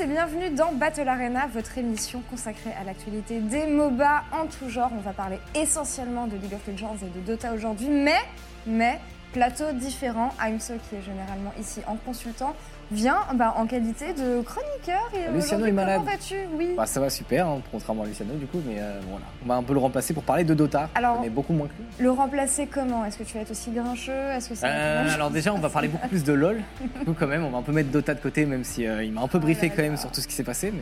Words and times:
et 0.00 0.06
bienvenue 0.06 0.50
dans 0.50 0.72
Battle 0.72 1.08
Arena, 1.08 1.46
votre 1.46 1.78
émission 1.78 2.20
consacrée 2.28 2.72
à 2.78 2.84
l'actualité 2.84 3.40
des 3.40 3.66
MOBA 3.66 4.24
en 4.32 4.46
tout 4.46 4.68
genre. 4.68 4.90
On 4.94 5.00
va 5.00 5.12
parler 5.12 5.38
essentiellement 5.54 6.26
de 6.26 6.36
League 6.36 6.52
of 6.52 6.66
Legends 6.66 6.96
et 7.02 7.18
de 7.18 7.24
Dota 7.24 7.54
aujourd'hui, 7.54 7.88
mais, 7.88 8.20
mais, 8.66 9.00
plateau 9.32 9.72
différent. 9.72 10.34
Aimso, 10.44 10.74
qui 10.88 10.96
est 10.96 11.02
généralement 11.02 11.52
ici 11.58 11.80
en 11.86 11.96
consultant, 11.96 12.54
vient 12.90 13.18
bah, 13.34 13.54
en 13.56 13.66
qualité 13.66 14.12
de 14.12 14.42
chroniqueur. 14.42 15.08
Et 15.14 15.26
Ah, 15.28 15.32
Luciano 15.32 15.66
est 15.66 15.72
malade. 15.72 16.00
Comment 16.00 16.10
vas-tu? 16.12 16.36
Oui. 16.56 16.74
Bah, 16.76 16.86
ça 16.86 17.00
va 17.00 17.10
super, 17.10 17.46
hein, 17.46 17.60
contrairement 17.70 18.02
à 18.04 18.06
Luciano 18.06 18.34
du 18.34 18.46
coup, 18.46 18.60
mais 18.66 18.76
euh, 18.78 19.00
voilà. 19.10 19.24
On 19.44 19.48
va 19.48 19.54
un 19.56 19.62
peu 19.62 19.72
le 19.72 19.80
remplacer 19.80 20.14
pour 20.14 20.22
parler 20.22 20.44
de 20.44 20.54
Dota. 20.54 20.88
Alors- 20.94 21.18
on 21.20 21.24
est 21.24 21.30
beaucoup 21.30 21.52
moins 21.52 21.66
que. 21.68 22.02
Le 22.02 22.10
remplacer 22.10 22.66
comment? 22.66 23.04
Est-ce 23.04 23.18
que 23.18 23.24
tu 23.24 23.34
vas 23.34 23.40
être 23.40 23.50
aussi 23.50 23.70
grincheux? 23.70 24.12
Est-ce 24.12 24.48
que 24.50 24.54
ça 24.54 24.66
Euh, 24.68 25.14
alors 25.14 25.30
déjà, 25.30 25.52
on 25.52 25.58
va 25.58 25.68
parler 25.68 25.88
beaucoup 25.88 26.08
plus 26.08 26.24
de 26.24 26.32
LoL. 26.32 26.62
Du 26.98 27.04
coup, 27.04 27.14
quand 27.18 27.26
même, 27.26 27.44
on 27.44 27.50
va 27.50 27.58
un 27.58 27.62
peu 27.62 27.72
mettre 27.72 27.90
Dota 27.90 28.14
de 28.14 28.20
côté, 28.20 28.46
même 28.46 28.64
si 28.64 28.86
euh, 28.86 29.02
il 29.04 29.12
m'a 29.12 29.20
un 29.22 29.28
peu 29.28 29.38
briefé 29.38 29.68
là 29.68 29.72
quand 29.76 29.82
même 29.82 29.96
sur 29.96 30.10
tout 30.10 30.20
ce 30.20 30.26
qui 30.28 30.34
s'est 30.34 30.42
passé, 30.44 30.70
mais 30.72 30.80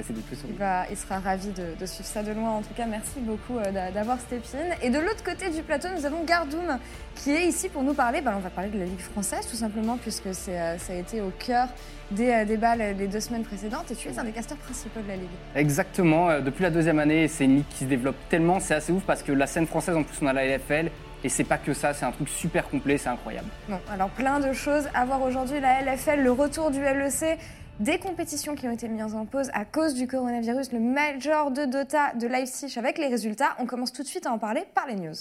sur 0.00 0.14
Il, 0.46 0.50
lui. 0.52 0.58
va, 0.58 0.84
il 0.90 0.96
sera 0.96 1.18
ravi 1.18 1.48
de, 1.48 1.74
de 1.78 1.86
suivre 1.86 2.08
ça 2.08 2.22
de 2.22 2.32
loin. 2.32 2.50
En 2.50 2.62
tout 2.62 2.74
cas, 2.74 2.86
merci 2.86 3.18
beaucoup 3.20 3.58
euh, 3.58 3.70
d'a- 3.70 3.90
d'avoir 3.90 4.18
Stépine. 4.20 4.58
Et 4.82 4.90
de 4.90 4.98
l'autre 4.98 5.22
côté 5.24 5.50
du 5.50 5.62
plateau, 5.62 5.88
nous 5.96 6.06
avons 6.06 6.24
Gardoum 6.24 6.78
qui 7.14 7.30
est 7.32 7.46
ici 7.46 7.68
pour 7.68 7.82
nous 7.82 7.94
parler. 7.94 8.20
Bah, 8.20 8.32
on 8.36 8.40
va 8.40 8.50
parler 8.50 8.70
de 8.70 8.78
la 8.78 8.84
Ligue 8.86 9.00
française, 9.00 9.46
tout 9.48 9.56
simplement, 9.56 9.96
puisque 9.98 10.26
euh, 10.26 10.32
ça 10.78 10.92
a 10.92 10.96
été 10.96 11.20
au 11.20 11.30
cœur 11.38 11.68
des 12.10 12.30
euh, 12.30 12.44
débats 12.44 12.76
les 12.76 13.06
deux 13.08 13.20
semaines 13.20 13.44
précédentes. 13.44 13.90
Et 13.90 13.94
tu 13.94 14.08
es 14.08 14.18
un 14.18 14.24
des 14.24 14.32
casteurs 14.32 14.58
principaux 14.58 15.00
de 15.00 15.08
la 15.08 15.16
Ligue. 15.16 15.28
Exactement, 15.54 16.40
depuis 16.40 16.62
la 16.62 16.70
deuxième 16.70 16.98
année, 16.98 17.28
c'est 17.28 17.44
une 17.44 17.56
ligue 17.56 17.68
qui 17.70 17.84
se 17.84 17.88
développe 17.88 18.16
tellement, 18.28 18.60
c'est 18.60 18.74
assez 18.74 18.92
ouf 18.92 19.02
parce 19.04 19.22
que 19.22 19.32
la 19.32 19.46
scène 19.46 19.66
française, 19.66 19.96
en 19.96 20.02
plus, 20.02 20.16
on 20.22 20.26
a 20.26 20.32
la 20.32 20.44
LFL, 20.46 20.90
et 21.24 21.28
c'est 21.28 21.44
pas 21.44 21.56
que 21.58 21.72
ça, 21.72 21.94
c'est 21.94 22.04
un 22.04 22.10
truc 22.10 22.28
super 22.28 22.68
complet, 22.68 22.98
c'est 22.98 23.08
incroyable. 23.08 23.46
Bon, 23.68 23.78
alors 23.92 24.08
plein 24.10 24.40
de 24.40 24.52
choses 24.52 24.88
à 24.92 25.04
voir 25.04 25.22
aujourd'hui. 25.22 25.60
La 25.60 25.80
LFL, 25.82 26.20
le 26.20 26.32
retour 26.32 26.70
du 26.72 26.80
LEC, 26.80 27.38
des 27.82 27.98
compétitions 27.98 28.54
qui 28.54 28.68
ont 28.68 28.70
été 28.70 28.88
mises 28.88 29.14
en 29.14 29.26
pause 29.26 29.50
à 29.54 29.64
cause 29.64 29.94
du 29.94 30.06
coronavirus, 30.06 30.72
le 30.72 30.78
Major 30.78 31.50
de 31.50 31.64
Dota 31.64 32.14
de 32.14 32.28
Leipzig 32.28 32.78
avec 32.78 32.96
les 32.96 33.08
résultats. 33.08 33.56
On 33.58 33.66
commence 33.66 33.92
tout 33.92 34.02
de 34.02 34.08
suite 34.08 34.26
à 34.26 34.32
en 34.32 34.38
parler 34.38 34.64
par 34.72 34.86
les 34.86 34.94
news. 34.94 35.14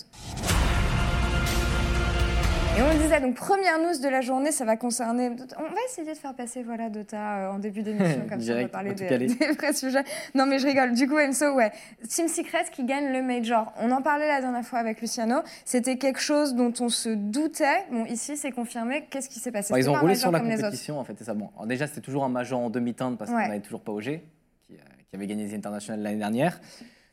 Et 2.77 2.81
on 2.81 2.87
le 2.87 2.97
disait, 2.99 3.19
donc 3.19 3.35
première 3.35 3.79
news 3.79 3.99
de 4.01 4.07
la 4.07 4.21
journée, 4.21 4.51
ça 4.51 4.63
va 4.63 4.77
concerner. 4.77 5.29
On 5.29 5.63
va 5.63 5.75
essayer 5.89 6.09
de 6.09 6.17
faire 6.17 6.33
passer 6.33 6.63
voilà 6.63 6.89
Dota 6.89 7.17
euh, 7.17 7.51
en 7.51 7.59
début 7.59 7.81
d'émission, 7.83 8.21
comme 8.29 8.39
ça 8.39 8.53
on 8.53 8.55
va 8.55 8.69
Direct, 8.69 8.71
parler 8.71 8.91
on 8.91 9.03
va 9.03 9.09
tout 9.09 9.17
des, 9.17 9.27
des 9.35 9.51
vrais 9.51 9.73
sujets. 9.73 10.03
Non 10.35 10.45
mais 10.45 10.57
je 10.57 10.67
rigole. 10.67 10.93
Du 10.93 11.07
coup, 11.07 11.17
Enso, 11.19 11.53
ouais, 11.53 11.71
Team 12.07 12.29
Secret 12.29 12.63
qui 12.71 12.85
gagne 12.85 13.11
le 13.11 13.21
Major. 13.21 13.73
On 13.81 13.91
en 13.91 14.01
parlait 14.01 14.27
la 14.27 14.39
dernière 14.39 14.63
fois 14.65 14.79
avec 14.79 15.01
Luciano. 15.01 15.41
C'était 15.65 15.97
quelque 15.97 16.21
chose 16.21 16.55
dont 16.55 16.73
on 16.79 16.87
se 16.89 17.09
doutait. 17.09 17.83
Bon, 17.91 18.05
ici, 18.05 18.37
c'est 18.37 18.51
confirmé. 18.51 19.05
Qu'est-ce 19.09 19.27
qui 19.29 19.39
s'est 19.39 19.51
passé? 19.51 19.73
Ils 19.77 19.89
ont 19.89 19.93
roulé 19.99 20.15
sur 20.15 20.31
la 20.31 20.39
compétition, 20.39 20.97
en 20.97 21.03
fait, 21.03 21.13
c'est 21.17 21.25
ça. 21.25 21.33
Bon, 21.33 21.49
alors 21.55 21.67
déjà, 21.67 21.87
c'était 21.87 22.01
toujours 22.01 22.23
un 22.23 22.29
major 22.29 22.59
en 22.61 22.69
demi-teinte 22.69 23.17
parce 23.17 23.29
Ouais. 23.31 23.43
qu'on 23.43 23.47
n'avait 23.49 23.59
toujours 23.59 23.81
pas 23.81 23.91
OG, 23.91 24.03
qui, 24.03 24.73
euh, 24.73 24.77
qui 25.09 25.15
avait 25.15 25.27
gagné 25.27 25.43
les 25.45 25.55
internationales 25.55 26.01
l'année 26.01 26.17
dernière. 26.19 26.59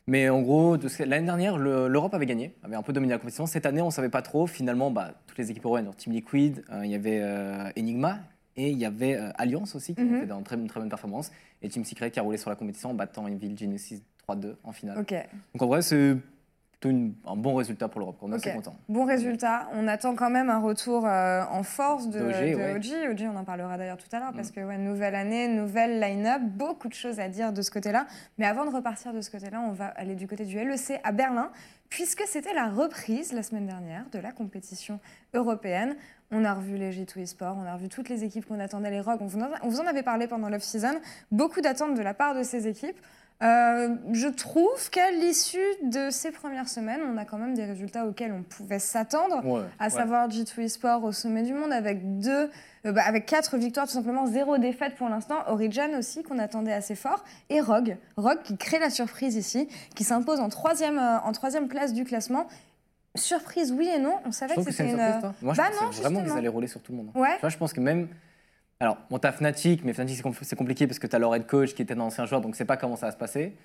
Mais 0.09 0.27
en 0.27 0.41
gros, 0.41 0.75
de 0.77 0.87
ce 0.87 0.97
que- 0.97 1.03
l'année 1.03 1.27
dernière, 1.27 1.57
le- 1.57 1.87
l'Europe 1.87 2.15
avait 2.15 2.25
gagné, 2.25 2.55
avait 2.63 2.75
un 2.75 2.81
peu 2.81 2.93
dominé 2.93 3.13
la 3.13 3.19
compétition. 3.19 3.45
Cette 3.45 3.67
année, 3.67 3.81
on 3.81 3.85
ne 3.87 3.91
savait 3.91 4.09
pas 4.09 4.23
trop. 4.23 4.47
Finalement, 4.47 4.89
bah, 4.89 5.13
toutes 5.27 5.37
les 5.37 5.51
équipes 5.51 5.65
européennes, 5.65 5.91
Team 5.95 6.13
Liquid, 6.13 6.63
euh, 6.71 6.83
il 6.83 6.89
y 6.89 6.95
avait 6.95 7.19
euh, 7.21 7.69
Enigma 7.77 8.17
et 8.55 8.71
il 8.71 8.77
y 8.79 8.85
avait 8.85 9.15
euh, 9.15 9.29
Alliance 9.37 9.75
aussi, 9.75 9.93
qui 9.93 10.01
Mhm. 10.01 10.15
a 10.15 10.19
fait 10.25 10.31
une 10.33 10.43
très, 10.43 10.55
une 10.55 10.67
très 10.67 10.79
bonne 10.79 10.89
performance. 10.89 11.31
Et 11.61 11.69
Team 11.69 11.85
Secret 11.85 12.09
qui 12.09 12.19
a 12.19 12.23
roulé 12.23 12.37
sur 12.37 12.49
la 12.49 12.55
compétition 12.55 12.89
en 12.89 12.95
battant 12.95 13.27
Evil 13.27 13.55
Genesis 13.55 14.01
3-2 14.27 14.55
en 14.63 14.71
finale. 14.71 14.97
Donc 15.53 15.61
en 15.61 15.67
vrai, 15.67 15.83
c'est 15.83 16.15
plutôt 16.79 16.95
une- 16.95 17.13
un 17.27 17.35
bon 17.35 17.55
résultat 17.55 17.87
pour 17.89 17.99
l'Europe. 17.99 18.17
On 18.21 18.31
est 18.31 18.35
assez 18.35 18.53
content. 18.53 18.75
Bon 18.87 19.05
résultat. 19.05 19.67
On 19.73 19.87
attend 19.87 20.15
quand 20.15 20.29
même 20.29 20.49
un 20.49 20.59
retour 20.59 21.05
euh, 21.05 21.43
en 21.51 21.63
force 21.63 22.09
de, 22.09 22.19
OG, 22.21 22.25
de 22.51 22.55
ouais. 22.55 22.75
OG. 22.75 23.11
OG, 23.11 23.27
on 23.33 23.37
en 23.37 23.43
parlera 23.43 23.77
d'ailleurs 23.77 23.97
tout 23.97 24.07
à 24.13 24.19
l'heure 24.19 24.31
Mm. 24.31 24.35
parce 24.35 24.51
que 24.51 24.61
ouais, 24.61 24.77
nouvelle 24.77 25.15
année, 25.15 25.47
nouvelle 25.49 25.99
line-up, 25.99 26.41
beaucoup 26.41 26.87
de 26.87 26.93
choses 26.93 27.19
à 27.19 27.27
dire 27.27 27.51
de 27.51 27.61
ce 27.61 27.71
côté-là. 27.71 28.07
Mais 28.37 28.45
avant 28.45 28.65
de 28.65 28.73
repartir 28.73 29.13
de 29.13 29.19
ce 29.21 29.29
côté-là, 29.29 29.61
on 29.67 29.71
va 29.73 29.87
aller 29.87 30.15
du 30.15 30.27
côté 30.27 30.45
du 30.45 30.57
LEC 30.57 30.99
à 31.03 31.11
Berlin 31.11 31.51
puisque 31.89 32.21
c'était 32.27 32.53
la 32.53 32.69
reprise 32.69 33.33
la 33.33 33.41
semaine 33.43 33.65
dernière 33.65 34.05
de 34.13 34.19
la 34.19 34.31
compétition 34.31 34.99
européenne. 35.33 35.95
On 36.31 36.45
a 36.45 36.53
revu 36.53 36.77
les 36.77 36.91
G2 36.91 37.19
eSports, 37.23 37.57
on 37.59 37.65
a 37.65 37.73
revu 37.73 37.89
toutes 37.89 38.07
les 38.09 38.23
équipes 38.23 38.45
qu'on 38.45 38.59
attendait, 38.59 38.91
les 38.91 39.01
en, 39.01 39.17
on 39.63 39.67
vous 39.69 39.79
en 39.81 39.87
avait 39.87 40.03
parlé 40.03 40.27
pendant 40.27 40.47
l'off-season. 40.49 40.93
Beaucoup 41.31 41.59
d'attentes 41.61 41.95
de 41.95 42.01
la 42.03 42.13
part 42.13 42.35
de 42.35 42.43
ces 42.43 42.67
équipes. 42.67 42.97
Euh, 43.41 43.95
je 44.11 44.27
trouve 44.27 44.89
qu'à 44.89 45.11
l'issue 45.11 45.63
de 45.83 46.09
ces 46.09 46.29
premières 46.31 46.67
semaines, 46.67 46.99
on 47.09 47.15
a 47.17 47.23
quand 47.23 47.37
même 47.37 47.53
des 47.53 47.63
résultats 47.63 48.05
auxquels 48.05 48.33
on 48.33 48.43
pouvait 48.43 48.79
s'attendre 48.79 49.45
Ouais, 49.45 49.61
à 49.79 49.85
ouais. 49.85 49.89
savoir 49.89 50.27
G2 50.27 50.59
Esport 50.59 51.05
au 51.05 51.13
sommet 51.13 51.43
du 51.43 51.53
monde 51.53 51.71
avec 51.71 52.19
deux, 52.19 52.49
euh, 52.85 52.91
bah, 52.91 53.01
avec 53.05 53.25
quatre 53.25 53.55
victoires 53.57 53.87
tout 53.87 53.93
simplement, 53.93 54.25
zéro 54.25 54.57
défaite 54.57 54.95
pour 54.95 55.07
l'instant. 55.07 55.35
Origin 55.47 55.95
aussi 55.95 56.21
qu'on 56.21 56.37
attendait 56.37 56.73
assez 56.73 56.95
fort 56.95 57.23
et 57.49 57.61
Rogue, 57.61 57.95
Rogue 58.17 58.41
qui 58.43 58.57
crée 58.57 58.77
la 58.79 58.89
surprise 58.89 59.37
ici, 59.37 59.69
qui 59.95 60.03
s'impose 60.03 60.41
en 60.41 60.49
troisième, 60.49 60.97
euh, 60.99 61.19
en 61.21 61.31
troisième 61.31 61.69
place 61.69 61.93
du 61.93 62.03
classement. 62.03 62.45
Surprise 63.15 63.71
oui 63.71 63.87
et 63.87 63.99
non, 63.99 64.15
on 64.25 64.31
savait 64.33 64.53
Je 64.55 64.61
que 64.61 64.71
c'était 64.71 64.83
une 64.91 64.97
surprise, 64.97 65.21
toi 65.21 65.33
Moi, 65.41 65.53
je 65.53 65.57
Bah 65.57 65.69
pensais 65.69 65.85
non, 65.85 65.91
vraiment 66.09 66.23
qu'ils 66.23 66.37
allaient 66.37 66.47
rouler 66.49 66.67
sur 66.67 66.81
tout 66.81 66.91
le 66.91 66.97
monde. 66.97 67.11
Ouais. 67.15 67.35
Tu 67.35 67.39
vois, 67.39 67.49
je 67.49 67.57
pense 67.57 67.71
que 67.71 67.79
même. 67.79 68.09
Alors, 68.81 68.97
bon, 69.09 69.19
t'as 69.19 69.33
Fnatic, 69.33 69.83
mais 69.83 69.91
Fnatic, 69.93 70.15
c'est 70.15 70.23
compl- 70.23 70.37
c'est 70.43 70.55
compliqué 70.55 70.87
parce 70.87 70.99
que 70.99 71.07
t'as 71.07 71.19
leur 71.19 71.35
head 71.35 71.45
coach 71.45 71.73
qui 71.73 71.81
était 71.81 71.93
un 71.95 71.99
ancien 71.99 72.25
joueur, 72.25 72.39
donc 72.39 72.55
c'est 72.55 72.63
pas 72.65 72.77
comment 72.77 72.95
ça 72.95 73.07
va 73.07 73.11
se 73.11 73.17
passer. 73.17 73.57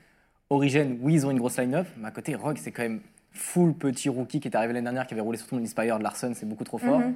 Origin, 0.50 0.98
oui, 1.00 1.14
ils 1.14 1.26
ont 1.26 1.30
une 1.30 1.38
grosse 1.38 1.56
line-up, 1.58 1.86
mais 1.96 2.08
à 2.08 2.10
côté, 2.10 2.34
Rogue, 2.34 2.58
c'est 2.60 2.72
quand 2.72 2.82
même 2.82 3.00
full 3.30 3.74
petit 3.74 4.08
rookie 4.08 4.40
qui 4.40 4.48
est 4.48 4.56
arrivé 4.56 4.72
l'année 4.72 4.84
dernière, 4.84 5.06
qui 5.06 5.14
avait 5.14 5.20
roulé 5.20 5.38
sur 5.38 5.46
tout 5.46 5.54
le 5.54 5.60
monde. 5.60 5.66
Inspired, 5.68 6.00
Larson, 6.02 6.32
c'est 6.34 6.46
beaucoup 6.48 6.64
trop 6.64 6.78
fort. 6.78 6.98
Mhm. 6.98 7.14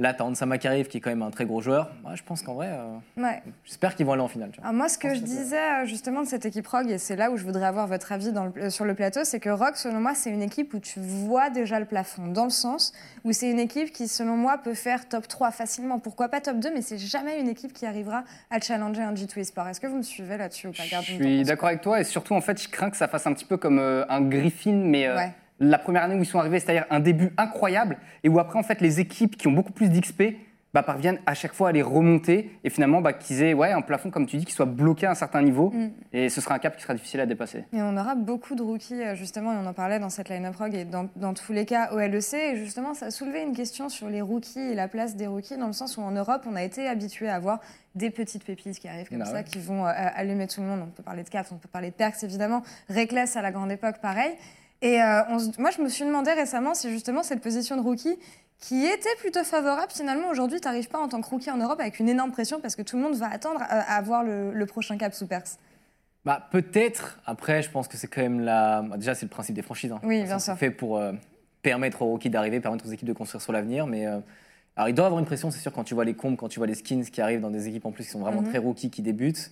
Là, 0.00 0.12
t'as 0.12 0.24
Ansama 0.24 0.58
qui 0.58 0.66
arrive, 0.66 0.88
qui 0.88 0.96
est 0.96 1.00
quand 1.00 1.10
même 1.10 1.22
un 1.22 1.30
très 1.30 1.44
gros 1.46 1.60
joueur. 1.60 1.92
Moi, 2.02 2.16
je 2.16 2.24
pense 2.24 2.42
qu'en 2.42 2.54
vrai, 2.54 2.66
euh, 2.68 2.96
Ouais. 3.22 3.40
j'espère 3.64 3.94
qu'ils 3.94 4.04
vont 4.04 4.12
aller 4.14 4.22
en 4.22 4.26
finale. 4.28 4.50
tu 4.50 4.56
vois. 4.58 4.64
Alors 4.68 4.76
moi, 4.76 4.88
ce 4.88 4.98
que 4.98 5.14
je 5.14 5.20
que 5.20 5.24
disais 5.24 5.56
euh, 5.56 5.86
justement 5.86 6.22
de 6.22 6.26
cette 6.26 6.44
équipe 6.44 6.66
Rogue, 6.66 6.90
et 6.90 6.98
c'est 6.98 7.14
là 7.14 7.30
où 7.30 7.36
je 7.36 7.44
voudrais 7.44 7.66
avoir 7.66 7.86
votre 7.86 8.10
avis 8.10 8.32
dans 8.32 8.46
le- 8.46 8.52
euh, 8.64 8.70
sur 8.70 8.84
le 8.84 8.94
plateau, 8.96 9.20
c'est 9.22 9.38
que 9.38 9.50
Rogue, 9.50 9.76
selon 9.76 10.00
moi, 10.00 10.16
c'est 10.16 10.30
une 10.30 10.42
équipe 10.42 10.74
où 10.74 10.80
tu 10.80 10.98
vois 10.98 11.48
déjà 11.48 11.78
le 11.78 11.86
plafond, 11.86 12.26
dans 12.26 12.42
le 12.42 12.50
sens 12.50 12.92
où 13.22 13.30
c'est 13.30 13.48
une 13.48 13.60
équipe 13.60 13.92
qui, 13.92 14.08
selon 14.08 14.36
moi, 14.36 14.58
peut 14.58 14.74
faire 14.74 15.08
top 15.08 15.28
3 15.28 15.52
facilement. 15.52 16.00
Pourquoi 16.00 16.28
pas 16.28 16.40
top 16.40 16.58
2, 16.58 16.74
mais 16.74 16.82
c'est 16.82 16.98
jamais 16.98 17.38
une 17.38 17.48
équipe 17.48 17.72
qui 17.72 17.86
arrivera 17.86 18.24
à 18.50 18.58
challenger 18.60 19.02
un 19.02 19.14
G2 19.14 19.38
Esport. 19.38 19.68
Est-ce 19.68 19.80
que 19.80 19.86
vous 19.86 19.98
me 19.98 20.02
suivez 20.02 20.36
là-dessus 20.36 20.66
ou 20.66 20.72
pas? 20.72 20.82
Je 20.82 21.12
suis 21.12 21.42
d'accord 21.44 21.68
avec 21.68 21.82
toi, 21.82 22.00
et 22.00 22.04
surtout, 22.04 22.34
en 22.34 22.40
fait, 22.40 22.60
je 22.60 22.68
crains 22.68 22.90
que 22.90 22.96
ça 22.96 23.06
fasse 23.06 23.28
un 23.28 23.32
petit 23.32 23.44
peu 23.44 23.58
comme 23.58 23.78
euh, 23.78 24.04
un 24.08 24.22
Griffin, 24.22 24.72
mais 24.74 25.06
euh, 25.06 25.14
Ouais. 25.14 25.32
La 25.70 25.78
première 25.78 26.02
année 26.04 26.14
où 26.14 26.22
ils 26.22 26.26
sont 26.26 26.38
arrivés, 26.38 26.60
c'est-à-dire 26.60 26.86
un 26.90 27.00
début 27.00 27.30
incroyable, 27.36 27.98
et 28.22 28.28
où 28.28 28.38
après, 28.38 28.58
en 28.58 28.62
fait, 28.62 28.80
les 28.80 29.00
équipes 29.00 29.36
qui 29.36 29.48
ont 29.48 29.52
beaucoup 29.52 29.72
plus 29.72 29.88
d'XP 29.88 30.22
bah, 30.72 30.82
parviennent 30.82 31.20
à 31.24 31.34
chaque 31.34 31.52
fois 31.52 31.68
à 31.68 31.72
les 31.72 31.82
remonter, 31.82 32.50
et 32.64 32.68
finalement, 32.68 33.00
bah, 33.00 33.12
qu'ils 33.12 33.44
aient 33.44 33.54
ouais, 33.54 33.70
un 33.70 33.80
plafond, 33.80 34.10
comme 34.10 34.26
tu 34.26 34.38
dis, 34.38 34.44
qui 34.44 34.52
soit 34.52 34.66
bloqué 34.66 35.06
à 35.06 35.12
un 35.12 35.14
certain 35.14 35.40
niveau, 35.40 35.70
Mm. 35.70 35.90
et 36.12 36.28
ce 36.28 36.40
sera 36.40 36.56
un 36.56 36.58
cap 36.58 36.74
qui 36.74 36.82
sera 36.82 36.94
difficile 36.94 37.20
à 37.20 37.26
dépasser. 37.26 37.58
Et 37.72 37.80
on 37.80 37.96
aura 37.96 38.16
beaucoup 38.16 38.56
de 38.56 38.62
rookies, 38.62 39.00
euh, 39.00 39.14
justement, 39.14 39.52
et 39.52 39.56
on 39.56 39.66
en 39.66 39.72
parlait 39.72 40.00
dans 40.00 40.08
cette 40.10 40.28
line-up 40.30 40.56
Rogue 40.56 40.74
et 40.74 40.84
dans, 40.84 41.08
dans 41.14 41.32
tous 41.32 41.52
les 41.52 41.64
cas 41.64 41.92
au 41.92 42.00
LEC. 42.00 42.34
Et 42.34 42.56
justement, 42.56 42.92
ça 42.92 43.06
a 43.06 43.10
soulevé 43.12 43.42
une 43.42 43.54
question 43.54 43.88
sur 43.88 44.08
les 44.08 44.20
rookies 44.20 44.58
et 44.58 44.74
la 44.74 44.88
place 44.88 45.14
des 45.14 45.28
rookies, 45.28 45.56
dans 45.56 45.68
le 45.68 45.72
sens 45.72 45.96
où 45.96 46.00
en 46.00 46.10
Europe, 46.10 46.42
on 46.50 46.56
a 46.56 46.64
été 46.64 46.88
habitué 46.88 47.28
à 47.28 47.36
avoir 47.36 47.60
des 47.94 48.10
petites 48.10 48.42
pépites 48.44 48.80
qui 48.80 48.88
arrivent 48.88 49.08
comme 49.08 49.18
Bah 49.20 49.26
ça, 49.26 49.44
qui 49.44 49.60
vont 49.60 49.86
euh, 49.86 49.92
allumer 49.94 50.48
tout 50.48 50.60
le 50.60 50.66
monde. 50.66 50.80
On 50.82 50.90
peut 50.90 51.04
parler 51.04 51.22
de 51.22 51.28
Caps, 51.28 51.52
on 51.52 51.58
peut 51.58 51.68
parler 51.68 51.90
de 51.90 51.94
Perks, 51.94 52.24
évidemment. 52.24 52.64
Reckless 52.90 53.36
à 53.36 53.42
la 53.42 53.52
grande 53.52 53.70
époque, 53.70 53.98
pareil. 54.02 54.32
Et 54.84 55.02
euh, 55.02 55.22
on 55.30 55.38
se- 55.38 55.60
moi, 55.60 55.70
je 55.70 55.80
me 55.82 55.88
suis 55.88 56.04
demandé 56.04 56.30
récemment 56.32 56.74
si 56.74 56.90
justement 56.90 57.22
cette 57.22 57.40
position 57.40 57.76
de 57.76 57.80
rookie, 57.80 58.18
qui 58.60 58.84
était 58.86 59.14
plutôt 59.18 59.42
favorable, 59.42 59.90
finalement, 59.90 60.28
aujourd'hui, 60.28 60.60
tu 60.60 60.68
n'arrives 60.68 60.88
pas 60.88 60.98
en 60.98 61.08
tant 61.08 61.20
que 61.20 61.28
rookie 61.28 61.50
en 61.50 61.56
Europe 61.56 61.80
avec 61.80 61.98
une 62.00 62.08
énorme 62.08 62.30
pression 62.32 62.60
parce 62.60 62.76
que 62.76 62.82
tout 62.82 62.96
le 62.96 63.02
monde 63.02 63.14
va 63.16 63.28
attendre 63.30 63.60
à, 63.62 63.64
à 63.80 63.96
avoir 63.96 64.22
le, 64.22 64.52
le 64.52 64.66
prochain 64.66 64.96
Caps 64.98 65.20
ou 65.22 65.26
Perks. 65.26 65.48
Bah, 66.24 66.48
peut-être. 66.52 67.18
Après, 67.26 67.62
je 67.62 67.70
pense 67.70 67.88
que 67.88 67.96
c'est 67.96 68.06
quand 68.08 68.22
même 68.22 68.40
la. 68.40 68.82
bah, 68.82 68.96
déjà, 68.96 69.14
c'est 69.14 69.26
le 69.26 69.30
principe 69.30 69.54
des 69.56 69.62
franchises. 69.62 69.90
hein. 69.92 70.00
Oui, 70.04 70.22
bien 70.22 70.38
sûr. 70.38 70.52
C'est 70.54 70.58
fait 70.58 70.70
pour 70.70 70.96
euh, 70.98 71.12
permettre 71.62 72.02
aux 72.02 72.06
rookies 72.06 72.30
d'arriver, 72.30 72.60
permettre 72.60 72.86
aux 72.86 72.90
équipes 72.92 73.08
de 73.08 73.12
construire 73.12 73.42
sur 73.42 73.52
l'avenir. 73.52 73.86
Mais 73.86 74.06
euh, 74.06 74.18
alors, 74.76 74.88
il 74.88 74.94
doit 74.94 75.04
y 75.04 75.06
avoir 75.06 75.18
une 75.20 75.26
pression, 75.26 75.50
c'est 75.50 75.60
sûr, 75.60 75.72
quand 75.72 75.84
tu 75.84 75.94
vois 75.94 76.04
les 76.04 76.14
combes, 76.14 76.36
quand 76.36 76.48
tu 76.48 76.60
vois 76.60 76.66
les 76.66 76.74
skins 76.74 77.04
qui 77.04 77.20
arrivent 77.20 77.40
dans 77.42 77.50
des 77.50 77.68
équipes 77.68 77.84
en 77.86 77.90
plus 77.92 78.04
qui 78.04 78.10
sont 78.10 78.20
vraiment 78.20 78.40
Mhm. 78.42 78.48
très 78.48 78.58
rookies, 78.58 78.90
qui 78.90 79.02
débutent. 79.02 79.50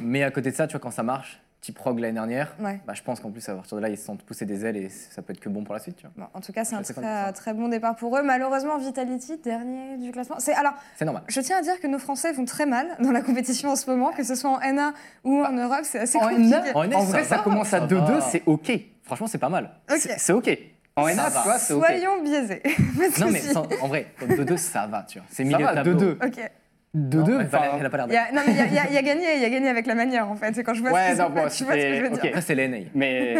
Mais 0.00 0.22
à 0.22 0.30
côté 0.30 0.50
de 0.50 0.56
ça, 0.56 0.66
tu 0.66 0.72
vois, 0.72 0.80
quand 0.80 0.90
ça 0.90 1.02
marche, 1.02 1.41
type 1.62 1.78
Rogue 1.78 2.00
l'année 2.00 2.14
dernière, 2.14 2.54
Ouais. 2.60 2.80
bah, 2.86 2.92
je 2.92 3.02
pense 3.02 3.20
qu'en 3.20 3.30
plus, 3.30 3.48
à 3.48 3.54
partir 3.54 3.76
de 3.78 3.82
là, 3.82 3.88
ils 3.88 3.96
se 3.96 4.04
sentent 4.04 4.22
pousser 4.24 4.44
des 4.44 4.66
ailes 4.66 4.76
et 4.76 4.88
ça 4.90 5.22
peut 5.22 5.32
être 5.32 5.38
que 5.40 5.48
bon 5.48 5.62
pour 5.64 5.72
la 5.74 5.80
suite. 5.80 5.96
tu 5.96 6.02
vois. 6.02 6.12
Bon, 6.16 6.26
en 6.36 6.40
tout 6.40 6.52
cas, 6.52 6.64
c'est 6.64 6.74
un 6.74 6.82
très, 6.82 7.32
très 7.32 7.54
bon 7.54 7.68
départ 7.68 7.94
pour 7.94 8.18
eux. 8.18 8.22
Malheureusement, 8.22 8.76
Vitality, 8.78 9.38
dernier 9.38 9.96
du 9.96 10.10
classement. 10.10 10.36
C'est 10.40 10.54
alors, 10.54 10.72
C'est 10.96 11.04
normal. 11.04 11.22
je 11.28 11.40
tiens 11.40 11.58
à 11.58 11.62
dire 11.62 11.78
que 11.80 11.86
nos 11.86 12.00
Français 12.00 12.32
vont 12.32 12.44
très 12.44 12.66
mal 12.66 12.88
dans 13.00 13.12
la 13.12 13.20
compétition 13.22 13.70
en 13.70 13.76
ce 13.76 13.88
moment, 13.88 14.10
que 14.10 14.24
ce 14.24 14.34
soit 14.34 14.50
en 14.50 14.58
NA 14.60 14.92
ou 15.22 15.40
en 15.40 15.52
Europe, 15.52 15.82
c'est 15.84 16.00
assez 16.00 16.18
En 16.18 16.28
compliqué. 16.28 16.50
NA, 16.50 16.62
En 16.74 16.84
NA, 16.84 16.96
En 16.96 17.00
ça 17.02 17.06
vrai, 17.12 17.24
ça 17.24 17.38
commence 17.38 17.72
à 17.72 17.78
ça 17.80 17.86
2-2, 17.86 17.94
va. 18.12 18.20
c'est 18.22 18.42
OK. 18.46 18.72
Franchement, 19.04 19.28
c'est 19.28 19.38
pas 19.38 19.48
mal. 19.48 19.70
Ok. 19.88 20.10
C'est 20.18 20.32
OK. 20.32 20.50
En 20.96 21.06
Ça 21.06 21.14
NA, 21.14 21.28
va. 21.28 21.40
tu 21.42 21.46
vois, 21.48 21.58
c'est 21.58 21.72
OK. 21.74 21.86
Soyons 21.86 22.22
biaisés. 22.22 22.60
De 22.66 23.20
Non, 23.24 23.30
mais 23.30 23.38
sans- 23.40 23.66
en 23.80 23.86
vrai, 23.88 24.08
2-2, 24.20 24.56
ça 24.56 24.86
va, 24.88 25.04
tu 25.04 25.18
vois. 25.18 25.26
C'est 25.30 25.44
milieu 25.44 25.64
va, 25.64 25.74
tableau. 25.74 25.94
2-2. 25.94 26.26
Ok. 26.26 26.50
De 26.94 27.18
Non, 27.20 27.24
deux, 27.24 27.40
elle 27.40 27.40
a 27.40 27.44
pas 27.46 27.58
l'air- 27.60 27.68
enfin, 27.70 27.78
elle 27.80 27.86
a 27.86 27.90
pas 27.90 27.96
l'air 27.96 28.06
Il 28.08 28.12
y 28.12 28.16
a- 28.18 28.32
non, 28.32 28.42
mais 28.46 28.52
il 28.52 28.58
y 28.58 28.78
a, 28.78 28.90
y 28.90 28.94
y 28.98 29.02
gagné, 29.02 29.36
il 29.36 29.40
y 29.40 29.44
a 29.46 29.48
gagné 29.48 29.68
avec 29.70 29.86
la 29.86 29.94
manière 29.94 30.28
en 30.30 30.36
fait. 30.36 30.54
C'est 30.54 30.62
quand 30.62 30.74
je 30.74 30.82
vois 30.82 30.92
Ouais, 30.92 31.12
ce 31.14 31.18
non, 31.18 31.28
ont 31.28 31.30
bon, 31.30 31.48
fait, 31.48 31.56
tu 31.56 31.64
vois 31.64 31.72
ce 31.72 31.78
que 31.78 31.82
je 31.94 32.00
veux 32.02 32.04
c'était- 32.08 32.20
dire. 32.20 32.26
Après, 32.28 32.40
c'est 32.42 32.54
l'NA. 32.54 32.76
mais 32.94 33.34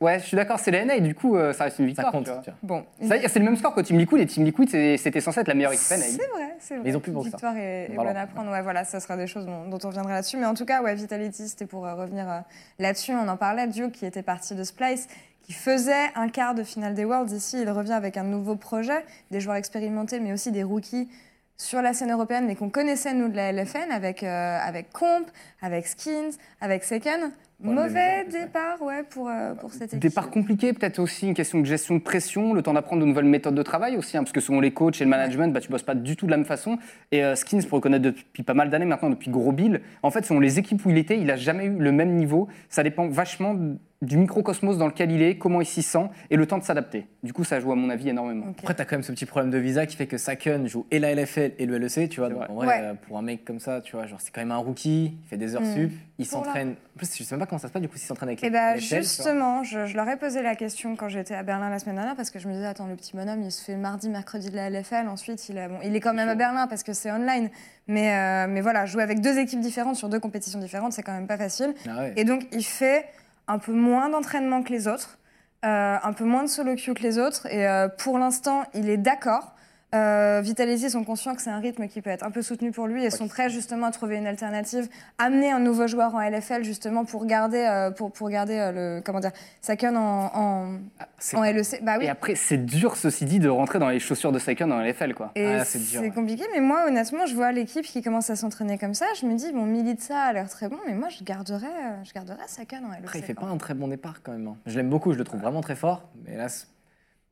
ouais, 0.00 0.18
je 0.20 0.24
suis 0.24 0.36
d'accord, 0.38 0.58
c'est 0.58 0.70
la 0.70 0.86
NA 0.86 0.96
et 0.96 1.00
du 1.02 1.14
coup, 1.14 1.36
euh, 1.36 1.52
ça 1.52 1.64
reste 1.64 1.78
une 1.80 1.84
Ça 1.84 1.88
victoire. 1.88 2.12
compte. 2.12 2.24
tu 2.24 2.30
vois. 2.30 2.40
tu 2.42 2.50
vois. 2.50 2.58
Bon, 2.62 2.84
Ça, 3.06 3.16
C'est 3.28 3.38
le 3.40 3.44
même 3.44 3.56
score 3.56 3.74
que 3.74 3.82
Team 3.82 3.98
Liquid 3.98 4.18
et 4.20 4.24
Team 4.26 4.42
Liquid, 4.46 4.70
c'était 4.70 5.20
censé 5.20 5.40
être 5.40 5.48
la 5.48 5.54
meilleure 5.54 5.72
équipe 5.74 5.90
NA. 5.90 5.96
C'est 5.98 6.16
vrai, 6.16 6.56
c'est 6.60 6.76
vrai. 6.76 6.88
ils 6.88 6.96
ont 6.96 7.00
plus 7.00 7.12
ça. 7.12 7.20
Victoire 7.20 7.56
est, 7.58 7.90
est 7.90 7.94
Voilà. 7.94 8.12
bonne 8.14 8.22
à 8.22 8.26
prendre. 8.26 8.50
Ouais, 8.52 8.62
voilà, 8.62 8.84
ça 8.84 9.00
sera 9.00 9.18
des 9.18 9.26
choses 9.26 9.44
dont, 9.44 9.68
dont 9.68 9.78
on 9.84 9.88
reviendra 9.88 10.12
là-dessus. 10.14 10.38
Mais 10.38 10.46
en 10.46 10.54
tout 10.54 10.64
cas, 10.64 10.80
ouais, 10.80 10.94
Vitality, 10.94 11.46
c'était 11.46 11.66
pour 11.66 11.86
euh, 11.86 11.92
revenir 11.94 12.26
euh, 12.26 12.38
là-dessus. 12.78 13.12
On 13.12 13.28
en 13.28 13.36
parlait, 13.36 13.66
Duke 13.66 13.92
qui 13.92 14.06
était 14.06 14.22
parti 14.22 14.54
de 14.54 14.64
Splice, 14.64 15.08
qui 15.42 15.52
faisait 15.52 16.06
un 16.14 16.30
quart 16.30 16.54
de 16.54 16.62
finale 16.62 16.94
des 16.94 17.04
Worlds. 17.04 17.32
Ici, 17.32 17.58
il 17.60 17.68
revient 17.70 17.92
avec 17.92 18.16
un 18.16 18.24
nouveau 18.24 18.56
projet, 18.56 19.04
des 19.30 19.40
joueurs 19.40 19.56
expérimentés, 19.56 20.20
mais 20.20 20.32
aussi 20.32 20.52
des 20.52 20.62
rookies 20.62 21.10
sur 21.60 21.82
la 21.82 21.92
scène 21.92 22.12
européenne, 22.12 22.46
mais 22.46 22.54
qu'on 22.54 22.70
connaissait, 22.70 23.12
nous, 23.14 23.28
de 23.28 23.36
la 23.36 23.52
LFN, 23.52 23.90
avec, 23.90 24.22
euh, 24.22 24.58
avec 24.62 24.92
Comp, 24.92 25.28
avec 25.60 25.88
Skins, 25.88 26.30
avec 26.60 26.84
Seken. 26.84 27.32
Mauvais 27.60 28.24
départ, 28.30 28.80
ouais, 28.80 29.02
pour, 29.02 29.28
euh, 29.28 29.54
pour 29.54 29.72
cette 29.72 29.92
équipe. 29.92 29.98
Départ 29.98 30.30
compliqué, 30.30 30.72
peut-être 30.72 31.00
aussi 31.00 31.26
une 31.26 31.34
question 31.34 31.58
de 31.58 31.64
gestion 31.64 31.96
de 31.96 32.00
pression, 32.00 32.54
le 32.54 32.62
temps 32.62 32.72
d'apprendre 32.72 33.02
de 33.02 33.06
nouvelles 33.06 33.24
méthodes 33.24 33.56
de 33.56 33.62
travail 33.64 33.96
aussi, 33.96 34.16
hein, 34.16 34.22
parce 34.22 34.30
que 34.30 34.40
selon 34.40 34.60
les 34.60 34.70
coachs 34.70 35.00
et 35.00 35.04
le 35.04 35.10
management, 35.10 35.52
bah, 35.52 35.60
tu 35.60 35.68
bosses 35.68 35.82
pas 35.82 35.96
du 35.96 36.14
tout 36.14 36.26
de 36.26 36.30
la 36.30 36.36
même 36.36 36.46
façon. 36.46 36.78
Et 37.10 37.24
euh, 37.24 37.34
Skins, 37.34 37.64
pour 37.64 37.78
le 37.78 37.82
connaître 37.82 38.04
depuis 38.04 38.44
pas 38.44 38.54
mal 38.54 38.70
d'années 38.70 38.84
maintenant, 38.84 39.10
depuis 39.10 39.28
Gros 39.32 39.50
Bill, 39.50 39.80
en 40.04 40.12
fait, 40.12 40.24
selon 40.24 40.38
les 40.38 40.60
équipes 40.60 40.86
où 40.86 40.90
il 40.90 40.98
était, 40.98 41.18
il 41.18 41.28
a 41.32 41.36
jamais 41.36 41.64
eu 41.64 41.76
le 41.76 41.90
même 41.90 42.14
niveau. 42.14 42.46
Ça 42.68 42.84
dépend 42.84 43.08
vachement 43.08 43.56
du 44.00 44.16
microcosmos 44.16 44.78
dans 44.78 44.86
lequel 44.86 45.10
il 45.10 45.22
est, 45.22 45.38
comment 45.38 45.60
il 45.60 45.66
s'y 45.66 45.82
sent 45.82 46.06
et 46.30 46.36
le 46.36 46.46
temps 46.46 46.58
de 46.58 46.62
s'adapter. 46.62 47.08
Du 47.24 47.32
coup, 47.32 47.42
ça 47.42 47.58
joue 47.58 47.72
à 47.72 47.74
mon 47.74 47.90
avis 47.90 48.08
énormément. 48.10 48.46
Après, 48.56 48.72
t'as 48.74 48.84
quand 48.84 48.94
même 48.94 49.02
ce 49.02 49.10
petit 49.10 49.26
problème 49.26 49.50
de 49.50 49.58
visa 49.58 49.86
qui 49.86 49.96
fait 49.96 50.06
que 50.06 50.16
Saken 50.18 50.68
joue 50.68 50.86
et 50.92 51.00
la 51.00 51.12
LFL 51.16 51.52
et 51.58 51.66
le 51.66 51.78
LEC, 51.78 52.08
tu 52.08 52.20
vois. 52.20 52.28
Donc, 52.28 52.38
vrai. 52.38 52.46
en 52.48 52.54
vrai, 52.54 52.66
Ouais. 52.68 52.80
euh, 52.80 52.94
pour 52.94 53.18
un 53.18 53.22
mec 53.22 53.44
comme 53.44 53.58
ça, 53.58 53.80
tu 53.80 53.96
vois, 53.96 54.06
genre, 54.06 54.20
c'est 54.20 54.30
quand 54.32 54.40
même 54.40 54.52
un 54.52 54.56
rookie, 54.58 55.16
il 55.24 55.28
fait 55.28 55.36
des 55.36 55.56
heures 55.56 55.62
Mm. 55.62 55.74
sup, 55.74 55.92
il 56.18 56.26
s'entraîne. 56.26 56.76
En 56.94 56.98
plus, 56.98 57.16
je 57.16 57.24
sais 57.24 57.34
même 57.34 57.40
pas 57.40 57.46
comment 57.46 57.58
ça 57.58 57.66
se 57.66 57.72
passe, 57.72 57.82
du 57.82 57.88
coup, 57.88 57.96
s'il 57.98 58.06
s'entraîne 58.06 58.28
avec 58.28 58.40
Et 58.44 58.46
les 58.46 58.50
bah 58.52 58.76
LFL, 58.76 58.80
tu 58.88 58.94
justement, 59.02 59.64
je, 59.64 59.86
je 59.86 59.96
leur 59.96 60.08
ai 60.08 60.16
posé 60.16 60.42
la 60.42 60.54
question 60.54 60.94
quand 60.94 61.08
j'étais 61.08 61.34
à 61.34 61.42
Berlin 61.42 61.68
la 61.68 61.80
semaine 61.80 61.96
dernière 61.96 62.14
parce 62.14 62.30
que 62.30 62.38
je 62.38 62.46
me 62.46 62.52
disais 62.52 62.66
attends 62.66 62.86
le 62.86 62.94
petit 62.94 63.16
bonhomme 63.16 63.42
il 63.42 63.50
se 63.50 63.64
fait 63.64 63.74
mardi 63.76 64.08
mercredi 64.08 64.50
de 64.50 64.54
la 64.56 64.70
LFL 64.70 65.08
ensuite 65.08 65.48
il, 65.48 65.58
a- 65.58 65.68
bon, 65.68 65.78
il 65.84 65.94
est 65.96 66.00
quand 66.00 66.14
même 66.14 66.28
à 66.28 66.34
Berlin 66.36 66.66
parce 66.68 66.82
que 66.84 66.92
c'est 66.92 67.10
online 67.10 67.50
mais 67.88 68.12
euh, 68.14 68.46
mais 68.48 68.60
voilà 68.60 68.86
jouer 68.86 69.02
avec 69.02 69.20
deux 69.20 69.38
équipes 69.38 69.60
différentes 69.60 69.96
sur 69.96 70.08
deux 70.08 70.20
compétitions 70.20 70.58
différentes 70.60 70.92
c'est 70.92 71.02
quand 71.02 71.12
même 71.12 71.26
pas 71.26 71.36
facile 71.36 71.74
Ah 71.88 71.98
ouais. 72.02 72.12
et 72.16 72.24
donc 72.24 72.46
il 72.52 72.64
fait 72.64 73.04
un 73.48 73.58
peu 73.58 73.72
moins 73.72 74.08
d'entraînement 74.08 74.62
que 74.62 74.72
les 74.72 74.86
autres 74.86 75.18
euh, 75.64 75.96
un 76.00 76.12
peu 76.12 76.24
moins 76.24 76.44
de 76.44 76.48
solo 76.48 76.76
queue 76.76 76.94
que 76.94 77.02
les 77.02 77.18
autres 77.18 77.46
et 77.46 77.66
euh, 77.66 77.88
pour 77.88 78.18
l'instant 78.18 78.64
il 78.74 78.88
est 78.88 78.96
d'accord 78.96 79.54
euh, 79.94 80.40
Vitality 80.44 80.90
sont 80.90 81.02
conscients 81.02 81.34
que 81.34 81.40
c'est 81.40 81.48
un 81.50 81.60
rythme 81.60 81.88
qui 81.88 82.02
peut 82.02 82.10
être 82.10 82.22
un 82.22 82.30
peu 82.30 82.42
soutenu 82.42 82.72
pour 82.72 82.86
lui 82.86 83.04
et 83.04 83.10
sont 83.10 83.26
prêts 83.26 83.48
justement 83.48 83.86
à 83.86 83.90
trouver 83.90 84.16
une 84.16 84.26
alternative, 84.26 84.86
amener 85.16 85.50
un 85.50 85.60
nouveau 85.60 85.86
joueur 85.86 86.14
en 86.14 86.20
LFL 86.20 86.62
justement 86.62 87.06
pour 87.06 87.24
garder, 87.24 87.58
euh, 87.66 87.90
pour, 87.90 88.12
pour 88.12 88.28
garder 88.28 88.58
euh, 88.58 88.96
le 88.98 89.02
comment 89.02 89.20
dire, 89.20 89.30
Saken 89.62 89.96
en, 89.96 90.26
en, 90.34 90.78
Ah, 91.00 91.06
en 91.38 91.42
LEC. 91.42 91.82
Bah 91.82 91.96
oui. 91.98 92.04
Et 92.04 92.08
après, 92.10 92.34
c'est 92.34 92.58
dur, 92.58 92.96
ceci 92.96 93.24
dit, 93.24 93.38
de 93.38 93.48
rentrer 93.48 93.78
dans 93.78 93.88
les 93.88 93.98
chaussures 93.98 94.30
de 94.30 94.38
Saken 94.38 94.68
dans 94.68 94.78
LFL, 94.80 95.14
quoi. 95.14 95.32
Et 95.34 95.46
Ah, 95.46 95.64
c'est 95.64 95.78
dur, 95.78 95.88
c'est 95.92 95.98
ouais. 96.00 96.10
compliqué, 96.10 96.44
mais 96.52 96.60
moi 96.60 96.84
honnêtement, 96.86 97.24
je 97.24 97.34
vois 97.34 97.50
l'équipe 97.52 97.84
qui 97.86 98.02
commence 98.02 98.28
à 98.28 98.36
s'entraîner 98.36 98.76
comme 98.76 98.92
ça. 98.94 99.06
Je 99.18 99.24
me 99.24 99.34
dis, 99.36 99.52
bon, 99.52 99.64
Militza 99.64 100.18
a 100.20 100.32
l'air 100.34 100.50
très 100.50 100.68
bon, 100.68 100.76
mais 100.86 100.94
moi 100.94 101.08
je 101.08 101.24
garderais, 101.24 101.66
euh, 101.66 102.04
je 102.04 102.12
garderais 102.12 102.36
Saken 102.46 102.84
en 102.84 102.88
LEC. 102.90 102.98
Après, 103.04 103.18
il 103.20 103.24
fait 103.24 103.32
pas 103.34 103.46
un 103.46 103.56
très 103.56 103.72
bon 103.72 103.88
départ 103.88 104.20
quand 104.22 104.32
même. 104.32 104.46
hein. 104.48 104.56
Je 104.66 104.76
l'aime 104.76 104.90
beaucoup, 104.90 105.14
je 105.14 105.18
le 105.18 105.24
trouve 105.24 105.40
vraiment 105.40 105.62
très 105.62 105.76
fort. 105.76 106.02
Mais 106.26 106.36
là, 106.36 106.50
c'est- 106.50 106.66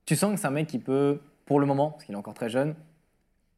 tu 0.06 0.16
sens 0.16 0.32
que 0.34 0.40
c'est 0.40 0.46
un 0.46 0.50
mec 0.50 0.66
qui 0.68 0.78
peut, 0.78 1.20
pour 1.46 1.58
le 1.60 1.66
moment, 1.66 1.92
parce 1.92 2.04
qu'il 2.04 2.14
est 2.14 2.18
encore 2.18 2.34
très 2.34 2.50
jeune, 2.50 2.74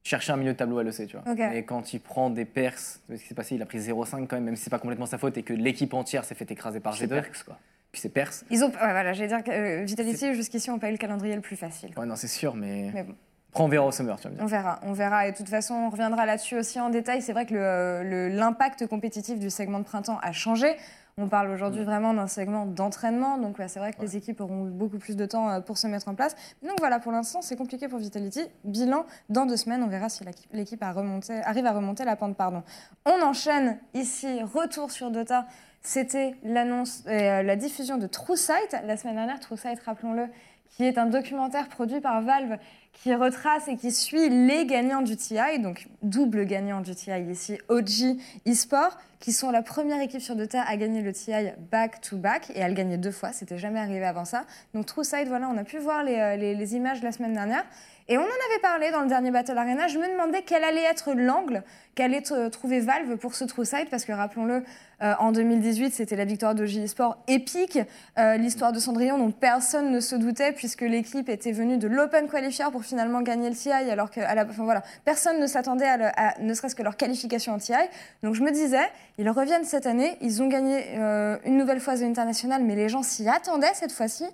chercher 0.05 0.32
un 0.32 0.37
milieu 0.37 0.52
de 0.52 0.56
tableau 0.56 0.79
à 0.79 0.85
l'EC, 0.85 1.06
tu 1.08 1.17
vois. 1.17 1.52
Et 1.55 1.64
quand 1.64 1.93
il 1.93 2.00
prend 2.00 2.31
des 2.31 2.44
perses, 2.44 3.00
ce 3.08 3.14
qui 3.14 3.26
s'est 3.26 3.35
passé, 3.35 3.56
il 3.56 3.62
a 3.62 3.67
pris 3.67 3.79
0,5 3.79 4.26
quand 4.26 4.37
même, 4.37 4.44
même 4.44 4.56
si 4.56 4.62
c'est 4.62 4.70
pas 4.70 4.79
complètement 4.79 5.06
sa 5.06 5.19
faute 5.19 5.37
et 5.37 5.43
que 5.43 5.52
l'équipe 5.52 5.93
entière 5.94 6.25
s'est 6.25 6.35
fait 6.35 6.50
écraser 6.50 6.81
par 6.81 6.94
C'est 6.96 7.06
G2. 7.06 7.08
Perks, 7.08 7.43
quoi. 7.44 7.58
Puis 7.90 8.00
c'est 8.02 8.11
perse. 8.11 8.44
Ils 8.50 8.62
ont, 8.62 8.69
ouais, 8.69 8.76
voilà, 8.79 9.12
j'allais 9.14 9.29
dire 9.29 9.43
que 9.43 9.50
euh, 9.50 9.85
Vitality 9.85 10.35
jusqu'ici 10.35 10.70
ont 10.70 10.79
pas 10.79 10.88
eu 10.88 10.93
le 10.93 10.99
calendrier 10.99 11.35
le 11.35 11.40
plus 11.40 11.56
facile. 11.56 11.90
Ouais, 11.96 12.05
non, 12.06 12.17
c'est 12.17 12.29
sûr, 12.29 12.55
mais. 12.55 12.90
Mais 12.94 13.02
bon. 13.02 13.14
Après, 13.50 13.62
on 13.64 13.69
verra 13.69 13.87
au 13.87 13.93
summer, 13.93 14.17
tu 14.19 14.25
vas 14.25 14.31
me 14.31 14.34
dire. 14.34 14.44
On 14.44 14.46
verra, 14.46 14.79
on 14.82 14.93
verra. 14.93 15.26
Et 15.26 15.32
de 15.32 15.37
toute 15.38 15.49
façon, 15.49 15.73
on 15.73 15.88
reviendra 15.88 16.26
là-dessus 16.26 16.56
aussi 16.58 16.79
en 16.79 16.91
détail. 16.91 17.23
C'est 17.23 17.32
vrai 17.32 17.46
que 17.46 17.55
le- 17.55 18.02
le- 18.08 18.29
l'impact 18.29 18.87
compétitif 18.87 19.38
du 19.38 19.49
segment 19.49 19.79
de 19.79 19.84
printemps 19.84 20.19
a 20.23 20.32
changé. 20.32 20.76
On 21.20 21.29
parle 21.29 21.50
aujourd'hui 21.50 21.82
vraiment 21.82 22.15
d'un 22.15 22.29
segment 22.29 22.65
d'entraînement. 22.65 23.38
Donc, 23.38 23.59
ouais, 23.59 23.67
c'est 23.67 23.81
vrai 23.81 23.93
que 23.93 24.00
les 24.00 24.17
équipes 24.17 24.41
auront 24.41 24.69
eu 24.69 24.70
beaucoup 24.70 24.99
plus 24.99 25.17
de 25.17 25.26
temps 25.26 25.50
euh, 25.50 25.61
pour 25.61 25.76
se 25.76 25.88
mettre 25.88 26.06
en 26.06 26.15
place. 26.15 26.37
Donc, 26.62 26.79
voilà, 26.79 27.00
pour 27.00 27.11
l'instant, 27.11 27.43
c'est 27.43 27.56
compliqué 27.56 27.88
pour 27.88 27.99
Vitality. 27.99 28.43
Bilan 28.62 29.05
dans 29.29 29.44
deux 29.44 29.56
semaines. 29.56 29.82
On 29.82 29.88
verra 29.88 30.09
si 30.09 30.23
l'équipe 30.53 30.82
arrive 30.82 31.67
à 31.67 31.73
remonter 31.73 32.05
la 32.05 32.15
pente. 32.15 32.37
Pardon. 32.37 32.62
On 33.05 33.20
enchaîne 33.20 33.79
ici. 33.94 34.41
Retour 34.43 34.93
sur 34.93 35.11
Dota. 35.11 35.47
C'était 35.82 36.37
l'annonce, 36.44 37.03
euh, 37.09 37.43
la 37.43 37.56
diffusion 37.56 37.99
de 37.99 38.06
True 38.06 38.37
Sight 38.37 38.76
la 38.85 38.97
semaine 38.97 39.17
dernière. 39.17 39.41
True 39.41 39.56
Sight, 39.56 39.81
rappelons-le, 39.81 40.26
qui 40.70 40.85
est 40.85 40.99
un 40.99 41.06
documentaire 41.06 41.69
produit 41.69 42.00
par 42.00 42.23
Valve 42.23 42.59
qui 42.93 43.14
retrace 43.14 43.69
et 43.69 43.76
qui 43.76 43.93
suit 43.93 44.29
les 44.29 44.67
gagnants 44.67 45.02
du 45.02 45.17
TI, 45.17 45.61
donc 45.61 45.87
double 46.02 46.44
gagnant 46.46 46.81
du 46.81 46.94
TI 46.94 47.12
ici, 47.31 47.58
OG 47.69 48.19
eSport, 48.44 48.96
qui 49.20 49.32
sont 49.32 49.50
la 49.50 49.62
première 49.62 50.00
équipe 50.00 50.20
sur 50.20 50.37
Dota 50.37 50.62
à 50.62 50.76
gagner 50.76 51.02
le 51.02 51.12
TI 51.12 51.32
back-to-back, 51.70 52.50
et 52.55 52.62
à 52.62 52.69
le 52.69 52.75
gagner 52.75 52.96
deux 52.96 53.12
fois, 53.12 53.32
c'était 53.32 53.58
jamais 53.58 53.79
arrivé 53.79 54.05
avant 54.05 54.25
ça. 54.25 54.44
Donc 54.75 54.87
True 54.87 55.05
Sight, 55.05 55.29
voilà, 55.29 55.49
on 55.49 55.56
a 55.56 55.64
pu 55.64 55.79
voir 55.79 56.02
les, 56.02 56.17
euh, 56.19 56.76
images 56.76 57.02
la 57.02 57.12
semaine 57.12 57.35
dernière. 57.35 57.64
Et 58.10 58.16
on 58.16 58.22
en 58.22 58.25
avait 58.25 58.60
parlé 58.62 58.90
dans 58.90 59.02
le 59.02 59.08
dernier 59.08 59.31
Battle 59.31 59.58
Arena. 59.58 59.87
Je 59.87 59.99
me 59.99 60.10
demandais 60.10 60.40
quel 60.40 60.64
allait 60.64 60.84
être 60.84 61.12
l'angle 61.12 61.62
qu'allait 61.94 62.22
trouver 62.22 62.81
Valve 62.81 63.19
pour 63.19 63.34
ce 63.34 63.44
True 63.44 63.66
Sight, 63.66 63.90
parce 63.90 64.06
que 64.06 64.12
rappelons-le, 64.12 64.62
euh, 65.02 65.14
en 65.19 65.31
2018, 65.31 65.93
c'était 65.93 66.16
la 66.16 66.25
victoire 66.25 66.55
de 66.55 66.64
J 66.64 66.88
Sport 66.88 67.19
épique. 67.28 67.78
Euh, 68.19 68.37
L'histoire 68.37 68.72
de 68.72 68.78
Cendrillon 68.78 69.19
dont 69.19 69.31
personne 69.31 69.90
ne 69.90 70.00
se 70.00 70.16
doutait, 70.16 70.52
puisque 70.52 70.81
l'équipe 70.81 71.28
était 71.28 71.52
venue 71.52 71.76
de 71.76 71.87
l'Open 71.87 72.28
Qualifier 72.28 72.64
pour 72.72 72.82
finalement 72.82 73.20
gagner 73.20 73.50
le 73.50 73.56
TI, 73.56 73.70
alors 73.70 74.10
que 74.10 74.20
enfin, 74.20 74.64
voilà, 74.64 74.82
personne 75.05 75.38
ne 75.38 75.46
s'attendait 75.46 75.88
à 75.88 76.34
ne 76.40 76.55
serait-ce 76.55 76.75
que 76.75 76.82
leur 76.82 76.96
qualification 76.96 77.52
en 77.52 77.58
TI. 77.58 77.75
Donc 78.22 78.34
je 78.34 78.43
me 78.43 78.50
disais, 78.50 78.88
ils 79.19 79.28
reviennent 79.28 79.64
cette 79.64 79.87
année, 79.87 80.16
ils 80.22 80.43
ont 80.43 80.49
gagné 80.49 80.82
euh, 80.96 81.37
une 81.44 81.58
nouvelle 81.58 81.81
fois 81.81 81.96
The 81.96 82.02
International, 82.02 82.62
mais 82.64 82.75
les 82.75 82.88
gens 82.88 83.02
s'y 83.02 83.28
attendaient 83.28 83.75
cette 83.75 83.93
fois-ci. 83.93 84.25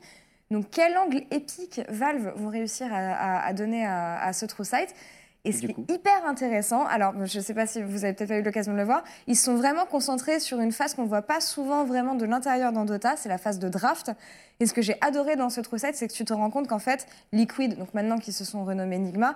Donc 0.51 0.67
quel 0.71 0.97
angle 0.99 1.23
épique 1.31 1.81
Valve 1.89 2.33
vont 2.37 2.49
réussir 2.51 2.93
à, 2.93 2.99
à- 2.99 3.47
à 3.47 3.53
donner 3.53 3.87
à, 3.87 4.21
à 4.23 4.33
ce 4.33 4.47
True 4.47 4.65
Sight? 4.65 4.95
Et 5.47 5.53
ce 5.53 5.59
qui 5.59 5.67
est 5.73 5.93
hyper 5.93 6.25
intéressant, 6.25 6.87
alors 6.87 7.13
je 7.27 7.39
ne 7.39 7.43
sais 7.43 7.53
pas 7.53 7.67
si 7.67 7.83
vous 7.83 8.05
avez 8.07 8.15
peut-être 8.15 8.31
pas 8.31 8.39
eu 8.39 8.43
l'occasion 8.43 8.73
de 8.73 8.79
le 8.79 8.85
voir, 8.85 9.05
ils 9.27 9.37
sont 9.37 9.57
vraiment 9.57 9.85
concentrés 9.85 10.41
sur 10.41 10.59
une 10.59 10.73
phase 10.73 10.95
qu'on 10.95 11.03
ne 11.03 11.09
voit 11.09 11.21
pas 11.21 11.43
souvent 11.43 11.85
vraiment 11.85 12.15
de 12.15 12.25
l'intérieur 12.25 12.73
dans 12.73 12.87
Dota, 12.87 13.17
c'est 13.19 13.29
la 13.29 13.37
phase 13.37 13.59
de 13.59 13.69
draft. 13.69 14.11
Et 14.59 14.65
ce 14.65 14.73
que 14.73 14.81
j'ai 14.81 14.97
adoré 15.03 15.37
dans 15.37 15.51
ce 15.51 15.61
True 15.61 15.79
Sight, 15.79 15.97
c'est 15.97 16.09
que 16.09 16.15
tu 16.15 16.25
te 16.25 16.33
rends 16.33 16.49
compte 16.49 16.67
qu'en 16.67 16.79
fait, 16.79 17.07
Liquid, 17.33 17.77
donc 17.77 17.93
maintenant 17.93 18.17
qu'ils 18.19 18.33
se 18.33 18.45
sont 18.47 18.65
renommés 18.65 18.97
Enigma, 18.97 19.35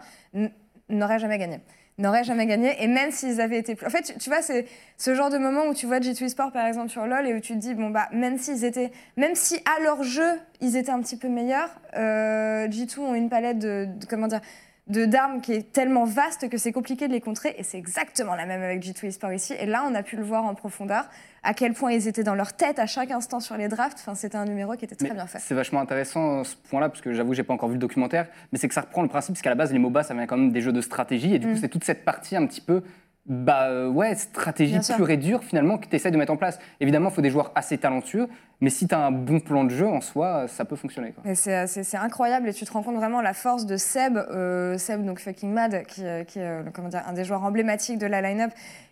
n'aurait 0.88 1.18
jamais 1.18 1.36
gagné 1.36 1.60
n'auraient 1.98 2.24
jamais 2.24 2.46
gagné. 2.46 2.82
Et 2.82 2.86
même 2.86 3.10
s'ils 3.10 3.40
avaient 3.40 3.58
été 3.58 3.74
plus... 3.74 3.86
En 3.86 3.90
fait, 3.90 4.16
tu, 4.18 4.30
vois, 4.30 4.40
c'est 4.40 4.66
ce 4.96 5.14
genre 5.14 5.30
de 5.30 5.38
moment 5.38 5.66
où 5.66 5.74
tu 5.74 5.86
vois 5.86 5.98
G2 5.98 6.28
Sport 6.28 6.52
par 6.52 6.66
exemple 6.66 6.88
sur 6.88 7.06
LoL 7.06 7.26
et 7.26 7.34
où 7.34 7.40
tu 7.40 7.54
te 7.54 7.58
dis, 7.58 7.74
bon 7.74 7.90
bah, 7.90 8.08
même 8.12 8.38
s'ils 8.38 8.64
étaient... 8.64 8.92
Même 9.16 9.34
si 9.34 9.60
à 9.64 9.82
leur 9.82 10.02
jeu, 10.02 10.38
ils 10.60 10.76
étaient 10.76 10.90
un 10.90 11.00
petit 11.00 11.16
peu 11.16 11.28
meilleurs, 11.28 11.70
euh, 11.96 12.68
G2 12.68 13.00
ont 13.00 13.14
une 13.14 13.28
palette 13.28 13.58
de... 13.58 13.86
de- 13.86 14.06
comment 14.06 14.28
dire 14.28 14.40
de 14.88 15.04
d'armes 15.04 15.42
qui 15.42 15.52
est 15.52 15.70
tellement 15.72 16.04
vaste 16.04 16.48
que 16.48 16.56
c'est 16.56 16.72
compliqué 16.72 17.08
de 17.08 17.12
les 17.12 17.20
contrer. 17.20 17.54
Et 17.58 17.62
c'est 17.62 17.78
exactement 17.78 18.34
la 18.34 18.46
même 18.46 18.62
avec 18.62 18.82
G2 18.82 19.06
Esport 19.06 19.32
ici. 19.32 19.54
Et 19.58 19.66
là 19.66 19.84
on 19.86 19.94
a 19.94 20.02
pu 20.02 20.16
le 20.16 20.22
voir 20.22 20.44
en 20.44 20.54
profondeur 20.54 21.08
à 21.48 21.54
quel 21.54 21.72
point 21.72 21.92
ils 21.92 22.06
étaient 22.08 22.22
dans 22.24 22.34
leur 22.34 22.52
tête 22.52 22.78
à 22.78 22.84
chaque 22.86 23.10
instant 23.10 23.40
sur 23.40 23.56
les 23.56 23.68
drafts 23.68 23.98
enfin 24.00 24.14
c'était 24.14 24.36
un 24.36 24.44
numéro 24.44 24.74
qui 24.74 24.84
était 24.84 24.94
très 24.94 25.08
Mais 25.08 25.14
bien 25.14 25.26
fait 25.26 25.38
C'est 25.40 25.54
vachement 25.54 25.80
intéressant 25.80 26.44
ce 26.44 26.54
point-là, 26.70 26.88
parce 26.90 27.00
que 27.00 27.12
j'avoue, 27.14 27.32
j'ai 27.32 27.42
pas 27.42 27.54
encore 27.54 27.68
vu 27.70 27.76
le 27.76 27.80
documentaire, 27.80 28.26
mais 28.52 28.58
c'est 28.58 28.68
que 28.68 28.74
ça 28.74 28.82
reprend 28.82 29.02
le 29.02 29.08
principe, 29.08 29.34
parce 29.34 29.42
qu'à 29.42 29.48
la 29.50 29.54
base, 29.56 29.72
les 29.72 29.78
MOBA, 29.78 30.02
ça 30.02 30.12
vient 30.14 30.26
quand 30.26 30.36
même 30.36 30.52
des 30.52 30.60
jeux 30.60 30.72
de 30.72 30.80
stratégie, 30.82 31.34
et 31.34 31.38
du 31.38 31.46
Mm. 31.46 31.52
coup, 31.54 31.58
c'est 31.60 31.68
toute 31.68 31.84
cette 31.84 32.04
partie 32.04 32.36
un 32.36 32.46
petit 32.46 32.60
peu, 32.60 32.82
bah 33.26 33.64
euh, 33.68 33.88
ouais, 33.88 34.14
stratégie 34.14 34.72
Bien 34.72 34.82
sûr. 34.82 34.96
pure 34.96 35.10
et 35.10 35.16
dure, 35.16 35.42
finalement, 35.44 35.76
que 35.78 35.86
tu 35.86 35.96
essaies 35.96 36.10
de 36.10 36.16
mettre 36.16 36.32
en 36.32 36.36
place. 36.36 36.58
Évidemment, 36.80 37.10
il 37.10 37.14
faut 37.14 37.20
des 37.22 37.30
joueurs 37.30 37.52
assez 37.54 37.76
talentueux, 37.76 38.26
mais 38.60 38.70
si 38.70 38.88
tu 38.88 38.94
as 38.94 38.98
un 39.04 39.10
bon 39.10 39.38
plan 39.40 39.64
de 39.64 39.70
jeu 39.70 39.86
en 39.86 40.00
soi, 40.00 40.48
ça 40.48 40.64
peut 40.64 40.76
fonctionner. 40.76 41.12
Et 41.24 41.34
c'est, 41.34 41.94
incroyable 41.96 42.48
et 42.48 42.54
tu 42.54 42.64
te 42.64 42.72
rends 42.72 42.82
compte 42.82 42.96
vraiment 42.96 43.20
la 43.20 43.34
force 43.34 43.66
de 43.66 43.76
Seb, 43.76 44.16
euh, 44.16 44.78
Seb 44.78 45.04
donc 45.04 45.18
fucking 45.20 45.52
mad, 45.52 45.84
qui, 45.86 46.04
euh, 46.06 46.24
qui 46.24 46.38
est 46.38 46.42
euh, 46.42 46.62
comment 46.72 46.88
dire, 46.88 47.02
un 47.06 47.12
des 47.12 47.24
joueurs 47.24 47.44
emblématiques 47.44 47.98
de 47.98 48.06
la 48.06 48.22
line-up, 48.22 48.50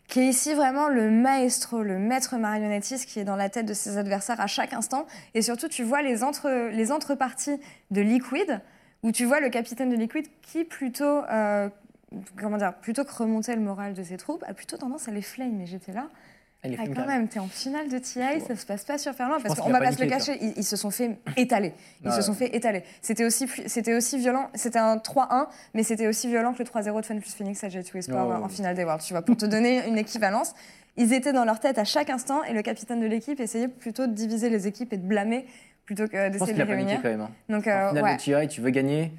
qui 0.09 0.21
est 0.21 0.29
ici 0.29 0.55
vraiment 0.55 0.89
le 0.89 1.11
maestro, 1.11 1.83
le 1.83 1.99
maître 1.99 2.37
marionnettiste 2.37 3.09
qui 3.09 3.19
est 3.21 3.25
dans 3.25 3.37
la 3.37 3.49
tête 3.49 3.67
de 3.67 3.75
ses 3.75 3.99
adversaires 3.99 4.41
à 4.41 4.47
chaque 4.47 4.73
instant. 4.73 5.07
Et 5.35 5.43
surtout, 5.43 5.69
tu 5.69 5.83
vois 5.83 6.03
les, 6.03 6.23
entre, 6.23 6.71
les 6.71 6.93
entreparties 6.93 7.59
de 7.91 8.01
Liquid, 8.01 8.61
où 9.03 9.13
tu 9.13 9.25
vois 9.25 9.41
le 9.41 9.49
capitaine 9.49 9.91
de 9.91 9.97
Liquid 9.97 10.27
qui 10.43 10.65
plutôt, 10.65 11.25
euh, 11.25 11.69
comment 12.39 12.57
dire, 12.57 12.75
plutôt 12.75 13.05
que 13.05 13.13
remonter 13.13 13.55
le 13.55 13.63
moral 13.63 13.95
de 13.95 14.03
ses 14.03 14.17
troupes, 14.17 14.45
a 14.47 14.55
plutôt 14.55 14.77
tendance 14.77 15.09
à 15.09 15.11
les 15.11 15.23
flame. 15.23 15.61
Et 15.61 15.67
j'étais 15.67 15.93
là. 15.93 16.09
Elle 16.63 16.77
Ah, 16.81 16.85
quand 16.95 17.07
même, 17.07 17.29
t'es 17.29 17.39
en 17.39 17.47
finale 17.47 17.89
de 17.89 17.99
TI, 17.99 18.21
ça 18.47 18.57
se 18.57 18.67
passe 18.67 18.85
pas 18.85 18.99
sur 18.99 19.13
Ferland. 19.15 19.41
Parce 19.43 19.61
qu'on 19.61 19.71
va 19.71 19.79
pas 19.79 19.93
se 19.93 20.03
le 20.03 20.09
cacher, 20.09 20.37
ils, 20.41 20.55
ils 20.57 20.65
se 20.65 20.75
sont 20.77 20.91
fait 20.91 21.19
étaler. 21.37 21.73
Ils 22.05 22.11
se 22.13 22.23
sont 22.23 22.35
fait 22.35 22.57
étaler. 22.57 22.83
C'était 23.03 23.25
aussi, 23.25 23.47
c'était 23.67 23.95
aussi 23.95 24.19
violent. 24.19 24.49
C'était 24.55 24.79
un 24.81 24.97
3-1, 24.97 25.47
mais 25.75 25.83
c'était 25.85 26.07
aussi 26.09 26.27
violent 26.29 26.53
que 26.55 26.59
le 26.63 26.65
3-0 26.69 27.01
de 27.01 27.07
Fun 27.07 27.19
plus 27.19 27.35
Phoenix 27.35 27.63
à 27.63 27.69
J2 27.69 27.99
Esport 27.99 28.27
Oh. 28.41 28.45
en 28.45 28.49
finale 28.49 28.75
des 28.75 28.85
Worlds. 28.85 29.05
Tu 29.05 29.13
vois, 29.13 29.23
pour 29.23 29.37
te 29.37 29.47
donner 29.47 29.87
une 29.87 29.99
équivalence. 29.99 30.55
Ils 30.97 31.13
étaient 31.13 31.35
dans 31.35 31.45
leur 31.45 31.61
tête 31.61 31.79
à 31.79 31.85
chaque 31.85 32.09
instant 32.11 32.43
et 32.45 32.53
le 32.55 32.63
capitaine 32.63 33.01
de 33.01 33.07
l'équipe 33.07 33.39
essayait 33.39 33.69
plutôt 33.69 34.07
de 34.07 34.13
diviser 34.13 34.49
les 34.49 34.67
équipes 34.67 34.93
et 34.95 34.97
de 34.97 35.07
blâmer 35.07 35.47
plutôt 35.85 36.09
que 36.09 36.31
d'essayer 36.31 36.53
de 36.55 36.59
les 36.59 36.65
réunir. 36.65 37.01
quand 37.03 37.11
même. 37.11 37.21
hein. 37.21 37.31
Donc, 37.49 37.67
En 37.67 37.71
euh, 37.71 37.89
finale 37.91 38.03
ouais, 38.05 38.17
de 38.17 38.21
TI, 38.21 38.49
tu 38.49 38.61
veux 38.63 38.71
gagner. 38.71 39.13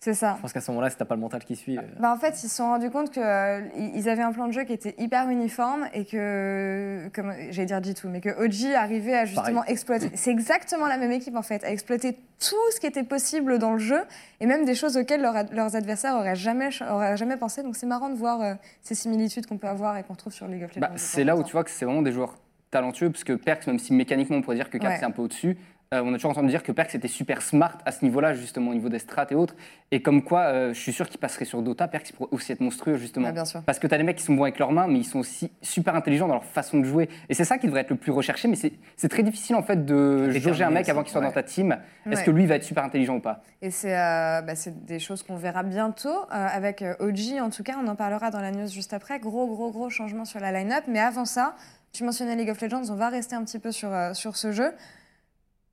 C'est 0.00 0.14
ça. 0.14 0.34
Je 0.36 0.42
pense 0.42 0.52
qu'à 0.52 0.60
ce 0.60 0.70
moment-là, 0.70 0.90
si 0.90 0.96
t'as 0.96 1.04
pas 1.04 1.16
le 1.16 1.20
mental 1.20 1.44
qui 1.44 1.56
suit. 1.56 1.76
euh, 1.76 1.82
Bah, 1.98 2.12
en 2.12 2.16
fait, 2.16 2.30
ils 2.42 2.48
se 2.48 2.56
sont 2.56 2.66
rendus 2.66 2.88
compte 2.90 3.10
qu'ils 3.10 4.08
avaient 4.08 4.22
un 4.22 4.32
plan 4.32 4.46
de 4.46 4.52
jeu 4.52 4.62
qui 4.64 4.72
était 4.72 4.94
hyper 4.98 5.28
uniforme 5.28 5.88
et 5.92 6.04
que, 6.04 7.08
comme 7.14 7.32
j'allais 7.50 7.66
dire 7.66 7.80
G2, 7.80 8.06
mais 8.08 8.20
que 8.20 8.28
OG 8.30 8.74
arrivait 8.74 9.14
à 9.16 9.24
justement 9.24 9.64
exploiter. 9.64 10.10
C'est 10.14 10.30
exactement 10.30 10.86
la 10.86 10.98
même 10.98 11.10
équipe 11.12 11.34
en 11.36 11.42
fait, 11.42 11.64
à 11.64 11.70
exploiter 11.70 12.16
tout 12.38 12.54
ce 12.72 12.78
qui 12.80 12.86
était 12.86 13.02
possible 13.02 13.58
dans 13.58 13.72
le 13.72 13.78
jeu 13.78 14.00
et 14.40 14.46
même 14.46 14.64
des 14.64 14.76
choses 14.76 14.96
auxquelles 14.96 15.20
leur 15.22 15.34
leurs 15.52 15.74
adversaires 15.74 16.14
auraient 16.14 16.36
jamais, 16.36 16.68
auraient 16.88 17.16
jamais 17.16 17.36
pensé. 17.36 17.62
Donc 17.64 17.74
c'est 17.76 17.86
marrant 17.86 18.08
de 18.10 18.14
voir 18.16 18.40
euh, 18.40 18.54
ces 18.82 18.94
similitudes 18.94 19.46
qu'on 19.46 19.58
peut 19.58 19.66
avoir 19.66 19.96
et 19.96 20.04
qu'on 20.04 20.14
trouve 20.14 20.32
sur 20.32 20.46
League 20.46 20.62
of 20.62 20.70
Legends. 20.76 20.80
Bah, 20.80 20.92
c'est 20.96 21.24
là 21.24 21.36
où 21.36 21.42
tu 21.42 21.52
vois 21.52 21.64
que 21.64 21.70
c'est 21.70 21.84
vraiment 21.84 22.02
des 22.02 22.12
joueurs 22.12 22.36
talentueux, 22.70 23.10
parce 23.10 23.24
que 23.24 23.32
Perks, 23.32 23.66
même 23.66 23.78
si 23.78 23.94
mécaniquement 23.94 24.36
on 24.36 24.42
pourrait 24.42 24.56
dire 24.56 24.68
que 24.70 24.76
Cap 24.78 24.90
Ouais. 24.90 24.96
c'est 25.00 25.06
un 25.06 25.10
peu 25.10 25.22
au-dessus, 25.22 25.56
euh, 25.94 26.02
on 26.04 26.12
a 26.12 26.16
toujours 26.16 26.32
entendu 26.32 26.48
dire 26.48 26.62
que 26.62 26.70
Perks 26.70 26.94
était 26.94 27.08
super 27.08 27.40
smart 27.40 27.78
à 27.86 27.92
ce 27.92 28.04
niveau-là, 28.04 28.34
justement, 28.34 28.72
au 28.72 28.74
niveau 28.74 28.90
des 28.90 28.98
strats 28.98 29.26
et 29.30 29.34
autres. 29.34 29.54
Et 29.90 30.02
comme 30.02 30.22
quoi, 30.22 30.40
euh, 30.40 30.74
je 30.74 30.78
suis 30.78 30.92
sûr 30.92 31.08
qu'il 31.08 31.18
passerait 31.18 31.46
sur 31.46 31.62
Dota, 31.62 31.88
Perks 31.88 32.12
pourrait 32.12 32.28
aussi 32.32 32.52
être 32.52 32.60
monstrueux, 32.60 32.96
justement. 32.96 33.28
Ouais, 33.28 33.32
bien 33.32 33.46
sûr. 33.46 33.62
Parce 33.62 33.78
que 33.78 33.86
tu 33.86 33.94
as 33.94 33.96
des 33.96 34.04
mecs 34.04 34.16
qui 34.16 34.22
sont 34.22 34.34
bons 34.34 34.42
avec 34.42 34.58
leurs 34.58 34.70
mains, 34.70 34.86
mais 34.86 34.98
ils 34.98 35.04
sont 35.06 35.18
aussi 35.18 35.50
super 35.62 35.94
intelligents 35.94 36.28
dans 36.28 36.34
leur 36.34 36.44
façon 36.44 36.78
de 36.78 36.84
jouer. 36.84 37.08
Et 37.30 37.34
c'est 37.34 37.44
ça 37.44 37.56
qui 37.56 37.66
devrait 37.66 37.80
être 37.80 37.90
le 37.90 37.96
plus 37.96 38.12
recherché, 38.12 38.48
mais 38.48 38.56
c'est 38.56 39.08
très 39.08 39.22
difficile 39.22 39.56
en 39.56 39.62
fait 39.62 39.86
de 39.86 40.30
jauger 40.30 40.64
un 40.64 40.70
mec 40.70 40.82
aussi, 40.82 40.90
avant 40.90 41.02
qu'il 41.02 41.10
soit 41.12 41.22
ouais. 41.22 41.26
dans 41.28 41.32
ta 41.32 41.42
team. 41.42 41.78
Est-ce 42.04 42.20
Ouais. 42.20 42.24
que 42.26 42.30
lui 42.32 42.44
va 42.44 42.56
être 42.56 42.64
super 42.64 42.84
intelligent 42.84 43.16
ou 43.16 43.20
pas? 43.20 43.42
Et 43.62 43.70
c'est 43.70 43.96
euh, 43.96 44.42
bah, 44.42 44.54
c'est 44.56 44.84
des 44.84 44.98
choses 44.98 45.22
qu'on 45.22 45.36
verra 45.36 45.62
bientôt 45.62 46.10
euh, 46.10 46.24
avec 46.30 46.84
OG. 47.00 47.40
En 47.40 47.48
tout 47.48 47.62
cas, 47.62 47.76
on 47.82 47.86
en 47.88 47.96
parlera 47.96 48.30
dans 48.30 48.40
la 48.40 48.50
news 48.50 48.68
juste 48.68 48.92
après. 48.92 49.18
Gros, 49.20 49.46
gros, 49.46 49.70
gros 49.70 49.88
changement 49.88 50.26
sur 50.26 50.38
la 50.40 50.52
line-up. 50.52 50.84
Mais 50.86 51.00
avant 51.00 51.24
ça, 51.24 51.54
tu 51.92 52.04
mentionnais 52.04 52.36
League 52.36 52.50
of 52.50 52.60
Legends. 52.60 52.90
On 52.90 52.94
va 52.96 53.08
rester 53.08 53.34
un 53.36 53.42
petit 53.44 53.58
peu 53.58 53.72
sur, 53.72 53.90
sur 54.12 54.36
ce 54.36 54.52
jeu. 54.52 54.72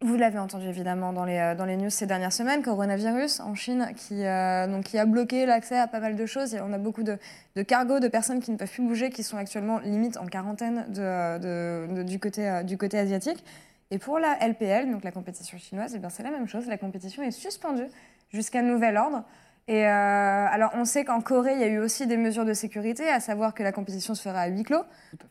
Vous 0.02 0.18
l'avez 0.18 0.40
entendu 0.40 0.68
évidemment 0.68 1.14
dans 1.14 1.24
les, 1.24 1.38
euh, 1.38 1.56
dans 1.56 1.64
les 1.64 1.78
news 1.78 1.90
ces 1.90 2.06
dernières 2.06 2.34
semaines, 2.34 2.62
coronavirus 2.62 3.40
en 3.40 3.56
Chine 3.56 3.92
qui, 3.96 4.26
euh, 4.26 4.68
donc, 4.68 4.84
qui 4.84 4.98
a 4.98 5.06
bloqué 5.06 5.46
l'accès 5.46 5.80
à 5.80 5.88
pas 5.88 6.02
mal 6.02 6.18
de 6.18 6.26
choses. 6.26 6.56
On 6.62 6.74
a 6.74 6.78
beaucoup 6.78 7.04
de, 7.04 7.18
de 7.56 7.62
cargos, 7.62 8.02
de 8.02 8.10
personnes 8.10 8.42
qui 8.42 8.52
ne 8.52 8.58
peuvent 8.58 8.70
plus 8.70 8.86
bouger, 8.86 9.10
qui 9.10 9.24
sont 9.24 9.38
actuellement 9.38 9.80
limite 9.80 10.18
en 10.18 10.26
quarantaine 10.26 10.86
du, 10.90 12.20
côté, 12.20 12.50
euh, 12.50 12.64
du 12.64 12.78
côté 12.78 13.00
asiatique. 13.00 13.44
Et 13.90 13.98
pour 13.98 14.20
la 14.20 14.38
LPL, 14.46 14.92
donc 14.92 15.06
la 15.06 15.12
compétition 15.12 15.58
chinoise, 15.58 15.96
eh 15.96 16.08
c'est 16.10 16.24
la 16.24 16.32
même 16.32 16.48
chose. 16.48 16.68
La 16.68 16.78
compétition 16.78 17.24
est 17.24 17.32
suspendue 17.32 17.88
jusqu'à 18.34 18.62
nouvel 18.62 18.98
ordre. 18.98 19.24
Et 19.68 19.88
euh, 19.88 19.90
alors, 19.90 20.72
on 20.76 20.86
sait 20.86 21.04
qu'en 21.06 21.22
Corée, 21.22 21.54
il 21.54 21.60
y 21.60 21.64
a 21.64 21.68
eu 21.68 21.80
aussi 21.80 22.06
des 22.06 22.18
mesures 22.18 22.46
de 22.46 22.54
sécurité, 22.54 23.10
à 23.10 23.20
savoir 23.20 23.56
que 23.56 23.64
la 23.64 23.72
compétition 23.72 24.14
se 24.14 24.22
fera 24.22 24.42
à 24.42 24.48
huis 24.48 24.62
clos, 24.64 24.84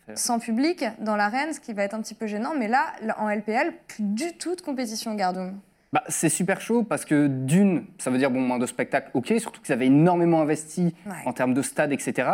à 0.09 0.17
sans 0.17 0.41
public, 0.41 0.85
dans 0.99 1.15
l'arène, 1.15 1.53
ce 1.53 1.61
qui 1.61 1.73
va 1.73 1.85
être 1.85 1.95
un 1.95 2.01
petit 2.01 2.15
peu 2.15 2.27
gênant. 2.27 2.53
Mais 2.59 2.67
là, 2.67 2.87
en 3.19 3.29
LPL, 3.31 3.73
plus 3.87 4.03
du 4.03 4.33
tout 4.37 4.57
de 4.57 4.61
compétition, 4.61 5.15
Gardoum. 5.15 5.57
Bah, 5.93 6.03
c'est 6.09 6.29
super 6.29 6.61
chaud 6.61 6.83
parce 6.83 7.05
que 7.05 7.29
d'une, 7.29 7.85
ça 7.99 8.11
veut 8.11 8.19
dire 8.19 8.29
bon, 8.33 8.41
moins 8.41 8.59
de 8.59 8.67
spectacle, 8.67 9.11
ok, 9.15 9.33
surtout 9.39 9.63
qu'ils 9.63 9.73
avaient 9.73 9.87
énormément 9.87 10.41
investi 10.41 10.93
Ouais. 11.07 11.13
en 11.25 11.33
termes 11.33 11.55
de 11.55 11.63
stade, 11.63 11.93
etc. 11.93 12.29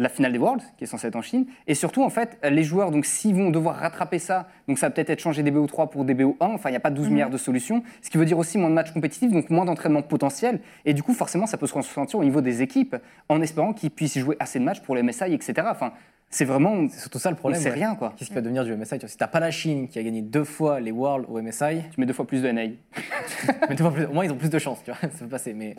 La 0.00 0.08
finale 0.08 0.32
des 0.32 0.38
Worlds, 0.38 0.62
qui 0.76 0.84
est 0.84 0.86
censée 0.86 1.08
être 1.08 1.16
en 1.16 1.22
Chine. 1.22 1.46
Et 1.66 1.74
surtout, 1.74 2.04
en 2.04 2.08
fait, 2.08 2.38
les 2.48 2.62
joueurs, 2.62 2.92
donc 2.92 3.04
s'ils 3.04 3.34
vont 3.34 3.50
devoir 3.50 3.76
rattraper 3.76 4.18
ça, 4.20 4.46
donc 4.68 4.78
ça 4.78 4.86
va 4.86 4.90
peut-être 4.92 5.10
être 5.10 5.18
changer 5.20 5.42
des 5.42 5.50
BO3 5.50 5.90
pour 5.90 6.04
des 6.04 6.14
BO1, 6.14 6.36
enfin, 6.40 6.68
il 6.68 6.72
n'y 6.72 6.76
a 6.76 6.80
pas 6.80 6.90
12 6.90 7.06
Mhm. 7.08 7.12
milliards 7.12 7.30
de 7.30 7.36
solutions, 7.36 7.82
ce 8.00 8.08
qui 8.08 8.16
veut 8.16 8.24
dire 8.24 8.38
aussi 8.38 8.58
moins 8.58 8.70
de 8.70 8.74
matchs 8.74 8.92
compétitifs, 8.92 9.32
donc 9.32 9.50
moins 9.50 9.64
d'entraînement 9.64 10.02
potentiel. 10.02 10.60
Et 10.84 10.94
du 10.94 11.02
coup, 11.02 11.12
forcément, 11.14 11.46
ça 11.46 11.56
peut 11.58 11.66
se 11.66 11.74
ressentir 11.74 12.18
au 12.20 12.24
niveau 12.24 12.40
des 12.40 12.62
équipes, 12.62 12.94
en 13.28 13.42
espérant 13.42 13.72
qu'ils 13.72 13.90
puissent 13.90 14.16
jouer 14.18 14.36
assez 14.38 14.58
de 14.60 14.64
matchs 14.64 14.80
pour 14.82 14.94
les 14.94 15.02
MSI, 15.02 15.34
etc. 15.34 15.54
Enfin, 15.68 15.92
c'est 16.30 16.44
vraiment. 16.44 16.86
C'est 16.90 17.00
surtout 17.00 17.18
ça 17.18 17.30
le 17.30 17.34
On 17.36 17.38
problème. 17.38 17.60
sait 17.60 17.70
ouais. 17.70 17.74
rien, 17.74 17.94
quoi. 17.96 18.12
Qu'est-ce 18.16 18.28
qui 18.28 18.34
va 18.36 18.40
devenir 18.42 18.62
du 18.64 18.72
MSI 18.76 18.98
Si 19.06 19.16
t'as 19.16 19.26
pas 19.26 19.40
la 19.40 19.50
Chine 19.50 19.88
qui 19.88 19.98
a 19.98 20.02
gagné 20.04 20.22
deux 20.22 20.44
fois 20.44 20.78
les 20.78 20.92
Worlds 20.92 21.26
au 21.28 21.40
MSI, 21.42 21.82
Tu 21.92 21.98
mets 22.00 22.06
deux 22.06 22.12
fois 22.12 22.26
plus 22.26 22.42
de 22.42 22.48
NA. 22.52 22.62
mais 23.68 23.74
deux 23.74 23.82
fois 23.82 23.92
plus- 23.92 24.04
au 24.04 24.12
moins 24.12 24.24
ils 24.24 24.30
ont 24.30 24.36
plus 24.36 24.50
de 24.50 24.58
chance, 24.60 24.78
tu 24.84 24.92
vois, 24.92 25.00
ça 25.00 25.08
peut 25.18 25.26
passer. 25.26 25.54
Mais 25.54 25.74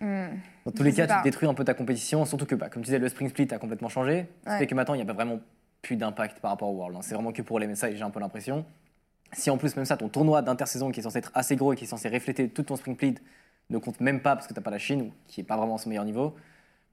Hmm. 0.00 0.26
Dans 0.64 0.72
tous 0.72 0.78
Je 0.78 0.82
les 0.84 0.92
cas, 0.94 1.06
pas. 1.06 1.16
tu 1.18 1.22
détruis 1.24 1.48
un 1.48 1.54
peu 1.54 1.64
ta 1.64 1.74
compétition, 1.74 2.24
surtout 2.24 2.46
que, 2.46 2.54
bah, 2.54 2.68
comme 2.68 2.82
tu 2.82 2.86
disais, 2.86 2.98
le 2.98 3.08
Spring 3.08 3.28
Split 3.28 3.48
a 3.52 3.58
complètement 3.58 3.88
changé. 3.88 4.26
Ce 4.44 4.50
qui 4.50 4.56
Ouais. 4.60 4.66
que 4.66 4.74
maintenant, 4.74 4.94
il 4.94 4.98
n'y 4.98 5.02
a 5.02 5.06
pas 5.06 5.12
vraiment 5.12 5.40
plus 5.82 5.96
d'impact 5.96 6.40
par 6.40 6.50
rapport 6.52 6.68
au 6.70 6.72
World. 6.76 6.96
hein. 6.96 7.00
C'est 7.02 7.14
vraiment 7.14 7.32
que 7.32 7.42
pour 7.42 7.58
les 7.58 7.66
MSI, 7.66 7.96
j'ai 7.96 8.02
un 8.02 8.10
peu 8.10 8.20
l'impression. 8.20 8.64
Si 9.32 9.50
en 9.50 9.58
plus, 9.58 9.74
même 9.76 9.84
ça, 9.84 9.96
ton 9.96 10.08
tournoi 10.08 10.42
d'intersaison 10.42 10.90
qui 10.90 11.00
est 11.00 11.02
censé 11.02 11.18
être 11.18 11.30
assez 11.34 11.56
gros 11.56 11.72
et 11.72 11.76
qui 11.76 11.84
est 11.84 11.88
censé 11.88 12.08
refléter 12.08 12.48
tout 12.48 12.62
ton 12.62 12.76
Spring 12.76 12.94
Split 12.96 13.16
ne 13.70 13.78
compte 13.78 14.00
même 14.00 14.20
pas 14.20 14.34
parce 14.36 14.46
que 14.46 14.54
tu 14.54 14.58
n'as 14.60 14.64
pas 14.64 14.70
la 14.70 14.78
Chine, 14.78 15.10
qui 15.26 15.40
n'est 15.40 15.46
pas 15.46 15.56
vraiment 15.56 15.74
à 15.74 15.78
son 15.78 15.88
meilleur 15.88 16.04
niveau, 16.04 16.34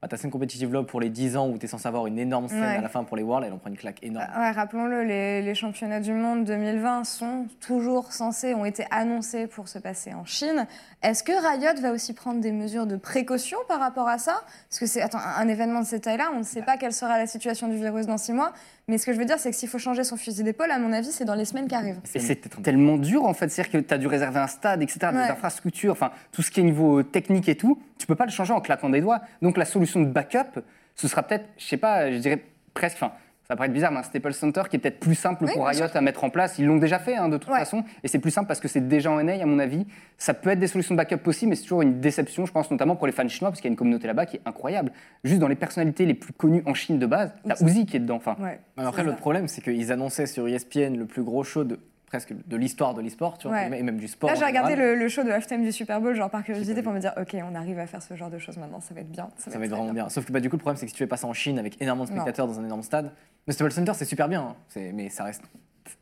bah, 0.02 0.08
ta 0.08 0.16
scène 0.16 0.32
compétitive 0.32 0.72
là 0.72 0.82
pour 0.82 1.00
les 1.00 1.10
10 1.10 1.36
ans 1.36 1.48
où 1.48 1.56
tu 1.58 1.66
es 1.66 1.68
censé 1.68 1.86
avoir 1.86 2.08
une 2.08 2.18
énorme 2.18 2.48
scène 2.48 2.60
Ouais. 2.60 2.76
à 2.76 2.80
la 2.80 2.88
fin 2.88 3.04
pour 3.04 3.16
les 3.16 3.22
Worlds, 3.22 3.46
elle 3.46 3.52
en 3.52 3.58
prend 3.58 3.70
une 3.70 3.76
claque 3.76 4.02
énorme. 4.02 4.26
Ouais, 4.36 4.50
rappelons-le, 4.50 5.04
les, 5.04 5.42
les 5.42 5.54
championnats 5.54 6.00
du 6.00 6.12
monde 6.12 6.44
2020 6.44 7.04
sont 7.04 7.46
toujours 7.60 8.12
censés, 8.12 8.52
ont 8.54 8.64
été 8.64 8.84
annoncés 8.90 9.46
pour 9.46 9.68
se 9.68 9.78
passer 9.78 10.12
en 10.12 10.24
Chine. 10.24 10.66
Est-ce 11.04 11.22
que 11.22 11.30
Riot 11.32 11.80
va 11.80 11.92
aussi 11.92 12.14
prendre 12.14 12.40
des 12.40 12.50
mesures 12.50 12.86
de 12.88 12.96
précaution 12.96 13.58
par 13.68 13.78
rapport 13.78 14.08
à 14.08 14.18
ça? 14.18 14.42
Parce 14.68 14.80
que 14.80 14.86
c'est 14.86 15.02
attends, 15.02 15.18
un 15.20 15.46
événement 15.46 15.80
de 15.82 15.86
cette 15.86 16.02
taille-là, 16.02 16.30
on 16.34 16.38
ne 16.40 16.42
sait 16.44 16.62
pas 16.62 16.76
quelle 16.76 16.92
sera 16.92 17.16
la 17.16 17.28
situation 17.28 17.68
du 17.68 17.76
virus 17.76 18.06
dans 18.06 18.18
six 18.18 18.32
mois. 18.32 18.52
Mais 18.88 18.98
ce 18.98 19.06
que 19.06 19.12
je 19.12 19.18
veux 19.18 19.24
dire, 19.24 19.38
c'est 19.38 19.50
que 19.50 19.56
s'il 19.56 19.68
faut 19.68 19.78
changer 19.78 20.02
son 20.02 20.16
fusil 20.16 20.42
d'épaule, 20.42 20.70
à 20.70 20.78
mon 20.78 20.92
avis, 20.92 21.12
c'est 21.12 21.24
dans 21.24 21.36
les 21.36 21.44
semaines 21.44 21.68
qui 21.68 21.74
arrivent. 21.74 22.00
Et 22.14 22.18
c'est 22.18 22.36
tellement 22.62 22.96
dur 22.96 23.24
en 23.24 23.32
fait, 23.32 23.48
c'est-à-dire 23.48 23.72
que 23.72 23.78
tu 23.86 23.94
as 23.94 23.98
dû 23.98 24.06
réserver 24.08 24.40
un 24.40 24.48
stade, 24.48 24.82
etc., 24.82 24.98
des 25.12 25.18
Ouais. 25.18 25.22
infrastructures, 25.30 25.92
enfin 25.92 26.10
tout 26.32 26.42
ce 26.42 26.50
qui 26.50 26.60
est 26.60 26.64
niveau 26.64 26.98
euh, 26.98 27.02
technique 27.04 27.48
et 27.48 27.54
tout, 27.56 27.80
tu 27.98 28.06
peux 28.06 28.16
pas 28.16 28.24
le 28.24 28.32
changer 28.32 28.52
en 28.52 28.60
claquant 28.60 28.90
des 28.90 29.00
doigts. 29.00 29.20
Donc 29.40 29.56
la 29.56 29.64
solution 29.64 30.00
de 30.00 30.06
backup, 30.06 30.60
ce 30.96 31.06
sera 31.08 31.22
peut-être, 31.22 31.44
je 31.58 31.64
sais 31.66 31.76
pas, 31.76 32.10
je 32.10 32.18
dirais 32.18 32.42
presque, 32.74 32.96
enfin 32.96 33.12
ça 33.52 33.56
paraît 33.56 33.68
bizarre, 33.68 33.92
mais 33.92 33.98
un 33.98 34.02
Staples 34.02 34.32
Center 34.32 34.62
qui 34.70 34.76
est 34.76 34.78
peut-être 34.78 34.98
plus 34.98 35.14
simple 35.14 35.44
Oui, 35.44 35.52
pour 35.52 35.66
Riot 35.66 35.84
à 35.92 36.00
mettre 36.00 36.24
en 36.24 36.30
place. 36.30 36.58
Ils 36.58 36.64
l'ont 36.64 36.78
déjà 36.78 36.98
fait 36.98 37.16
hein, 37.16 37.28
de 37.28 37.36
toute 37.36 37.50
Ouais. 37.52 37.58
façon, 37.58 37.84
et 38.02 38.08
c'est 38.08 38.18
plus 38.18 38.30
simple 38.30 38.46
parce 38.48 38.60
que 38.60 38.68
c'est 38.68 38.88
déjà 38.88 39.10
en 39.10 39.22
NA 39.22 39.42
à 39.42 39.44
mon 39.46 39.58
avis. 39.58 39.86
Ça 40.16 40.32
peut 40.32 40.48
être 40.50 40.58
des 40.58 40.66
solutions 40.68 40.94
de 40.94 40.96
backup 40.96 41.18
possibles, 41.18 41.50
mais 41.50 41.56
c'est 41.56 41.64
toujours 41.64 41.82
une 41.82 42.00
déception, 42.00 42.46
je 42.46 42.52
pense 42.52 42.70
notamment 42.70 42.96
pour 42.96 43.06
les 43.06 43.12
fans 43.12 43.28
chinois, 43.28 43.50
parce 43.50 43.60
qu'il 43.60 43.68
y 43.68 43.70
a 43.70 43.72
une 43.72 43.76
communauté 43.76 44.06
là-bas 44.06 44.24
qui 44.24 44.36
est 44.36 44.42
incroyable. 44.46 44.90
Juste 45.22 45.40
dans 45.40 45.48
les 45.48 45.54
personnalités 45.54 46.06
les 46.06 46.14
plus 46.14 46.32
connues 46.32 46.62
en 46.64 46.72
Chine 46.72 46.98
de 46.98 47.04
base, 47.06 47.34
t'as 47.46 47.56
Uzi. 47.62 47.84
Qui 47.84 47.96
est 47.98 48.00
dedans. 48.00 48.16
Enfin, 48.16 48.36
Ouais. 48.40 48.58
Mais 48.78 48.84
après, 48.84 49.04
le 49.04 49.14
problème, 49.14 49.48
c'est 49.48 49.60
qu'ils 49.60 49.92
annonçaient 49.92 50.26
sur 50.26 50.48
ESPN 50.48 50.96
le 50.96 51.04
plus 51.04 51.22
gros 51.22 51.44
show 51.44 51.64
de 51.64 51.78
presque 52.12 52.34
de 52.46 52.56
l'histoire 52.58 52.92
de 52.92 53.00
l'e-sport, 53.00 53.38
tu 53.38 53.48
vois, 53.48 53.56
Ouais. 53.56 53.78
et 53.78 53.82
même 53.82 53.96
du 53.96 54.06
sport. 54.06 54.28
Là, 54.28 54.36
j'ai 54.36 54.44
regardé 54.44 54.76
le, 54.76 54.94
le 54.96 55.08
show 55.08 55.22
de 55.22 55.30
halftime 55.30 55.62
du 55.62 55.72
Super 55.72 55.98
Bowl, 55.98 56.14
genre 56.14 56.28
par 56.28 56.44
curiosité, 56.44 56.74
pas 56.74 56.82
pour 56.82 56.92
me 56.92 56.98
dire, 57.00 57.14
ok, 57.18 57.34
on 57.50 57.54
arrive 57.54 57.78
à 57.78 57.86
faire 57.86 58.02
ce 58.02 58.14
genre 58.16 58.28
de 58.28 58.36
choses 58.38 58.58
maintenant, 58.58 58.80
ça 58.82 58.92
va 58.92 59.00
être 59.00 59.10
bien. 59.10 59.30
Ça 59.38 59.48
va 59.48 59.56
être 59.64 59.70
très 59.70 59.78
vraiment 59.78 59.94
bien. 59.94 60.10
Sauf 60.10 60.26
que 60.26 60.30
bah, 60.32 60.40
du 60.40 60.50
coup, 60.50 60.56
le 60.56 60.60
problème, 60.60 60.76
c'est 60.76 60.84
que 60.84 60.90
si 60.90 60.94
tu 60.94 61.02
fais 61.02 61.06
pas 61.06 61.16
ça 61.16 61.26
en 61.26 61.32
Chine 61.32 61.58
avec 61.58 61.80
énormément 61.80 62.04
de 62.04 62.10
Non. 62.10 62.16
spectateurs 62.16 62.46
dans 62.46 62.60
un 62.60 62.64
énorme 62.66 62.82
stade, 62.82 63.12
le 63.46 63.52
Staples 63.54 63.72
Center, 63.72 63.92
c'est 63.94 64.04
super 64.04 64.28
bien, 64.28 64.42
hein. 64.42 64.56
Mais 64.92 65.08
ça 65.08 65.24
reste 65.24 65.42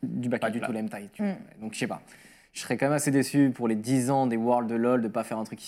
du 0.02 0.29
pas 0.29 0.38
backup. 0.38 0.52
du 0.52 0.59
là. 0.59 0.67
tout 0.67 0.73
la 0.73 0.79
même 0.81 0.90
taille. 0.90 1.09
tu 1.12 1.23
Mm. 1.23 1.26
vois. 1.26 1.35
Donc, 1.61 1.75
je 1.75 1.79
sais 1.79 1.87
pas. 1.87 2.02
Je 2.52 2.61
serais 2.61 2.76
quand 2.76 2.87
même 2.87 2.95
assez 2.97 3.12
déçu 3.12 3.52
pour 3.55 3.69
les 3.69 3.76
10 3.76 4.11
ans 4.11 4.26
des 4.26 4.37
Worlds 4.37 4.69
de 4.69 4.75
LoL 4.75 5.02
de 5.02 5.07
pas 5.09 5.23
faire 5.23 5.38
un 5.38 5.45
truc 5.45 5.61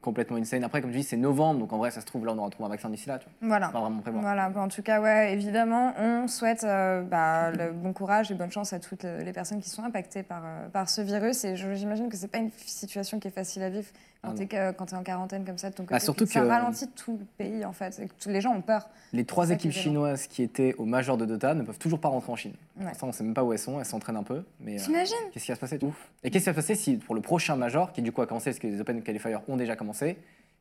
complètement 0.00 0.36
insane. 0.38 0.64
Après, 0.64 0.80
comme 0.80 0.90
tu 0.92 0.96
dis, 0.98 1.02
c'est 1.04 1.16
novembre, 1.16 1.60
donc 1.60 1.72
en 1.72 1.78
vrai, 1.78 1.90
ça 1.90 2.00
se 2.00 2.06
trouve, 2.06 2.24
là, 2.24 2.32
on 2.34 2.38
aura 2.38 2.48
trouvé 2.50 2.66
un 2.66 2.70
vaccin 2.70 2.88
d'ici 2.88 3.08
là. 3.08 3.18
Tu 3.18 3.26
vois. 3.40 3.48
Voilà. 3.48 3.68
Pas 3.68 3.80
vraiment 3.80 4.00
prévoir. 4.00 4.22
Voilà, 4.22 4.48
bah, 4.48 4.60
en 4.62 4.68
tout 4.68 4.82
cas, 4.82 5.00
ouais, 5.00 5.32
évidemment, 5.32 5.92
on 5.98 6.26
souhaite 6.26 6.64
euh, 6.64 7.02
bah, 7.02 7.50
le 7.50 7.72
bon 7.72 7.92
courage 7.92 8.30
et 8.30 8.34
bonne 8.34 8.50
chance 8.50 8.72
à 8.72 8.78
toutes 8.80 9.02
les 9.04 9.32
personnes 9.32 9.60
qui 9.60 9.68
sont 9.68 9.84
impactées 9.84 10.22
par, 10.22 10.42
euh, 10.44 10.68
par 10.68 10.88
ce 10.88 11.00
virus. 11.02 11.44
Et 11.44 11.56
je- 11.56 11.74
j'imagine 11.74 12.08
que 12.08 12.16
c'est 12.16 12.28
pas 12.28 12.38
une 12.38 12.50
situation 12.66 13.18
qui 13.18 13.28
est 13.28 13.32
facile 13.32 13.62
à 13.62 13.68
vivre 13.70 13.88
quand 14.22 14.32
Ah 14.32 14.44
tu 14.46 14.54
es, 14.94 14.96
en 14.98 15.02
quarantaine 15.02 15.44
comme 15.46 15.56
ça 15.58 15.70
de 15.70 15.74
ton 15.74 15.84
côté. 15.84 15.94
Ah, 15.94 16.00
surtout 16.00 16.26
ça 16.26 16.40
que- 16.40 16.46
ralentit 16.46 16.88
tout 16.88 17.18
le 17.18 17.24
pays, 17.38 17.64
en 17.64 17.72
fait. 17.72 17.98
et 18.00 18.06
que 18.08 18.12
tous 18.20 18.28
les 18.28 18.40
gens 18.40 18.54
ont 18.54 18.60
peur. 18.60 18.88
Les 19.12 19.24
trois 19.24 19.50
équipes 19.50 19.72
chinoises 19.72 20.26
qui 20.26 20.42
étaient 20.42 20.74
au 20.78 20.84
Major 20.84 21.16
de 21.16 21.24
Dota 21.26 21.54
ne 21.54 21.62
peuvent 21.62 21.78
toujours 21.78 22.00
pas 22.00 22.08
rentrer 22.08 22.30
en 22.32 22.36
Chine. 22.36 22.52
Ouais. 22.80 22.86
L'instant, 22.86 23.08
on 23.08 23.12
sait 23.12 23.22
même 23.24 23.34
pas 23.34 23.44
où 23.44 23.52
elles 23.52 23.58
sont, 23.58 23.78
elles 23.78 23.84
s'entraînent 23.86 24.16
un 24.16 24.22
peu. 24.22 24.42
Mais 24.60 24.80
euh, 24.80 24.84
T'imagines 24.84 25.14
qu'est-ce 25.32 25.44
qui 25.44 25.50
va 25.52 25.56
se 25.56 25.60
passer 25.60 25.78
Et 26.24 26.30
qu'est-ce 26.30 26.44
qui 26.44 26.50
va 26.50 26.52
se 26.54 26.56
passer 26.56 26.74
si, 26.74 26.96
pour 26.96 27.14
le 27.14 27.20
prochain 27.20 27.54
Major, 27.56 27.92
qui 27.92 28.02
du 28.02 28.10
coup 28.12 28.22
a 28.22 28.26
commencé, 28.26 28.50
parce 28.50 28.58
que 28.58 28.66
les 28.66 28.80
Open 28.80 29.02
Qualifiers 29.02 29.36
ont 29.48 29.56
déjà 29.56 29.76
commencé, 29.76 30.16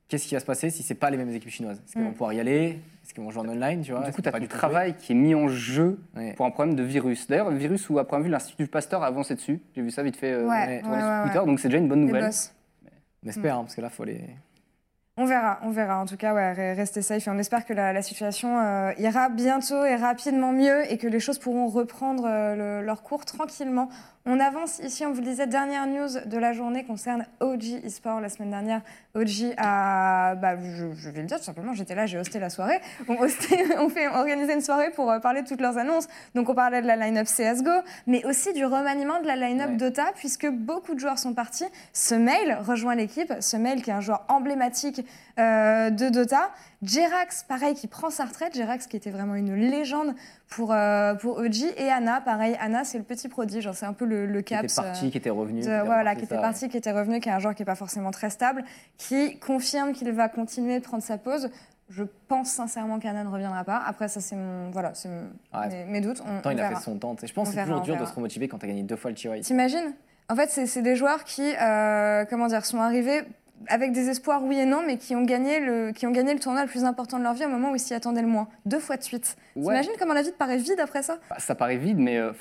qu'est-ce 0.10 0.28
qui 0.28 0.34
va 0.36 0.40
se 0.40 0.46
passer 0.46 0.70
si 0.70 0.84
c'est 0.84 0.96
pas 0.96 1.10
les 1.10 1.18
mêmes 1.18 1.30
équipes 1.34 1.50
chinoises? 1.52 1.78
Est-ce 1.86 1.94
qu'elles 1.94 2.04
Mm. 2.04 2.08
vont 2.08 2.12
pouvoir 2.12 2.34
y 2.34 2.40
aller? 2.40 2.80
Est-ce 3.04 3.14
qu'ils 3.14 3.24
vont 3.24 3.32
jouer 3.32 3.44
en 3.44 3.50
online 3.50 3.82
tu 3.84 3.92
vois? 3.94 4.04
Du 4.06 4.12
coup, 4.12 4.22
tu 4.22 4.30
as 4.30 4.40
du 4.40 4.48
travail? 4.48 4.96
qui 4.98 5.14
est 5.14 5.16
mis 5.16 5.34
en 5.34 5.48
jeu 5.48 6.00
Ouais. 6.16 6.34
pour 6.34 6.46
un 6.46 6.52
problème 6.52 6.76
de 6.76 6.84
virus. 6.84 7.28
D'ailleurs, 7.28 7.50
le 7.52 7.58
virus 7.58 7.90
où, 7.90 7.98
à 8.00 8.06
première 8.08 8.26
vue, 8.26 8.32
l'Institut 8.32 8.68
Pasteur 8.68 9.02
a 9.04 9.08
avancé 9.08 9.36
dessus. 9.36 9.62
J'ai 9.76 9.82
vu 9.82 9.90
ça 9.92 10.04
vite 10.04 10.18
fait 10.18 10.32
euh, 10.34 10.48
Ouais, 10.48 10.82
sur 10.84 10.90
Twitter, 11.24 11.40
ouais. 11.40 11.46
donc 11.46 11.60
c'est 11.60 11.70
déjà 11.70 11.78
une 11.80 11.88
bonne 11.88 12.02
nouvelle. 12.02 12.30
On 13.26 13.30
espère, 13.30 13.56
hein, 13.58 13.62
parce 13.64 13.76
que 13.76 13.82
là, 13.82 13.90
faut 13.90 14.04
aller. 14.04 14.22
On 15.22 15.26
verra, 15.26 15.60
on 15.64 15.70
verra. 15.72 16.00
En 16.00 16.06
tout 16.06 16.16
cas, 16.16 16.34
ouais, 16.34 16.54
re- 16.54 16.76
restez 16.78 17.02
safe 17.02 17.28
et 17.28 17.30
on 17.30 17.38
espère 17.38 17.66
que 17.66 17.74
la, 17.74 18.02
situation 18.02 18.58
euh, 18.58 18.94
ira 19.00 19.28
bientôt 19.28 19.84
et 19.84 19.98
rapidement 19.98 20.54
mieux 20.54 20.90
et 20.90 20.98
que 20.98 21.08
les 21.08 21.20
choses 21.20 21.40
pourront 21.40 21.68
reprendre 21.68 22.24
euh, 22.26 22.80
le- 22.80 22.86
leur 22.86 23.04
cours 23.04 23.26
tranquillement 23.26 23.90
On 24.26 24.40
avance 24.40 24.80
ici, 24.80 25.06
on 25.06 25.12
vous 25.12 25.22
le 25.22 25.26
disait, 25.28 25.48
dernière 25.48 25.88
news 25.88 26.10
de 26.26 26.38
la 26.38 26.52
journée 26.54 26.84
concerne 26.84 27.26
OG 27.40 27.64
eSport. 27.86 28.20
La 28.20 28.30
semaine 28.30 28.52
dernière, 28.52 28.82
OG 29.16 29.56
a, 29.58 30.36
bah, 30.36 30.56
je, 30.62 30.92
je 30.94 31.10
vais 31.10 31.22
le 31.22 31.26
dire 31.28 31.38
tout 31.40 31.46
simplement, 31.46 31.74
j'étais 31.74 31.96
là, 31.96 32.06
j'ai 32.06 32.20
hosté 32.20 32.38
la 32.38 32.50
soirée. 32.50 32.80
On, 33.08 33.16
hosté- 33.16 33.66
on 33.80 33.90
fait 33.90 34.08
organiser 34.08 34.54
une 34.54 34.62
soirée 34.62 34.92
pour 34.92 35.10
euh, 35.10 35.20
parler 35.20 35.42
de 35.42 35.48
toutes 35.48 35.62
leurs 35.62 35.78
annonces. 35.80 36.08
Donc 36.36 36.50
on 36.50 36.54
parlait 36.54 36.82
de 36.82 36.86
la 36.88 36.96
line-up 36.98 37.26
CSGO, 37.28 37.72
mais 38.08 38.24
aussi 38.26 38.54
du 38.54 38.66
remaniement 38.66 39.20
de 39.22 39.26
la 39.26 39.36
line-up 39.38 39.70
Ouais. 39.72 39.78
Dota, 39.78 40.06
puisque 40.16 40.48
beaucoup 40.50 40.94
de 40.96 41.00
joueurs 41.00 41.18
sont 41.18 41.34
partis. 41.34 41.66
Ce 41.94 42.14
mail 42.14 42.58
rejoint 42.62 42.96
l'équipe, 42.96 43.34
ce 43.40 43.56
mail 43.58 43.82
qui 43.82 43.90
est 43.90 43.94
un 43.94 44.02
joueur 44.02 44.26
emblématique 44.28 45.06
euh, 45.40 45.90
de 45.90 46.10
Dota. 46.10 46.52
Jerax, 46.82 47.44
pareil, 47.44 47.74
qui 47.74 47.88
prend 47.88 48.10
sa 48.10 48.26
retraite. 48.26 48.56
Jerax 48.56 48.88
qui 48.88 48.96
était 48.96 49.10
vraiment 49.12 49.36
une 49.36 49.54
légende 49.56 50.14
pour, 50.50 50.72
euh, 50.72 51.14
pour 51.16 51.38
OG. 51.40 51.74
Et 51.78 51.90
Anna, 51.90 52.22
pareil. 52.22 52.56
Anna, 52.62 52.84
c'est 52.86 52.98
le 52.98 53.04
petit 53.04 53.28
prodige. 53.28 53.68
hein, 53.68 53.74
C'est 53.74 53.86
un 53.86 53.92
peu 53.94 54.06
le, 54.10 54.26
le 54.26 54.42
Qui 54.42 54.54
caps. 54.56 54.74
était 54.74 54.82
parti, 54.82 55.12
qui 55.12 55.18
était 55.18 55.30
revenu. 55.30 55.62
de- 55.62 55.66
qui 55.66 55.86
voilà, 55.86 56.16
qui 56.16 56.26
était 56.26 56.36
ça, 56.36 56.42
parti, 56.42 56.68
qui 56.70 56.78
était 56.78 56.92
revenu, 56.92 57.20
qui 57.20 57.30
est 57.30 57.32
un 57.32 57.40
joueur 57.40 57.56
qui 57.56 57.62
n'est 57.62 57.66
pas 57.68 57.76
forcément 57.76 58.12
très 58.12 58.30
stable, 58.30 58.64
qui 58.98 59.40
confirme 59.40 59.94
qu'il 59.94 60.12
va 60.12 60.28
continuer 60.30 60.80
de 60.80 60.84
prendre 60.84 61.04
sa 61.04 61.18
pause. 61.18 61.50
Je 61.90 62.04
pense 62.28 62.50
sincèrement 62.50 63.00
qu'Anna 63.00 63.24
ne 63.24 63.30
reviendra 63.30 63.64
pas. 63.64 63.82
Après, 63.86 64.08
ça, 64.08 64.20
c'est 64.22 64.36
mon, 64.36 64.70
voilà, 64.72 64.94
c'est 64.94 65.10
mon- 65.10 65.60
Ouais. 65.60 65.68
mes, 65.70 65.86
mes 65.86 66.02
doutes. 66.02 66.22
On, 66.28 66.42
temps, 66.42 66.52
il 66.52 66.60
a 66.60 66.70
fait 66.70 66.76
son 66.84 66.98
temps. 67.00 67.16
Je 67.24 67.34
pense 67.34 67.48
On 67.48 67.52
que 67.52 67.58
c'est 67.58 67.64
toujours 67.64 67.82
dur 67.82 67.98
de 67.98 68.06
se 68.06 68.14
remotiver 68.14 68.48
quand 68.48 68.60
tu 68.60 68.66
as 68.66 68.70
gagné 68.70 68.84
deux 68.84 68.96
fois 68.96 69.10
le 69.12 69.16
TI. 69.16 69.30
T'imagines? 69.42 69.94
En 70.30 70.36
fait, 70.36 70.50
c'est 70.50 70.82
des 70.84 70.96
joueurs 70.96 71.24
qui, 71.24 71.52
euh, 71.60 72.26
comment 72.30 72.46
dire, 72.48 72.64
sont 72.66 72.80
arrivés 72.80 73.24
avec 73.68 73.92
des 73.92 74.08
espoirs, 74.10 74.42
oui 74.44 74.58
et 74.60 74.66
non, 74.66 74.84
mais 74.86 74.98
qui 74.98 75.16
ont, 75.16 75.24
gagné 75.24 75.60
le, 75.60 75.92
qui 75.92 76.06
ont 76.08 76.12
gagné 76.12 76.34
le 76.34 76.40
tournoi 76.40 76.62
le 76.62 76.70
plus 76.70 76.86
important 76.86 77.18
de 77.18 77.24
leur 77.24 77.34
vie 77.34 77.44
au 77.44 77.50
moment 77.50 77.72
où 77.72 77.76
ils 77.76 77.80
s'y 77.80 77.94
attendaient 77.96 78.22
le 78.22 78.28
moins. 78.28 78.48
Deux 78.66 78.80
fois 78.80 78.96
de 78.96 79.04
suite. 79.04 79.36
Ouais. 79.56 79.64
T'imagines 79.64 79.92
comment 80.00 80.14
la 80.14 80.22
vie 80.22 80.32
te 80.32 80.38
paraît 80.38 80.58
vide 80.58 80.80
après 80.80 81.02
ça? 81.02 81.18
Bah, 81.30 81.38
ça 81.40 81.56
paraît 81.56 81.76
vide, 81.78 81.98
mais 81.98 82.18
euh, 82.18 82.32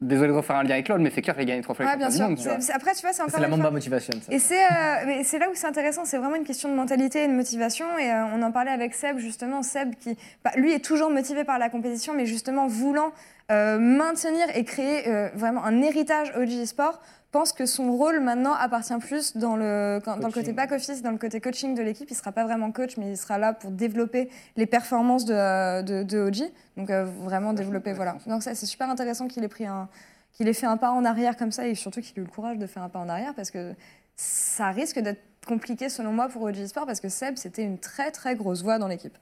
désolé 0.00 0.28
de 0.28 0.36
refaire 0.36 0.56
un 0.56 0.62
lien 0.62 0.72
avec 0.74 0.88
LoL, 0.88 1.00
mais 1.00 1.10
Faker, 1.10 1.34
il 1.38 1.40
a 1.40 1.44
gagné 1.44 1.62
trois 1.62 1.74
fois 1.74 1.86
Ouais, 1.86 1.96
bien 1.96 2.10
sûr. 2.10 2.24
du 2.24 2.30
monde, 2.30 2.38
tu 2.38 2.44
vois. 2.48 2.56
C'est- 2.60 2.66
c'est- 2.66 2.72
Après, 2.72 2.94
tu 2.94 3.00
vois, 3.00 3.12
c'est 3.12 3.22
encore 3.22 3.34
C'est 3.34 3.40
la 3.40 3.48
fois- 3.48 3.56
Mamba 3.56 3.70
Motivation. 3.70 4.12
ça. 4.14 4.32
Et 4.32 4.38
c'est 4.38 4.62
euh, 4.64 4.68
mais 5.06 5.24
c'est 5.24 5.38
là 5.38 5.48
où 5.50 5.54
c'est 5.54 5.66
intéressant, 5.66 6.04
c'est 6.04 6.18
vraiment 6.18 6.36
une 6.36 6.44
question 6.44 6.68
de 6.68 6.74
mentalité 6.74 7.24
et 7.24 7.28
de 7.28 7.32
motivation. 7.32 7.86
Et 7.98 8.10
euh, 8.10 8.24
on 8.34 8.42
en 8.42 8.52
parlait 8.52 8.70
avec 8.70 8.94
Seb, 8.94 9.18
justement. 9.18 9.62
Seb, 9.62 9.94
qui, 9.94 10.16
bah, 10.44 10.50
lui, 10.56 10.72
est 10.72 10.84
toujours 10.84 11.10
motivé 11.10 11.44
par 11.44 11.58
la 11.58 11.68
compétition, 11.70 12.12
mais 12.14 12.26
justement 12.26 12.66
voulant 12.66 13.12
euh, 13.52 13.78
maintenir 13.78 14.44
et 14.56 14.64
créer 14.64 15.08
euh, 15.08 15.28
vraiment 15.34 15.64
un 15.64 15.80
héritage 15.80 16.32
OG 16.36 16.64
Sport, 16.66 17.00
pense 17.32 17.52
que 17.52 17.66
son 17.66 17.92
rôle 17.92 18.20
maintenant 18.20 18.52
appartient 18.54 18.96
plus 19.00 19.36
dans 19.36 19.56
le, 19.56 20.00
quand- 20.04 20.16
dans 20.16 20.28
le 20.28 20.32
côté 20.32 20.46
Coaching. 20.46 20.54
back-office, 20.54 21.02
dans 21.02 21.10
le 21.10 21.18
côté 21.18 21.40
coaching 21.40 21.74
de 21.74 21.82
l'équipe. 21.82 22.08
Il 22.10 22.14
ne 22.14 22.18
sera 22.18 22.32
pas 22.32 22.44
vraiment 22.44 22.72
coach, 22.72 22.96
mais 22.96 23.10
il 23.12 23.16
sera 23.16 23.36
là 23.38 23.52
pour 23.52 23.70
développer 23.70 24.30
les 24.56 24.66
performances 24.66 25.24
de, 25.24 25.34
euh, 25.34 25.82
de, 25.82 26.02
de 26.02 26.18
OG. 26.18 26.50
Donc 26.76 26.90
euh, 26.90 27.04
vraiment 27.04 27.52
développer, 27.52 27.92
voilà. 27.92 28.16
Donc 28.26 28.42
ça, 28.42 28.54
c'est 28.54 28.66
super 28.66 28.88
intéressant 28.90 29.28
qu'il 29.28 29.44
ait 29.44 29.48
pris 29.48 29.66
un 29.66 29.88
qu'il 30.32 30.48
ait 30.48 30.52
fait 30.52 30.66
un 30.66 30.76
pas 30.76 30.90
en 30.90 31.04
arrière 31.06 31.36
comme 31.36 31.50
ça 31.52 31.66
et 31.66 31.74
surtout 31.74 32.00
qu'il 32.02 32.18
ait 32.18 32.20
eu 32.20 32.24
le 32.24 32.30
courage 32.30 32.58
de 32.58 32.66
faire 32.66 32.82
un 32.82 32.90
pas 32.90 32.98
en 32.98 33.08
arrière 33.08 33.34
parce 33.34 33.50
que 33.50 33.72
ça 34.16 34.68
risque 34.70 34.98
d'être 34.98 35.22
compliqué 35.46 35.88
selon 35.88 36.12
moi 36.12 36.28
pour 36.28 36.42
OG 36.42 36.66
Sport 36.66 36.84
parce 36.86 37.00
que 37.00 37.08
Seb 37.08 37.36
c'était 37.36 37.62
une 37.62 37.78
très 37.78 38.10
très 38.10 38.34
grosse 38.34 38.62
voix 38.62 38.78
dans 38.78 38.86
l'équipe 38.88 39.16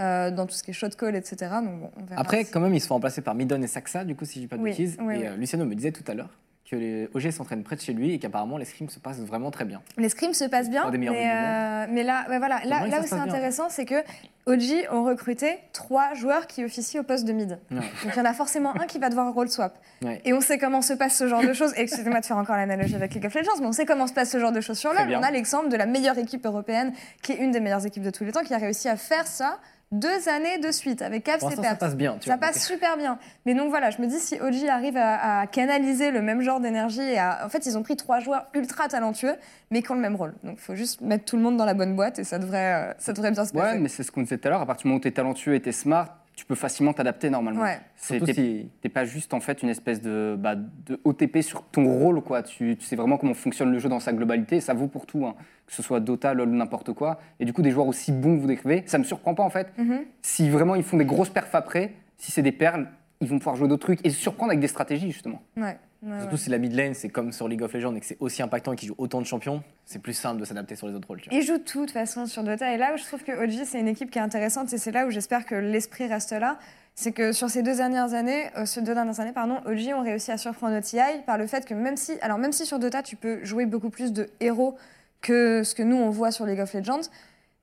euh, 0.00 0.30
dans 0.32 0.44
tout 0.46 0.54
ce 0.54 0.62
qui 0.64 0.70
est 0.72 0.74
shot 0.74 0.88
call 0.98 1.14
etc 1.14 1.36
donc 1.62 1.80
bon, 1.80 1.90
on 1.96 2.04
verra 2.04 2.20
Après, 2.20 2.42
si- 2.44 2.50
quand 2.50 2.58
même, 2.60 2.74
ils 2.74 2.80
se 2.80 2.86
font 2.88 2.94
remplacer 2.94 3.22
par 3.22 3.34
Midon 3.36 3.62
et 3.62 3.66
Saxa, 3.68 4.04
du 4.04 4.16
coup, 4.16 4.24
si 4.24 4.34
je 4.34 4.40
dis 4.40 4.46
pas 4.48 4.56
de 4.56 4.62
Oui, 4.62 4.70
bêtises. 4.70 4.96
oui, 5.00 5.14
et 5.14 5.18
oui. 5.18 5.26
euh, 5.26 5.36
Luciano 5.36 5.64
me 5.64 5.74
disait 5.76 5.92
tout 5.92 6.04
à 6.10 6.14
l'heure 6.14 6.30
que 6.70 6.76
les 6.76 7.08
OG 7.14 7.30
s'entraînent 7.30 7.62
près 7.62 7.76
de 7.76 7.80
chez 7.80 7.92
lui 7.92 8.12
et 8.12 8.18
qu'apparemment 8.18 8.56
les 8.58 8.64
scrims 8.64 8.88
se 8.88 8.98
passent 8.98 9.20
vraiment 9.20 9.50
très 9.50 9.64
bien. 9.64 9.80
les 9.98 10.08
scrims 10.08 10.34
se 10.34 10.44
passent 10.44 10.68
bien 10.70 10.90
des 10.90 10.98
mais, 10.98 11.08
euh, 11.08 11.86
mais 11.90 12.02
là 12.02 12.26
ouais, 12.28 12.38
voilà 12.38 12.60
là, 12.64 12.80
où 12.86 12.90
c'est 12.90 13.10
passe 13.10 13.12
intéressant 13.12 13.68
c'est 13.68 13.84
que 13.84 14.02
OG 14.46 14.88
ont 14.92 15.04
recruté 15.04 15.58
trois 15.72 16.14
joueurs 16.14 16.46
qui 16.46 16.64
officient 16.64 17.00
au 17.00 17.04
poste 17.04 17.24
de 17.24 17.32
mid 17.32 17.58
Ouais. 17.70 17.76
donc 17.78 18.12
il 18.14 18.16
y 18.16 18.20
en 18.20 18.24
a 18.24 18.32
forcément 18.34 18.74
un 18.80 18.86
qui 18.86 18.98
va 18.98 19.08
devoir 19.08 19.32
role 19.32 19.48
swap 19.48 19.78
Ouais. 20.02 20.20
Et 20.24 20.32
on 20.32 20.40
sait 20.40 20.58
comment 20.58 20.82
se 20.82 20.92
passe 20.92 21.16
ce 21.16 21.26
genre 21.26 21.40
de 21.42 21.54
choses. 21.54 21.72
Excusez-moi 21.76 22.20
de 22.20 22.26
faire 22.26 22.36
encore 22.36 22.56
l'analogie 22.56 22.94
avec 22.94 23.14
League 23.14 23.24
of 23.24 23.34
Legends, 23.34 23.60
mais 23.60 23.66
on 23.66 23.72
sait 23.72 23.86
comment 23.86 24.06
se 24.06 24.12
passe 24.12 24.30
ce 24.30 24.38
genre 24.38 24.52
de 24.52 24.60
choses 24.60 24.78
sur 24.78 24.92
bien. 24.92 25.20
On 25.20 25.22
a 25.22 25.30
l'exemple 25.30 25.68
de 25.70 25.76
la 25.76 25.86
meilleure 25.86 26.18
équipe 26.18 26.44
européenne, 26.44 26.92
qui 27.22 27.32
est 27.32 27.36
une 27.36 27.50
des 27.50 27.60
meilleures 27.60 27.86
équipes 27.86 28.02
de 28.02 28.10
tous 28.10 28.24
les 28.24 28.32
temps, 28.32 28.42
qui 28.42 28.52
a 28.52 28.58
réussi 28.58 28.88
à 28.90 28.96
faire 28.96 29.26
ça 29.26 29.58
deux 29.92 30.28
années 30.28 30.58
de 30.58 30.70
suite 30.72 31.00
avec 31.00 31.24
Cavs 31.24 31.38
Pour 31.38 31.52
ça 31.52 31.74
passe 31.76 31.96
bien. 31.96 32.16
Tu 32.20 32.28
Ça 32.28 32.36
vois, 32.36 32.46
passe 32.46 32.66
super 32.66 32.96
bien. 32.96 33.18
Mais 33.44 33.54
donc 33.54 33.70
voilà, 33.70 33.90
je 33.90 34.00
me 34.02 34.06
dis 34.06 34.18
si 34.18 34.40
OG 34.40 34.66
arrive 34.68 34.96
à, 34.96 35.40
à 35.40 35.46
canaliser 35.46 36.10
le 36.10 36.22
même 36.22 36.42
genre 36.42 36.60
d'énergie 36.60 37.02
et 37.02 37.18
à... 37.18 37.44
En 37.44 37.48
fait, 37.48 37.66
ils 37.66 37.78
ont 37.78 37.82
pris 37.82 37.96
trois 37.96 38.18
joueurs 38.20 38.46
ultra 38.54 38.88
talentueux, 38.88 39.36
mais 39.70 39.82
qui 39.82 39.90
ont 39.92 39.94
le 39.94 40.00
même 40.00 40.16
rôle. 40.16 40.34
Donc 40.42 40.56
il 40.58 40.62
faut 40.62 40.74
juste 40.74 41.00
mettre 41.00 41.24
tout 41.24 41.36
le 41.36 41.42
monde 41.42 41.56
dans 41.56 41.64
la 41.64 41.74
bonne 41.74 41.94
boîte 41.94 42.18
et 42.18 42.24
ça 42.24 42.38
devrait, 42.38 42.90
euh, 42.90 42.92
ça 42.98 43.12
devrait 43.12 43.30
bien 43.30 43.44
se 43.44 43.52
passer. 43.52 43.74
Ouais, 43.74 43.78
mais 43.78 43.88
c'est 43.88 44.02
ce 44.02 44.10
qu'on 44.10 44.22
disait 44.22 44.38
tout 44.38 44.48
à 44.48 44.50
l'heure. 44.50 44.60
À 44.60 44.66
partir 44.66 44.82
du 44.84 44.88
moment 44.88 44.98
où 44.98 45.02
tu 45.02 45.08
es 45.08 45.12
talentueux 45.12 45.54
et 45.54 45.62
tu 45.62 45.68
es 45.68 45.72
smart, 45.72 46.08
tu 46.36 46.44
peux 46.44 46.54
facilement 46.54 46.92
t'adapter 46.92 47.30
normalement. 47.30 47.62
Ouais. 47.62 47.80
T'es 48.08 48.34
si- 48.34 48.70
pas 48.90 49.04
juste 49.06 49.32
en 49.34 49.40
fait 49.40 49.62
une 49.62 49.70
espèce 49.70 50.00
de, 50.02 50.36
bah, 50.38 50.54
de 50.54 51.00
OTP 51.04 51.40
sur 51.42 51.62
ton 51.64 51.86
rôle, 51.86 52.20
quoi. 52.20 52.42
Tu, 52.42 52.76
tu 52.78 52.84
sais 52.84 52.94
vraiment 52.94 53.16
comment 53.16 53.34
fonctionne 53.34 53.72
le 53.72 53.78
jeu 53.78 53.88
dans 53.88 54.00
sa 54.00 54.12
globalité. 54.12 54.60
Ça 54.60 54.74
vaut 54.74 54.86
pour 54.86 55.06
tout, 55.06 55.26
hein. 55.26 55.34
que 55.66 55.72
ce 55.72 55.82
soit 55.82 55.98
Dota, 55.98 56.34
LoL, 56.34 56.50
n'importe 56.50 56.92
quoi. 56.92 57.18
Et 57.40 57.46
du 57.46 57.52
coup, 57.54 57.62
des 57.62 57.70
joueurs 57.70 57.86
aussi 57.88 58.12
bons 58.12 58.36
que 58.36 58.40
vous 58.42 58.46
décrivez, 58.46 58.84
ça 58.86 58.98
me 58.98 59.04
surprend 59.04 59.34
pas 59.34 59.42
en 59.42 59.50
fait. 59.50 59.72
Mhm. 59.78 60.00
Si 60.20 60.48
vraiment 60.50 60.74
ils 60.74 60.84
font 60.84 60.98
des 60.98 61.06
grosses 61.06 61.30
perfs 61.30 61.54
après, 61.54 61.94
si 62.18 62.30
c'est 62.30 62.42
des 62.42 62.52
perles, 62.52 62.86
ils 63.22 63.28
vont 63.28 63.38
pouvoir 63.38 63.56
jouer 63.56 63.66
d'autres 63.66 63.86
trucs 63.86 64.04
et 64.06 64.10
se 64.10 64.16
surprendre 64.20 64.50
avec 64.50 64.60
des 64.60 64.68
stratégies 64.68 65.10
justement. 65.10 65.40
Ouais. 65.56 65.78
Ouais, 66.06 66.18
Surtout 66.20 66.34
ouais. 66.36 66.40
si 66.40 66.50
la 66.50 66.58
mid 66.58 66.72
lane, 66.72 66.94
c'est 66.94 67.08
comme 67.08 67.32
sur 67.32 67.48
League 67.48 67.62
of 67.62 67.72
Legends 67.72 67.94
et 67.96 68.00
que 68.00 68.06
c'est 68.06 68.16
aussi 68.20 68.40
impactant 68.42 68.72
et 68.72 68.76
qu'ils 68.76 68.88
jouent 68.88 68.94
autant 68.98 69.20
de 69.20 69.26
champions, 69.26 69.62
c'est 69.84 69.98
plus 70.00 70.12
simple 70.14 70.40
de 70.40 70.44
s'adapter 70.44 70.76
sur 70.76 70.86
les 70.86 70.94
autres 70.94 71.08
rôles. 71.08 71.20
tu 71.20 71.28
vois. 71.28 71.38
Ils 71.38 71.42
jouent 71.44 71.58
tout 71.58 71.80
de 71.80 71.84
toute 71.86 71.90
façon 71.92 72.26
sur 72.26 72.44
Dota. 72.44 72.72
Et 72.72 72.78
là 72.78 72.94
où 72.94 72.96
je 72.96 73.02
trouve 73.04 73.24
que 73.24 73.32
OG, 73.32 73.64
c'est 73.64 73.80
une 73.80 73.88
équipe 73.88 74.10
qui 74.10 74.18
est 74.18 74.22
intéressante, 74.22 74.72
et 74.72 74.78
c'est 74.78 74.92
là 74.92 75.06
où 75.06 75.10
j'espère 75.10 75.44
que 75.46 75.54
l'esprit 75.56 76.06
reste 76.06 76.32
là, 76.32 76.58
c'est 76.94 77.12
que 77.12 77.32
sur 77.32 77.50
ces 77.50 77.62
deux 77.62 77.74
dernières 77.76 78.14
années, 78.14 78.46
euh, 78.56 78.64
ces 78.64 78.80
deux 78.82 78.94
dernières 78.94 79.20
années, 79.20 79.32
pardon, 79.32 79.58
OG 79.66 79.92
ont 79.94 80.02
réussi 80.02 80.30
à 80.30 80.38
surprendre 80.38 80.76
OTI 80.78 81.22
par 81.26 81.36
le 81.38 81.46
fait 81.46 81.66
que 81.66 81.74
même 81.74 81.96
si, 81.96 82.12
alors 82.22 82.38
même 82.38 82.52
si 82.52 82.64
sur 82.66 82.78
Dota, 82.78 83.02
tu 83.02 83.16
peux 83.16 83.44
jouer 83.44 83.66
beaucoup 83.66 83.90
plus 83.90 84.12
de 84.12 84.28
héros 84.40 84.76
que 85.20 85.62
ce 85.64 85.74
que 85.74 85.82
nous, 85.82 85.96
on 85.96 86.10
voit 86.10 86.30
sur 86.30 86.46
League 86.46 86.60
of 86.60 86.72
Legends, 86.72 87.00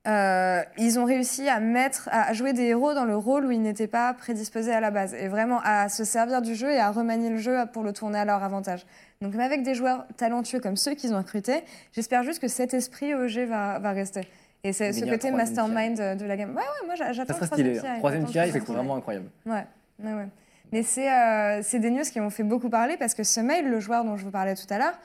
euh, 0.06 0.62
ils 0.78 1.00
ont 1.00 1.06
réussi 1.06 1.48
à 1.48 1.60
mettre, 1.60 2.10
à 2.12 2.34
jouer 2.34 2.52
des 2.54 2.64
héros 2.64 2.94
dans 2.94 3.06
le 3.06 3.16
rôle 3.16 3.46
où 3.46 3.52
ils 3.52 3.62
n'étaient 3.62 3.88
pas 3.88 4.14
prédisposés 4.14 4.74
à 4.74 4.82
la 4.82 4.92
base, 4.92 5.14
et 5.14 5.28
vraiment 5.30 5.62
à 5.64 5.88
se 5.88 6.04
servir 6.04 6.42
du 6.42 6.56
jeu 6.56 6.72
et 6.72 6.80
à 6.80 6.92
remanier 6.92 7.30
le 7.30 7.38
jeu 7.38 7.58
pour 7.72 7.84
le 7.84 7.94
tourner 7.94 8.20
à 8.20 8.26
leur 8.26 8.44
avantage. 8.44 8.86
Donc 9.22 9.32
même 9.32 9.42
avec 9.42 9.64
des 9.64 9.74
joueurs 9.76 10.06
talentueux 10.18 10.60
comme 10.60 10.76
ceux 10.76 10.94
qu'ils 10.96 11.14
ont 11.14 11.18
recrutés, 11.20 11.64
j'espère 11.94 12.24
juste 12.24 12.42
que 12.42 12.50
cet 12.50 12.74
esprit 12.74 13.14
OG 13.16 13.48
va, 13.48 13.80
va 13.80 13.92
rester. 13.92 14.28
Et 14.66 14.74
c'est 14.74 14.92
ce 14.94 15.00
côté 15.02 15.18
troisième 15.30 15.36
mastermind 15.38 15.98
de 15.98 16.16
de 16.20 16.26
la 16.26 16.38
game. 16.38 16.50
Ouais, 16.52 16.56
ouais, 16.62 16.86
moi 16.86 16.96
j'a- 16.96 17.12
j'attends 17.14 17.34
Ça 17.34 17.42
le 17.42 17.48
stylé. 17.48 17.80
TI, 17.80 17.88
Troisième 18.00 18.26
TI, 18.26 18.40
c'est 18.52 18.60
vraiment 18.60 18.96
incroyable. 18.96 19.26
Ouais, 19.46 19.66
ouais, 20.04 20.14
ouais. 20.14 20.28
Mais 20.72 20.84
c'est 20.84 21.12
euh, 21.12 21.62
des 21.74 21.90
news 21.92 22.04
qui 22.04 22.20
ont 22.20 22.30
fait 22.30 22.44
beaucoup 22.44 22.70
parler 22.70 22.96
parce 22.98 23.14
que 23.14 23.24
ce 23.24 23.40
mail, 23.42 23.70
le 23.70 23.80
joueur 23.80 24.04
dont 24.06 24.18
je 24.18 24.24
vous 24.26 24.32
parlais 24.32 24.56
tout 24.56 24.66
à 24.74 24.78
l'heure, 24.78 24.98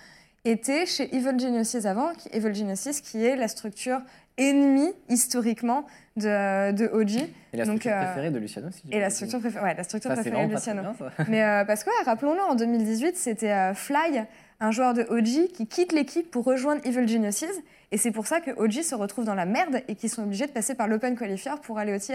était 0.44 0.86
chez 0.86 1.14
Evil 1.14 1.38
Geniuses 1.38 1.86
avant. 1.86 2.10
Evil 2.32 2.54
Geniuses 2.54 3.00
qui 3.00 3.24
est 3.24 3.36
la 3.36 3.48
structure 3.48 4.00
ennemie 4.38 4.92
historiquement 5.08 5.86
de, 6.16 6.72
de 6.72 6.86
OG. 6.86 7.28
Et 7.52 7.56
la 7.56 7.64
Donc, 7.64 7.78
structure 7.78 7.92
euh, 7.92 8.04
préférée 8.04 8.30
de 8.30 8.38
Luciano, 8.38 8.68
si 8.70 8.82
Et 8.90 9.00
la 9.00 9.10
structure 9.10 9.40
préférée, 9.40 9.64
ouais, 9.64 9.74
la 9.74 9.82
structure 9.84 10.10
Ça, 10.10 10.16
préférée 10.20 10.46
de 10.46 10.52
Luciano. 10.52 10.82
bien. 10.82 11.10
Mais 11.28 11.42
euh, 11.44 11.64
parce 11.64 11.84
que, 11.84 11.90
ouais, 11.90 12.04
rappelons-le, 12.04 12.40
en 12.40 12.54
2018, 12.54 13.16
c'était 13.16 13.50
euh, 13.52 13.74
Fly, 13.74 14.24
un 14.60 14.70
joueur 14.70 14.94
de 14.94 15.02
OG, 15.08 15.52
qui 15.52 15.66
quitte 15.68 15.92
l'équipe 15.92 16.30
pour 16.30 16.44
rejoindre 16.44 16.80
Evil 16.84 17.06
Geniuses. 17.06 17.44
Et 17.90 17.96
c'est 17.96 18.10
pour 18.10 18.26
ça 18.26 18.40
que 18.40 18.50
OG 18.50 18.82
se 18.82 18.94
retrouve 18.94 19.24
dans 19.24 19.34
la 19.34 19.46
merde 19.46 19.80
et 19.88 19.94
qu'ils 19.94 20.10
sont 20.10 20.22
obligés 20.22 20.46
de 20.46 20.50
passer 20.50 20.74
par 20.74 20.88
l'Open 20.88 21.16
Qualifier 21.16 21.52
pour 21.62 21.78
aller 21.78 21.94
au 21.94 21.98
TI. 21.98 22.12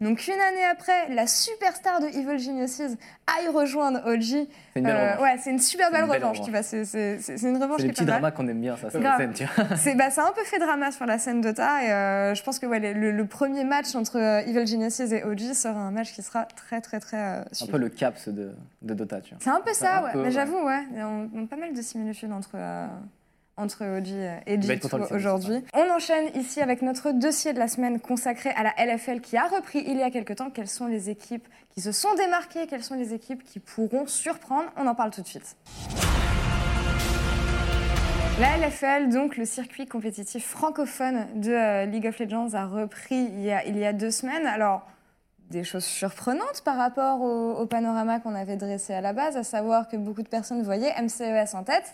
Donc 0.00 0.24
une 0.28 0.34
année 0.40 0.64
après, 0.70 1.08
la 1.12 1.26
superstar 1.26 1.98
de 2.00 2.06
Evil 2.06 2.38
Geniuses 2.38 2.96
aille 3.26 3.48
rejoindre 3.52 4.02
OG. 4.06 4.20
C'est 4.22 4.46
une 4.76 4.84
belle 4.84 5.16
Euh, 5.18 5.22
ouais, 5.22 5.36
c'est 5.42 5.50
une 5.50 5.58
super 5.58 5.90
belle 5.90 6.04
une 6.04 6.10
revanche, 6.12 6.38
revanche. 6.38 6.44
tu 6.44 6.50
vois. 6.52 6.62
C'est 6.62 7.42
une 7.42 7.60
revanche 7.60 7.80
qui 7.80 7.86
est 7.86 7.92
pas 7.92 8.02
mal. 8.04 8.06
dramas 8.06 8.30
qu'on 8.30 8.46
aime 8.46 8.60
bien, 8.60 8.76
ça. 8.76 8.88
C'est 9.76 9.96
bah, 9.96 10.10
ça 10.10 10.26
a 10.26 10.28
un 10.28 10.32
peu 10.32 10.44
fait 10.44 10.60
drama 10.60 10.92
sur 10.92 11.06
la 11.06 11.18
scène 11.18 11.40
Dota 11.40 11.82
et 11.82 11.90
euh, 11.90 12.34
je 12.36 12.42
pense 12.44 12.60
que 12.60 12.66
ouais, 12.66 12.78
le, 12.94 13.10
le 13.10 13.26
premier 13.26 13.64
match 13.64 13.96
entre 13.96 14.18
euh, 14.20 14.46
Evil 14.46 14.64
Geniuses 14.64 15.12
et 15.12 15.24
OG 15.24 15.54
sera 15.54 15.74
un 15.80 15.90
match 15.90 16.12
qui 16.12 16.22
sera 16.22 16.44
très 16.44 16.80
très 16.80 17.00
très 17.00 17.16
euh, 17.18 17.42
Un 17.62 17.66
peu 17.66 17.78
le 17.78 17.88
caps 17.88 18.28
de, 18.28 18.52
de 18.82 18.94
Dota, 18.94 19.20
tu 19.20 19.30
vois. 19.34 19.38
C'est 19.42 19.50
un 19.50 19.60
peu 19.60 19.72
ça, 19.72 19.96
Un 19.98 20.02
ouais. 20.04 20.12
peu, 20.12 20.18
Mais 20.18 20.24
ouais. 20.26 20.30
j'avoue, 20.30 20.64
ouais. 20.64 20.84
On, 20.98 21.28
on 21.34 21.44
a 21.44 21.46
pas 21.48 21.56
mal 21.56 21.74
de 21.74 21.82
similitudes 21.86 22.32
entre, 22.32 22.50
euh, 22.54 22.86
entre 23.56 23.84
OG 23.84 24.08
et 24.08 24.54
Il 24.54 24.66
va 24.66 24.74
être 24.74 24.82
G2 24.86 24.90
content 24.90 24.96
de 24.98 25.02
le 25.02 25.08
savoir, 25.08 25.36
aujourd'hui. 25.36 25.64
On 25.74 25.90
enchaîne 25.90 26.30
ici 26.34 26.60
avec 26.60 26.82
notre 26.82 27.12
dossier 27.12 27.52
de 27.52 27.58
la 27.58 27.68
semaine 27.68 28.00
consacré 28.00 28.50
à 28.50 28.62
la 28.62 28.74
LFL 28.84 29.20
qui 29.20 29.36
a 29.36 29.46
repris 29.46 29.82
il 29.86 29.96
y 29.96 30.02
a 30.02 30.10
quelques 30.10 30.36
temps. 30.36 30.50
Quelles 30.50 30.68
sont 30.68 30.86
les 30.86 31.10
équipes 31.10 31.46
qui 31.70 31.80
se 31.80 31.92
sont 31.92 32.14
démarquées? 32.14 32.66
Quelles 32.66 32.84
sont 32.84 32.96
les 32.96 33.14
équipes 33.14 33.42
qui 33.44 33.60
pourront 33.60 34.06
surprendre? 34.06 34.70
On 34.76 34.86
en 34.86 34.94
parle 34.94 35.10
tout 35.10 35.22
de 35.22 35.28
suite. 35.28 35.56
La 38.38 38.58
LFL, 38.58 39.08
donc 39.08 39.38
le 39.38 39.46
circuit 39.46 39.86
compétitif 39.86 40.44
francophone 40.44 41.26
de 41.36 41.52
euh, 41.52 41.86
League 41.86 42.06
of 42.06 42.18
Legends, 42.18 42.52
a 42.52 42.66
repris 42.66 43.16
il 43.16 43.40
y 43.40 43.50
a, 43.50 43.64
il 43.64 43.78
y 43.78 43.86
a 43.86 43.94
deux 43.94 44.10
semaines. 44.10 44.46
Alors, 44.46 44.86
des 45.50 45.64
choses 45.64 45.84
surprenantes 45.84 46.62
par 46.64 46.76
rapport 46.76 47.20
au, 47.20 47.52
au 47.54 47.66
panorama 47.66 48.18
qu'on 48.20 48.34
avait 48.34 48.56
dressé 48.56 48.94
à 48.94 49.00
la 49.00 49.12
base, 49.12 49.36
à 49.36 49.44
savoir 49.44 49.88
que 49.88 49.96
beaucoup 49.96 50.22
de 50.22 50.28
personnes 50.28 50.62
voyaient 50.62 50.92
MCES 51.00 51.54
en 51.54 51.62
tête. 51.62 51.84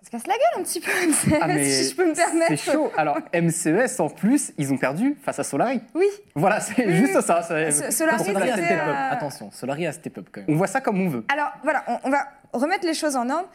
Ça 0.00 0.06
se 0.06 0.10
casse 0.10 0.26
la 0.28 0.34
gueule 0.34 0.60
un 0.60 0.62
petit 0.62 0.80
peu, 0.80 0.90
MCES, 0.90 1.38
Ah, 1.40 1.46
mais 1.48 1.64
si 1.64 1.90
je 1.90 1.96
peux 1.96 2.08
me 2.08 2.14
permettre. 2.14 2.46
C'est 2.50 2.72
chaud. 2.72 2.90
Alors, 2.96 3.18
MCES, 3.34 3.98
en 4.00 4.08
plus, 4.08 4.52
ils 4.56 4.72
ont 4.72 4.78
perdu 4.78 5.16
face 5.22 5.38
à 5.40 5.44
Solari. 5.44 5.80
Oui, 5.94 6.06
Voilà, 6.36 6.60
c'est 6.60 6.86
Oui, 6.86 6.94
juste 6.96 7.14
oui. 7.16 7.22
ça. 7.22 7.42
Ce- 7.42 7.90
Solari, 7.90 8.24
Solari 8.24 8.50
a 8.50 8.56
step 8.56 8.70
up. 8.70 8.78
euh, 8.86 9.10
Attention, 9.12 9.50
Solari 9.50 9.86
a 9.86 9.92
step 9.92 10.18
up 10.18 10.28
quand 10.32 10.40
même. 10.42 10.50
On 10.50 10.56
voit 10.56 10.68
ça 10.68 10.80
comme 10.80 11.00
on 11.00 11.08
veut. 11.08 11.24
Alors 11.32 11.50
voilà, 11.64 11.82
on, 11.88 11.98
on 12.04 12.10
va, 12.10 12.28
remettre 12.52 12.86
les 12.86 12.94
choses 12.94 13.16
en 13.16 13.28
ordre, 13.28 13.48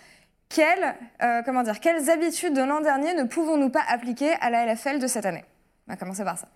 quelles, 0.49 0.93
euh, 1.23 1.41
comment 1.45 1.63
dire, 1.63 1.80
quelles 1.80 2.10
habitudes 2.10 2.54
de 2.54 2.62
l'an 2.62 2.82
dernier 2.82 3.13
ne 3.13 3.23
pouvons-nous 3.23 3.69
pas 3.69 3.82
appliquer 3.89 4.34
à 4.41 4.49
la 4.49 4.65
LFL 4.65 4.99
de 4.99 5.08
cette 5.08 5.26
année? 5.26 5.45
On 5.88 5.93
va 5.93 5.97
commencer 5.97 6.23
par 6.26 6.38
ça. 6.38 6.47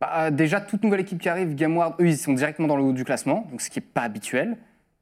Bah, 0.00 0.30
déjà, 0.30 0.60
toute 0.60 0.82
nouvelle 0.82 1.00
équipe 1.00 1.20
qui 1.20 1.28
arrive, 1.28 1.54
GameWard, 1.54 1.94
eux, 2.00 2.06
ils 2.06 2.16
sont 2.16 2.32
directement 2.32 2.68
dans 2.68 2.76
le 2.76 2.82
haut 2.82 2.92
du 2.92 3.04
classement, 3.04 3.46
donc 3.50 3.60
ce 3.60 3.70
qui 3.70 3.78
n'est 3.78 3.86
pas 3.86 4.02
habituel. 4.02 4.56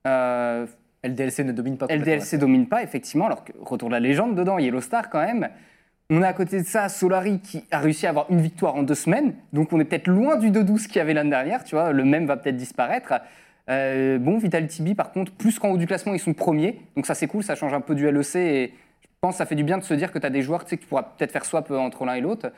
Euh, 0.07 0.67
LDLC 1.05 1.45
ne 1.45 1.53
domine 1.53 1.77
pas 1.77 1.87
LDLC 1.87 2.33
la 2.33 2.39
domine 2.39 2.67
pas, 2.67 2.83
effectivement, 2.83 3.27
alors 3.27 3.45
que 3.45 3.53
retour 3.61 3.89
de 3.89 3.95
la 3.95 4.01
légende 4.01 4.35
dedans, 4.35 4.59
Yellow 4.59 4.81
Star 4.81 5.11
quand 5.11 5.21
même. 5.21 5.49
On 6.11 6.23
a 6.23 6.29
à 6.29 6.33
côté 6.33 6.61
de 6.61 6.67
ça 6.67 6.89
Solari 6.89 7.41
qui 7.41 7.65
a 7.71 7.79
réussi 7.79 8.07
à 8.07 8.11
avoir 8.11 8.31
une 8.31 8.41
victoire 8.41 8.75
en 8.77 8.83
deux 8.83 8.95
semaines, 8.95 9.35
donc 9.53 9.73
on 9.73 9.81
est 9.81 9.85
peut-être 9.85 10.07
loin 10.07 10.37
du 10.37 10.51
2-12 10.51 10.87
qu'il 10.87 10.97
y 10.97 11.01
avait 11.01 11.15
l'année 11.15 11.31
dernière, 11.31 11.65
tu 11.65 11.75
vois, 11.75 11.93
le 11.93 12.05
même 12.05 12.27
va 12.27 12.37
peut-être 12.37 12.57
disparaître. 12.57 13.15
Euh, 13.69 14.19
bon, 14.19 14.39
Vitality 14.39 14.83
B, 14.83 14.95
par 14.95 15.13
contre, 15.13 15.33
plus 15.33 15.59
qu'en 15.59 15.69
haut 15.69 15.77
du 15.77 15.87
classement, 15.87 16.15
ils 16.15 16.21
sont 16.21 16.33
premiers, 16.33 16.81
donc 16.97 17.07
ça 17.07 17.15
c'est 17.15 17.27
cool, 17.27 17.43
ça 17.43 17.55
change 17.55 17.75
un 17.75 17.83
peu 17.83 17.95
du 17.95 18.11
LEC 18.11 18.37
et 18.37 18.73
je 19.03 19.09
pense 19.21 19.35
que 19.35 19.39
ça 19.39 19.47
fait 19.47 19.55
du 19.55 19.65
bien 19.65 19.77
de 19.79 19.83
se 19.83 19.95
dire 19.95 20.11
que 20.11 20.19
tu 20.19 20.27
as 20.27 20.31
des 20.31 20.43
joueurs 20.43 20.65
tu 20.65 20.71
sais, 20.71 20.77
que 20.79 20.83
tu 20.83 20.89
pourras 20.89 21.03
peut-être 21.03 21.33
faire 21.33 21.45
swap 21.45 21.71
euh, 21.71 21.77
entre 21.77 22.05
l'un 22.07 22.15
et 22.15 22.21
l'autre. 22.21 22.51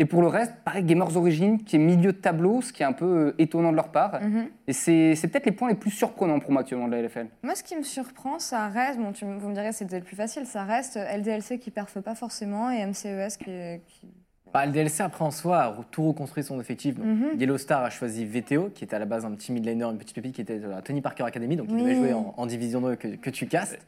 Et 0.00 0.04
pour 0.04 0.22
le 0.22 0.28
reste, 0.28 0.54
pareil, 0.64 0.84
Gamers 0.84 1.16
Origin 1.16 1.58
qui 1.64 1.74
est 1.74 1.78
milieu 1.80 2.12
de 2.12 2.18
tableau, 2.18 2.62
ce 2.62 2.72
qui 2.72 2.82
est 2.84 2.86
un 2.86 2.92
peu 2.92 3.04
euh, 3.04 3.34
étonnant 3.38 3.72
de 3.72 3.76
leur 3.76 3.88
part. 3.88 4.20
Mhm. 4.22 4.46
Et 4.68 4.72
c'est 4.72 5.16
c'est 5.16 5.26
peut-être 5.26 5.46
les 5.46 5.52
points 5.52 5.68
les 5.68 5.74
plus 5.74 5.90
surprenants 5.90 6.38
pour 6.38 6.52
moi 6.52 6.60
actuellement 6.60 6.86
de 6.86 6.92
la 6.92 7.02
LFL. 7.02 7.26
Moi, 7.42 7.56
ce 7.56 7.64
qui 7.64 7.74
me 7.76 7.82
surprend, 7.82 8.38
ça 8.38 8.68
reste, 8.68 9.00
bon, 9.00 9.10
tu, 9.12 9.24
vous 9.24 9.48
me 9.48 9.54
direz 9.54 9.72
c'était 9.72 9.98
le 9.98 10.04
plus 10.04 10.14
facile, 10.14 10.46
ça 10.46 10.62
reste 10.62 10.96
LDLC 10.96 11.58
qui 11.58 11.72
perfe 11.72 11.98
pas 12.00 12.14
forcément 12.14 12.70
et 12.70 12.84
MCES 12.86 13.36
qui. 13.38 13.50
qui- 13.88 14.06
Bah, 14.54 14.64
LDLC, 14.66 15.00
après 15.02 15.24
en 15.24 15.30
soi, 15.32 15.58
a 15.62 15.76
tout 15.90 16.06
reconstruit 16.08 16.44
son 16.44 16.60
effectif. 16.60 16.94
Donc, 16.94 17.04
Mhm. 17.04 17.40
Yellow 17.40 17.58
Star 17.58 17.82
a 17.84 17.90
choisi 17.90 18.24
VTO, 18.24 18.70
qui 18.72 18.84
était 18.84 18.94
à 18.96 18.98
la 19.00 19.04
base 19.04 19.24
un 19.26 19.32
petit 19.32 19.50
midlaner, 19.50 19.82
une 19.84 19.98
petite 19.98 20.14
pépite 20.14 20.34
qui 20.36 20.40
était 20.42 20.58
de 20.60 20.68
la 20.68 20.80
Tony 20.80 21.00
Parker 21.02 21.24
Academy, 21.24 21.56
donc 21.56 21.66
il 21.70 21.74
Oui. 21.74 21.82
devait 21.82 21.96
jouer 21.96 22.12
en, 22.12 22.34
en 22.36 22.46
Division 22.46 22.80
2 22.80 22.94
que, 22.94 23.08
que 23.08 23.30
tu 23.30 23.46
castes. 23.48 23.78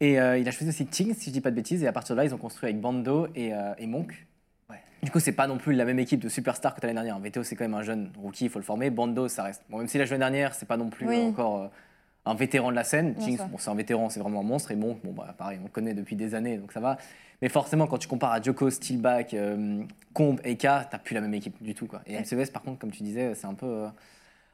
Et 0.00 0.18
euh, 0.18 0.38
il 0.38 0.48
a 0.48 0.50
choisi 0.50 0.70
aussi 0.70 0.86
Ting, 0.86 1.14
si 1.14 1.26
je 1.28 1.30
dis 1.34 1.40
pas 1.42 1.50
de 1.50 1.56
bêtises, 1.56 1.84
et 1.84 1.86
à 1.86 1.92
partir 1.92 2.16
de 2.16 2.20
là, 2.20 2.24
ils 2.26 2.34
ont 2.34 2.38
construit 2.38 2.70
avec 2.70 2.80
Bando 2.80 3.28
et, 3.36 3.52
euh, 3.54 3.74
et 3.78 3.86
Monk. 3.86 4.26
Du 5.02 5.10
coup, 5.10 5.18
c'est 5.18 5.32
pas 5.32 5.48
non 5.48 5.58
plus 5.58 5.74
la 5.74 5.84
même 5.84 5.98
équipe 5.98 6.20
de 6.20 6.28
superstars 6.28 6.74
que 6.76 6.80
l'année 6.82 6.94
dernière. 6.94 7.18
VTO, 7.18 7.42
c'est 7.42 7.56
quand 7.56 7.64
même 7.64 7.74
un 7.74 7.82
jeune 7.82 8.12
rookie, 8.22 8.44
il 8.44 8.50
faut 8.50 8.60
le 8.60 8.64
former. 8.64 8.90
Bando, 8.90 9.26
ça 9.28 9.42
reste. 9.42 9.62
Bon, 9.68 9.78
même 9.78 9.88
si 9.88 9.98
la 9.98 10.04
l'année 10.04 10.18
dernière, 10.18 10.54
c'est 10.54 10.66
pas 10.66 10.76
non 10.76 10.90
plus 10.90 11.08
Oui. 11.08 11.20
encore 11.22 11.62
euh, 11.62 11.68
un 12.24 12.34
vétéran 12.34 12.70
de 12.70 12.76
la 12.76 12.84
scène. 12.84 13.16
Jinx, 13.18 13.42
bon, 13.50 13.58
c'est 13.58 13.70
un 13.70 13.74
vétéran, 13.74 14.10
c'est 14.10 14.20
vraiment 14.20 14.40
un 14.40 14.44
monstre. 14.44 14.70
Et 14.70 14.76
Monk, 14.76 14.98
bon, 15.02 15.12
bah, 15.12 15.34
pareil, 15.36 15.58
on 15.60 15.64
le 15.64 15.70
connaît 15.70 15.94
depuis 15.94 16.14
des 16.14 16.36
années, 16.36 16.56
donc 16.56 16.70
ça 16.72 16.78
va. 16.78 16.98
Mais 17.40 17.48
forcément, 17.48 17.88
quand 17.88 17.98
tu 17.98 18.06
compares 18.06 18.30
à 18.30 18.40
Joko, 18.40 18.70
Steelback, 18.70 19.34
euh, 19.34 19.82
Combe, 20.14 20.40
Eka, 20.44 20.86
t'as 20.88 20.98
plus 20.98 21.14
la 21.14 21.20
même 21.20 21.34
équipe 21.34 21.60
du 21.60 21.74
tout. 21.74 21.88
Quoi. 21.88 22.02
Et. 22.06 22.16
MCES, 22.20 22.52
par 22.52 22.62
contre, 22.62 22.78
comme 22.78 22.92
tu 22.92 23.02
disais, 23.02 23.34
c'est 23.34 23.48
un 23.48 23.54
peu, 23.54 23.66
euh, 23.66 23.88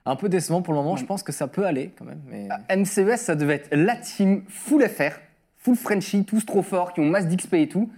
un 0.06 0.16
peu 0.16 0.30
décevant 0.30 0.62
pour 0.62 0.72
le 0.72 0.78
moment. 0.80 0.96
Je 0.96 1.04
pense 1.04 1.22
que 1.22 1.32
ça 1.32 1.46
peut 1.46 1.66
aller 1.66 1.90
quand 1.98 2.06
même. 2.06 2.22
Mais... 2.26 2.48
MCES, 2.74 3.00
E 3.00 3.16
ça 3.16 3.34
devait 3.34 3.56
être 3.56 3.68
la 3.76 3.96
team 3.96 4.44
full 4.48 4.88
FR, 4.88 5.18
full 5.58 5.76
Frenchy, 5.76 6.24
tous 6.24 6.46
trop 6.46 6.62
forts, 6.62 6.94
qui 6.94 7.00
ont 7.00 7.04
masse 7.06 7.26
d'XP 7.28 7.52
et 7.54 7.68
tout. 7.68 7.90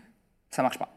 Ça 0.50 0.62
marche 0.62 0.80
pas. 0.80 0.96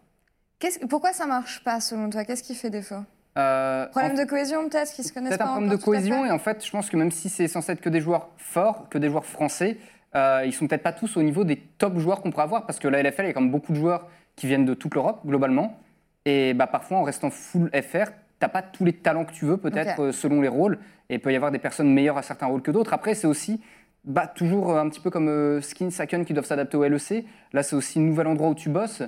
Pourquoi 0.89 1.13
ça 1.13 1.26
marche 1.26 1.63
pas 1.63 1.80
selon 1.80 2.10
toi? 2.10 2.23
Qu'est-ce 2.26 2.43
qui 2.43 2.56
fait 2.56 2.69
défaut? 2.69 2.95
Euh, 3.38 3.88
Problème 3.88 4.13
en- 4.13 4.23
de 4.23 4.23
cohésion 4.26 4.69
peut-être 4.69 4.93
qui 4.93 5.04
se 5.04 5.12
connaissent 5.12 5.30
Peut-être 5.32 5.43
pas 5.45 5.49
un 5.49 5.54
problème 5.54 5.71
de 5.71 5.76
cohésion 5.84 6.26
et 6.26 6.32
en 6.32 6.38
fait, 6.39 6.63
je 6.63 6.69
pense 6.71 6.89
que 6.89 6.97
même 6.97 7.10
si 7.12 7.30
c'est 7.30 7.47
censé 7.47 7.71
être 7.71 7.82
que 7.82 7.89
des 7.89 7.99
joueurs 7.99 8.30
forts, 8.38 8.88
que 8.89 8.97
des 8.99 9.10
joueurs 9.10 9.26
français, 9.26 9.78
euh, 10.15 10.43
ils 10.45 10.54
sont 10.54 10.67
peut-être 10.67 10.84
pas 10.84 10.93
tous 10.93 11.17
au 11.17 11.23
niveau 11.23 11.43
des 11.43 11.58
top 11.58 11.97
joueurs 11.97 12.21
qu'on 12.21 12.30
pourrait 12.30 12.43
avoir 12.43 12.65
parce 12.67 12.78
que 12.80 12.88
la 12.88 12.99
LFL, 13.02 13.23
il 13.23 13.28
y 13.28 13.30
a 13.32 13.34
quand 13.34 13.41
même 13.41 13.52
beaucoup 13.52 13.71
de 13.71 13.78
joueurs 13.78 14.08
qui 14.36 14.45
viennent 14.47 14.65
de 14.65 14.76
toute 14.76 14.93
l'Europe 14.93 15.21
globalement. 15.26 15.80
Et 16.26 16.54
bah, 16.54 16.67
parfois 16.67 16.97
en 16.99 17.04
restant 17.04 17.32
full 17.32 17.69
FR, 17.73 18.12
t'as 18.39 18.47
pas 18.49 18.62
tous 18.62 18.86
les 18.86 18.93
talents 18.93 19.26
que 19.26 19.34
tu 19.34 19.45
veux 19.45 19.58
peut-être 19.58 19.99
euh, 20.02 20.12
selon 20.12 20.41
les 20.41 20.47
rôles 20.47 20.78
et 21.10 21.15
il 21.15 21.19
peut 21.19 21.34
y 21.34 21.36
avoir 21.36 21.52
des 21.52 21.60
personnes 21.60 21.91
meilleures 21.91 22.17
à 22.17 22.21
certains 22.21 22.45
rôles 22.45 22.62
que 22.62 22.71
d'autres. 22.71 22.93
Après, 22.93 23.15
c'est 23.15 23.28
aussi 23.28 23.62
bah, 24.06 24.28
toujours 24.28 24.71
euh, 24.71 24.80
un 24.82 24.89
petit 24.89 24.99
peu 24.99 25.10
comme 25.10 25.28
euh, 25.28 25.60
Skin, 25.62 25.89
Saken 25.89 26.23
qui 26.23 26.34
doivent 26.34 26.45
s'adapter 26.45 26.78
au 26.78 26.84
LEC. 26.88 27.26
Là, 27.52 27.63
c'est 27.63 27.76
aussi 27.76 27.99
un 27.99 28.04
nouvel 28.04 28.28
endroit 28.28 28.49
où 28.49 28.56
tu 28.56 28.69
bosses, 28.69 29.02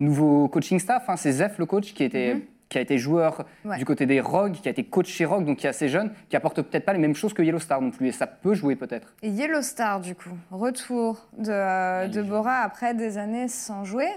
nouveau 0.00 0.48
coaching 0.48 0.78
staff. 0.78 1.08
hein, 1.08 1.16
c'est 1.16 1.32
Zef 1.32 1.58
le 1.58 1.66
coach 1.66 1.92
qui 1.94 2.04
était 2.04 2.34
Mhm. 2.34 2.42
qui 2.68 2.76
a 2.76 2.82
été 2.82 2.98
joueur 2.98 3.46
Ouais. 3.64 3.78
du 3.78 3.86
côté 3.86 4.04
des 4.04 4.20
Rogues, 4.20 4.52
qui 4.52 4.68
a 4.68 4.70
été 4.70 4.84
coach 4.84 5.08
chez 5.08 5.24
Rogue, 5.24 5.46
donc 5.46 5.56
qui 5.56 5.66
est 5.66 5.70
assez 5.70 5.88
jeune, 5.88 6.10
qui 6.28 6.36
apporte 6.36 6.60
peut-être 6.60 6.84
pas 6.84 6.92
les 6.92 6.98
mêmes 6.98 7.14
choses 7.14 7.32
que 7.32 7.42
Yellow 7.42 7.58
Star 7.60 7.80
non 7.80 7.90
plus, 7.90 8.08
et 8.08 8.12
ça 8.12 8.26
peut 8.26 8.52
jouer 8.52 8.76
peut-être. 8.76 9.14
Et 9.22 9.30
Yellow 9.30 9.62
Star, 9.62 10.00
du 10.00 10.14
coup, 10.14 10.36
retour 10.50 11.26
de, 11.38 11.50
euh, 11.50 12.08
de 12.08 12.20
Bora 12.22 12.56
après 12.58 12.92
des 12.92 13.16
années 13.16 13.48
sans 13.48 13.84
jouer. 13.84 14.08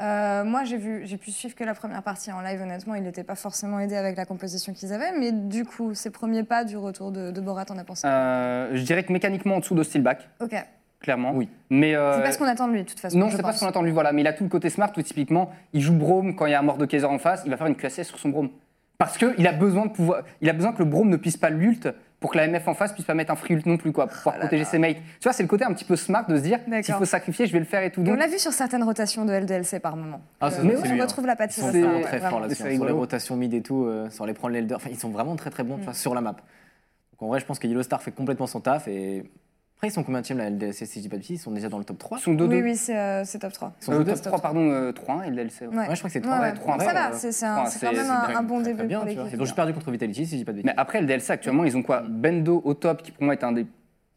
Euh, 0.00 0.42
moi, 0.44 0.64
j'ai 0.64 0.76
vu, 0.78 1.02
j'ai 1.04 1.18
pu 1.18 1.30
suivre 1.32 1.54
que 1.54 1.64
la 1.64 1.74
première 1.74 2.02
partie 2.02 2.32
en 2.32 2.40
live. 2.40 2.62
Honnêtement, 2.62 2.94
il 2.94 3.02
n'était 3.02 3.24
pas 3.24 3.34
forcément 3.34 3.78
aidé 3.78 3.94
avec 3.96 4.16
la 4.16 4.24
composition 4.24 4.72
qu'ils 4.72 4.92
avaient, 4.94 5.12
mais 5.18 5.30
du 5.32 5.64
coup, 5.66 5.92
ces 5.92 6.10
premiers 6.10 6.44
pas 6.44 6.64
du 6.64 6.76
retour 6.78 7.10
de, 7.12 7.30
de 7.30 7.40
Bora, 7.42 7.64
t'en 7.66 7.76
as 7.76 7.84
pensé 7.84 8.06
Euh, 8.06 8.70
je 8.74 8.82
dirais 8.84 9.02
que 9.04 9.12
mécaniquement 9.12 9.56
en 9.56 9.58
dessous 9.58 9.74
de 9.74 9.82
Steelback, 9.82 10.28
Ok. 10.40 10.54
Clairement. 11.00 11.32
Oui. 11.34 11.48
Mais 11.70 11.94
euh, 11.94 12.14
C'est 12.16 12.22
pas 12.22 12.32
ce 12.32 12.38
qu'on 12.38 12.44
attend 12.46 12.68
de 12.68 12.72
lui, 12.72 12.82
de 12.82 12.88
toute 12.88 13.00
façon. 13.00 13.18
non, 13.18 13.28
je 13.28 13.36
c'est 13.36 13.42
pas 13.42 13.52
ce 13.52 13.60
qu'on 13.60 13.66
attend 13.68 13.80
de 13.80 13.86
lui, 13.86 13.92
voilà. 13.92 14.12
Mais 14.12 14.22
il 14.22 14.26
a 14.26 14.32
tout 14.32 14.44
le 14.44 14.50
côté 14.50 14.70
smart 14.70 14.92
où 14.96 15.02
typiquement, 15.02 15.50
il 15.72 15.80
joue 15.80 15.92
Brome 15.94 16.34
quand 16.34 16.46
il 16.46 16.52
y 16.52 16.54
a 16.54 16.58
un 16.58 16.62
mort 16.62 16.78
de 16.78 16.86
Kaiser 16.86 17.06
en 17.06 17.18
face, 17.18 17.42
il 17.44 17.50
va 17.50 17.56
faire 17.56 17.66
une 17.66 17.76
QSS 17.76 18.02
sur 18.04 18.18
son 18.18 18.28
Brome. 18.30 18.50
Parce 18.98 19.16
qu'il 19.16 19.46
a 19.46 19.52
besoin 19.52 19.86
de 19.86 19.92
pouvoir, 19.92 20.22
il 20.40 20.50
a 20.50 20.52
besoin 20.52 20.72
que 20.72 20.80
le 20.80 20.84
Brome 20.86 21.08
ne 21.08 21.16
puisse 21.16 21.36
pas 21.36 21.50
l'ult 21.50 21.86
pour 22.18 22.32
que 22.32 22.36
la 22.36 22.48
MF 22.48 22.66
en 22.66 22.74
face 22.74 22.92
puisse 22.92 23.04
pas 23.06 23.14
mettre 23.14 23.30
un 23.30 23.36
free 23.36 23.54
ult 23.54 23.64
non 23.64 23.76
plus, 23.76 23.92
quoi, 23.92 24.08
pour 24.08 24.16
pouvoir 24.16 24.34
là 24.38 24.40
protéger 24.40 24.64
là. 24.64 24.68
ses 24.70 24.78
mates. 24.78 24.96
Tu 24.96 25.22
vois, 25.22 25.32
c'est 25.32 25.44
le 25.44 25.48
côté 25.48 25.64
un 25.64 25.72
petit 25.72 25.84
peu 25.84 25.94
smart 25.94 26.26
de 26.26 26.36
se 26.36 26.42
dire, 26.42 26.58
s'il 26.82 26.94
faut 26.94 27.04
sacrifier, 27.04 27.46
je 27.46 27.52
vais 27.52 27.60
le 27.60 27.64
faire 27.64 27.84
et 27.84 27.92
tout. 27.92 28.02
Donc, 28.02 28.14
on 28.14 28.18
l'a 28.18 28.26
vu 28.26 28.40
sur 28.40 28.52
certaines 28.52 28.82
rotations 28.82 29.24
de 29.24 29.32
LDLC 29.32 29.78
par 29.78 29.94
moment. 29.94 30.20
Ah, 30.40 30.46
Euh, 30.46 30.50
c'est 30.50 30.60
on 30.62 30.64
lui, 30.64 31.00
hein. 31.00 31.04
retrouve 31.04 31.26
la 31.26 31.34
Ils 31.34 31.36
patte 31.36 31.52
sont 31.52 31.62
ça, 31.66 31.70
vraiment 31.70 31.94
ouais, 31.98 32.00
très 32.02 32.18
forts 32.18 32.40
là-dessus. 32.40 32.60
C'est 32.64 32.72
hein, 32.72 32.74
Sur 32.74 32.86
les 32.86 32.90
rotations 32.92 33.36
mid 33.36 33.54
et 33.54 33.62
tout, 33.62 33.84
euh, 33.84 34.10
sur 34.10 34.26
les 34.26 34.34
prendre 34.34 34.52
l'elder. 34.54 34.74
Enfin, 34.74 34.88
ils 34.90 34.98
sont 34.98 35.10
vraiment 35.10 35.36
très 35.36 35.50
très 35.50 35.62
bons 35.62 35.76
Mm. 35.76 35.92
sur 35.92 36.12
la 36.12 36.20
map. 36.20 36.32
Donc 36.32 37.22
en 37.22 37.26
vrai, 37.28 37.38
je 37.38 37.44
pense 37.46 37.60
que 37.60 37.68
Yellow 37.68 37.84
Star 37.84 38.02
fait 38.02 38.10
complètement 38.10 38.48
son 38.48 38.60
taf. 38.60 38.88
Et 38.88 39.30
après, 39.78 39.88
ils 39.88 39.92
sont 39.92 40.02
combien 40.02 40.22
de 40.22 40.34
la 40.34 40.50
LDLC 40.50 40.86
si 40.86 40.98
je 40.98 41.02
dis 41.02 41.08
pas 41.08 41.14
de 41.14 41.20
bêtises? 41.20 41.38
Ils 41.40 41.42
sont 41.44 41.52
déjà 41.52 41.68
dans 41.68 41.78
le 41.78 41.84
top 41.84 41.98
3 41.98 42.18
ils 42.18 42.20
sont 42.20 42.34
2-2. 42.34 42.46
Oui, 42.48 42.62
oui, 42.62 42.76
c'est 42.76 42.98
euh, 42.98 43.22
top 43.40 43.52
3. 43.52 43.72
Ils 43.80 43.84
sont 43.84 43.92
Euh, 43.92 43.98
top 43.98 44.06
deux 44.06 44.20
3, 44.20 44.38
pardon, 44.40 44.68
euh, 44.70 44.90
3-1 44.92 45.22
et 45.26 45.30
le 45.30 45.36
DLC. 45.36 45.66
ouais. 45.68 45.76
Ouais. 45.76 45.88
Ouais, 45.88 45.94
je 45.94 45.98
crois 46.00 46.08
que 46.10 46.12
c'est 46.14 46.18
Ouais, 46.18 46.24
3. 46.26 46.40
ouais. 46.40 46.52
trois, 46.54 46.78
Ça 46.80 46.86
ouais, 46.86 46.92
va, 46.92 47.08
euh, 47.10 47.12
c'est 47.14 47.44
un, 47.46 47.64
quand 47.80 47.92
même 47.92 48.10
un, 48.10 48.38
un 48.38 48.42
bon 48.42 48.60
début 48.60 48.78
très 48.78 48.86
bien, 48.88 48.98
pour 48.98 49.08
tu 49.08 49.14
vois. 49.14 49.22
l'équipe. 49.24 49.38
Ils 49.38 49.40
ont 49.40 49.44
juste 49.44 49.54
perdu 49.54 49.72
contre 49.74 49.90
Vitality 49.92 50.26
si 50.26 50.32
je 50.32 50.36
dis 50.38 50.44
pas 50.44 50.50
de 50.50 50.56
bêtises. 50.56 50.66
Mais 50.66 50.74
après, 50.76 51.00
le 51.00 51.06
DLC, 51.06 51.32
actuellement, 51.32 51.62
ils 51.64 51.76
ont 51.76 51.82
quoi? 51.84 52.02
Bendo 52.08 52.60
au 52.64 52.74
top, 52.74 53.02
qui 53.02 53.12
pour 53.12 53.22
moi 53.22 53.34
est 53.34 53.44
un 53.44 53.52
des 53.52 53.66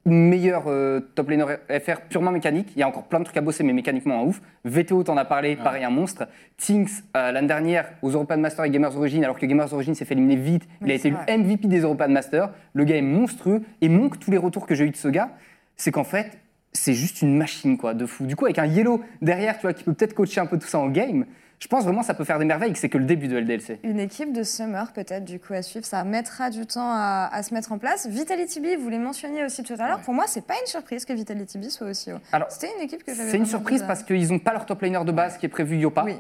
meilleurs 0.04 0.64
euh, 0.66 1.00
top 1.14 1.30
laners 1.30 1.58
FR 1.70 2.02
purement 2.10 2.32
mécanique. 2.32 2.70
Il 2.76 2.80
y 2.80 2.82
a 2.82 2.88
encore 2.88 3.04
plein 3.04 3.20
de 3.20 3.24
trucs 3.26 3.38
à 3.38 3.42
bosser, 3.42 3.64
mais 3.64 3.72
mécaniquement 3.72 4.20
en 4.22 4.26
ouf. 4.26 4.42
VTO, 4.66 5.04
t'en 5.04 5.16
as 5.16 5.26
parlé, 5.26 5.56
pareil, 5.56 5.84
un 5.84 5.92
monstre. 5.92 6.28
Tinks, 6.58 6.90
euh, 7.16 7.32
l'année 7.32 7.46
dernière, 7.48 7.86
aux 8.02 8.10
European 8.10 8.40
Masters 8.40 8.66
et 8.66 8.72
Gamers 8.72 8.98
Origin, 8.98 9.24
alors 9.24 9.38
que 9.38 9.46
Gamers 9.46 9.72
Origin 9.72 9.94
s'est 9.94 10.06
fait 10.06 10.16
éliminer 10.16 10.38
vite, 10.38 10.64
il 10.84 10.90
a 10.90 10.96
été 10.96 11.12
le. 11.12 11.18
MVP 11.38 11.68
des 11.68 11.82
European 11.82 12.10
Masters. 12.10 12.50
Le 12.74 12.84
gars 12.84 12.96
est 12.96 13.02
monstrueux. 13.04 13.62
Et 13.82 13.90
manque 13.90 14.18
tous 14.20 14.32
les 14.32 14.38
retours 14.38 14.66
que 14.66 14.74
j'ai 14.74 14.86
eu 14.86 14.90
de 14.90 14.96
ce 14.96 15.08
gars, 15.08 15.30
c'est 15.78 15.92
qu'en 15.92 16.04
fait, 16.04 16.38
c'est 16.74 16.94
juste 16.94 17.22
une 17.22 17.38
machine, 17.38 17.78
quoi, 17.78 17.94
de 17.94 18.06
fou. 18.06 18.26
Du 18.26 18.36
coup, 18.36 18.46
avec 18.46 18.60
un 18.60 18.66
Yellow 18.66 19.02
derrière, 19.22 19.56
tu 19.56 19.64
vois, 19.64 19.74
qui 19.74 19.84
peut 19.84 19.94
peut-être 19.94 20.14
coacher 20.14 20.40
un 20.42 20.46
peu 20.46 20.58
tout 20.58 20.68
ça 20.68 20.80
en 20.80 20.88
game, 20.88 21.26
je 21.60 21.68
pense 21.68 21.84
vraiment 21.84 22.00
que 22.00 22.08
ça 22.08 22.16
peut 22.16 22.24
faire 22.24 22.40
des 22.40 22.46
merveilles, 22.46 22.74
que 22.74 22.80
c'est 22.80 22.90
que 22.90 22.98
le 22.98 23.06
début 23.06 23.28
de 23.28 23.38
LDLC. 23.38 23.80
Une 23.84 24.00
équipe 24.00 24.34
de 24.34 24.42
Summer, 24.42 24.92
peut-être, 24.94 25.26
du 25.26 25.40
coup, 25.40 25.54
à 25.54 25.62
suivre. 25.62 25.86
Ça 25.86 26.04
mettra 26.04 26.50
du 26.50 26.66
temps 26.66 26.90
à, 26.92 27.30
à 27.32 27.44
se 27.44 27.54
mettre 27.54 27.72
en 27.72 27.78
place. 27.78 28.08
Vitality 28.08 28.60
B, 28.60 28.66
vous 28.80 28.90
les 28.90 28.98
mentionniez 28.98 29.46
aussi 29.46 29.62
tout 29.62 29.74
à 29.74 29.88
l'heure. 29.88 29.98
Ouais. 29.98 30.04
Pour 30.04 30.16
moi, 30.16 30.24
c'est 30.28 30.46
pas 30.46 30.56
une 30.60 30.66
surprise 30.66 31.06
que 31.06 31.14
Vitality 31.14 31.60
B 31.60 31.66
soit 31.66 31.88
aussi 31.88 32.12
haut. 32.12 32.18
C'était 32.50 32.70
une 32.76 32.84
équipe 32.84 33.04
que 33.04 33.14
j'avais 33.14 33.30
C'est 33.30 33.38
une 33.38 33.46
surprise 33.46 33.84
parce 33.86 34.02
qu'ils 34.02 34.28
n'ont 34.30 34.40
pas 34.40 34.54
leur 34.54 34.66
top 34.66 34.82
laner 34.82 35.04
de 35.06 35.12
base 35.12 35.38
qui 35.38 35.46
est 35.46 35.50
prévu 35.50 35.78
Yopa. 35.78 36.04
Oui. 36.04 36.16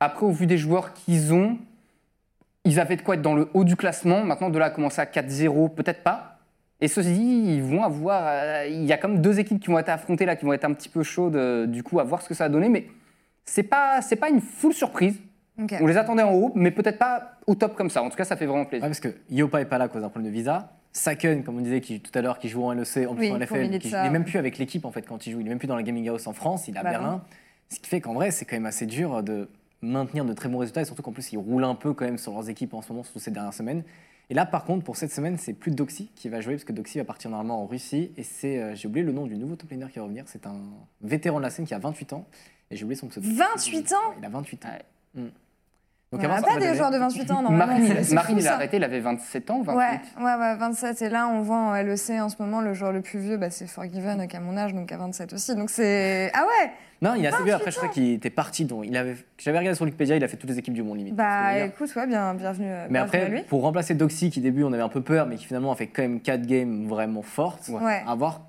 Après, 0.00 0.26
au 0.26 0.32
vu 0.32 0.46
des 0.46 0.58
joueurs 0.58 0.92
qu'ils 0.92 1.32
ont, 1.32 1.56
ils 2.64 2.80
avaient 2.80 2.96
de 2.96 3.02
quoi 3.02 3.14
être 3.14 3.22
dans 3.22 3.34
le 3.34 3.48
haut 3.54 3.64
du 3.64 3.76
classement. 3.76 4.24
Maintenant, 4.24 4.50
de 4.50 4.58
là 4.58 4.66
à 4.66 4.70
commencer 4.70 5.00
à 5.00 5.04
4-0, 5.04 5.72
peut-être 5.72 6.02
pas. 6.02 6.29
Et 6.80 6.88
ceci 6.88 7.12
dit, 7.12 7.54
ils 7.56 7.62
vont 7.62 7.82
avoir. 7.82 8.22
euh, 8.26 8.66
il 8.68 8.84
y 8.84 8.92
a 8.92 8.96
comme 8.96 9.20
deux 9.20 9.38
équipes 9.38 9.60
qui 9.60 9.68
vont 9.70 9.78
être 9.78 9.88
affrontées 9.90 10.24
là, 10.26 10.36
qui 10.36 10.44
vont 10.44 10.52
être 10.52 10.64
un 10.64 10.72
petit 10.72 10.88
peu 10.88 11.02
chaudes, 11.02 11.36
euh, 11.36 11.66
du 11.66 11.82
coup, 11.82 12.00
à 12.00 12.04
voir 12.04 12.22
ce 12.22 12.28
que 12.28 12.34
ça 12.34 12.44
va 12.44 12.48
donner. 12.48 12.68
Mais 12.68 12.86
c'est 13.44 13.62
pas, 13.64 14.00
c'est 14.02 14.16
pas 14.16 14.28
une 14.30 14.40
full 14.40 14.72
surprise. 14.72 15.18
On 15.80 15.86
les 15.86 15.98
attendait 15.98 16.22
en 16.22 16.32
haut, 16.32 16.52
mais 16.54 16.70
peut-être 16.70 16.96
pas 16.98 17.32
au 17.46 17.54
top 17.54 17.74
comme 17.74 17.90
ça. 17.90 18.02
En 18.02 18.08
tout 18.08 18.16
cas, 18.16 18.24
ça 18.24 18.34
fait 18.36 18.46
vraiment 18.46 18.62
Ouais, 18.62 18.68
plaisir. 18.68 18.86
parce 18.88 19.00
que 19.00 19.08
Yopa 19.28 19.60
est 19.60 19.66
pas 19.66 19.76
là 19.76 19.84
à 19.84 19.88
cause 19.88 20.00
d'un 20.00 20.08
problème 20.08 20.30
de 20.32 20.34
visa. 20.34 20.72
Saken, 20.92 21.44
comme 21.44 21.58
on 21.58 21.60
disait 21.60 21.82
qui, 21.82 22.00
tout 22.00 22.10
à 22.18 22.22
l'heure, 22.22 22.38
qui 22.38 22.48
joue 22.48 22.64
en 22.64 22.72
LEC, 22.72 23.06
en 23.06 23.14
plus 23.14 23.26
Oui, 23.26 23.30
en 23.30 23.36
LFL, 23.36 23.78
qui, 23.78 23.88
il 23.88 23.94
est 23.94 24.10
même 24.10 24.24
plus 24.24 24.38
avec 24.38 24.56
l'équipe 24.56 24.86
en 24.86 24.90
fait 24.90 25.02
quand 25.02 25.26
il 25.26 25.32
joue. 25.32 25.40
Il 25.40 25.46
est 25.46 25.50
même 25.50 25.58
plus 25.58 25.68
dans 25.68 25.76
la 25.76 25.82
Gaming 25.82 26.08
House 26.08 26.26
en 26.26 26.32
France, 26.32 26.66
il 26.66 26.74
est 26.76 26.78
à 26.78 26.82
Bah 26.82 26.90
Berlin. 26.90 27.22
Ce 27.68 27.78
qui 27.78 27.88
fait 27.90 28.00
qu'en 28.00 28.14
vrai, 28.14 28.30
c'est 28.30 28.46
quand 28.46 28.56
même 28.56 28.64
assez 28.66 28.86
dur 28.86 29.22
de 29.22 29.48
maintenir 29.82 30.24
de 30.24 30.32
très 30.32 30.48
bons 30.48 30.58
résultats 30.58 30.80
et 30.80 30.84
surtout 30.86 31.02
qu'en 31.02 31.12
plus, 31.12 31.30
ils 31.32 31.36
roulent 31.38 31.64
un 31.64 31.74
peu 31.74 31.92
quand 31.92 32.06
même 32.06 32.18
sur 32.18 32.32
leurs 32.32 32.48
équipes 32.48 32.72
en 32.72 32.80
ce 32.80 32.90
moment, 32.90 33.04
surtout 33.04 33.18
ces 33.20 33.30
dernières 33.30 33.52
semaines. 33.54 33.82
Et 34.30 34.34
là, 34.34 34.46
par 34.46 34.64
contre, 34.64 34.84
pour 34.84 34.96
cette 34.96 35.12
semaine, 35.12 35.36
c'est 35.38 35.52
plus 35.52 35.72
Doxy 35.72 36.10
qui 36.14 36.28
va 36.28 36.40
jouer 36.40 36.54
parce 36.54 36.64
que 36.64 36.72
Doxy 36.72 36.98
va 36.98 37.04
partir 37.04 37.30
normalement 37.30 37.62
en 37.62 37.66
Russie 37.66 38.12
et 38.16 38.22
c'est, 38.22 38.62
euh, 38.62 38.74
j'ai 38.76 38.86
oublié 38.86 39.04
le 39.04 39.10
nom 39.12 39.26
du 39.26 39.36
nouveau 39.36 39.56
top 39.56 39.70
laner 39.70 39.88
qui 39.90 39.98
va 39.98 40.04
revenir. 40.04 40.24
C'est 40.28 40.46
un 40.46 40.56
vétéran 41.00 41.38
de 41.38 41.42
la 41.42 41.50
scène 41.50 41.66
qui 41.66 41.74
a 41.74 41.80
28 41.80 42.12
ans 42.12 42.26
et 42.70 42.76
j'ai 42.76 42.84
oublié 42.84 42.96
son 42.98 43.08
pseudo. 43.08 43.26
28 43.28 43.92
ans 43.92 44.14
Il 44.18 44.24
a 44.24 44.28
28 44.28 44.64
ans. 44.66 44.68
Ouais. 45.16 45.22
Mm. 46.12 46.16
On 46.16 46.24
avant, 46.24 46.42
pas 46.42 46.58
des 46.58 46.74
joueurs 46.74 46.90
de 46.90 46.98
28 46.98 47.30
ans, 47.30 47.42
normalement. 47.42 47.66
Marine, 47.72 47.94
Marine, 48.12 48.38
il 48.40 48.48
a 48.48 48.54
arrêté, 48.54 48.78
il 48.78 48.84
avait 48.84 48.98
27 48.98 49.48
ans, 49.50 49.62
28. 49.62 49.76
Ouais, 49.78 50.00
ouais, 50.24 50.34
ouais, 50.34 50.56
27. 50.56 51.02
Et 51.02 51.08
là, 51.08 51.28
on 51.28 51.40
voit 51.42 51.56
en 51.56 51.74
LEC 51.74 52.10
en 52.20 52.28
ce 52.28 52.34
moment, 52.40 52.60
le 52.60 52.74
joueur 52.74 52.90
le 52.90 53.00
plus 53.00 53.20
vieux, 53.20 53.36
bah, 53.36 53.50
c'est 53.50 53.68
Forgiven, 53.68 54.26
qui 54.26 54.36
a 54.36 54.40
mon 54.40 54.56
âge, 54.56 54.74
donc 54.74 54.90
à 54.90 54.96
27 54.96 55.32
aussi. 55.32 55.54
Donc 55.54 55.70
c'est. 55.70 56.32
Ah 56.34 56.40
ouais 56.42 56.72
Non, 57.00 57.14
il 57.14 57.24
est 57.24 57.28
assez 57.28 57.44
vieux. 57.44 57.54
Après, 57.54 57.66
28 57.66 57.70
je 57.70 57.76
crois 57.76 57.88
qu'il 57.90 58.10
était 58.14 58.30
parti. 58.30 58.64
Donc, 58.64 58.86
il 58.88 58.96
avait... 58.96 59.14
J'avais 59.38 59.58
regardé 59.58 59.76
sur 59.76 59.84
Wikipédia, 59.84 60.16
il 60.16 60.24
a 60.24 60.26
fait 60.28 60.36
toutes 60.36 60.50
les 60.50 60.58
équipes 60.58 60.74
du 60.74 60.82
monde 60.82 60.98
limite. 60.98 61.14
Bah 61.14 61.56
écoute, 61.58 61.94
ouais, 61.94 62.06
bien, 62.08 62.34
bienvenue, 62.34 62.66
Mais 62.66 62.88
bienvenue 62.88 62.98
à 62.98 63.02
après, 63.04 63.28
lui. 63.28 63.42
pour 63.42 63.62
remplacer 63.62 63.94
Doxy, 63.94 64.30
qui 64.30 64.40
au 64.40 64.42
début 64.42 64.64
on 64.64 64.72
avait 64.72 64.82
un 64.82 64.88
peu 64.88 65.02
peur, 65.02 65.26
mais 65.26 65.36
qui 65.36 65.44
finalement 65.46 65.70
a 65.70 65.76
fait 65.76 65.86
quand 65.86 66.02
même 66.02 66.20
4 66.20 66.42
games 66.44 66.88
vraiment 66.88 67.22
fortes, 67.22 67.68
Ouais. 67.68 68.02
à 68.04 68.14
voir 68.16 68.40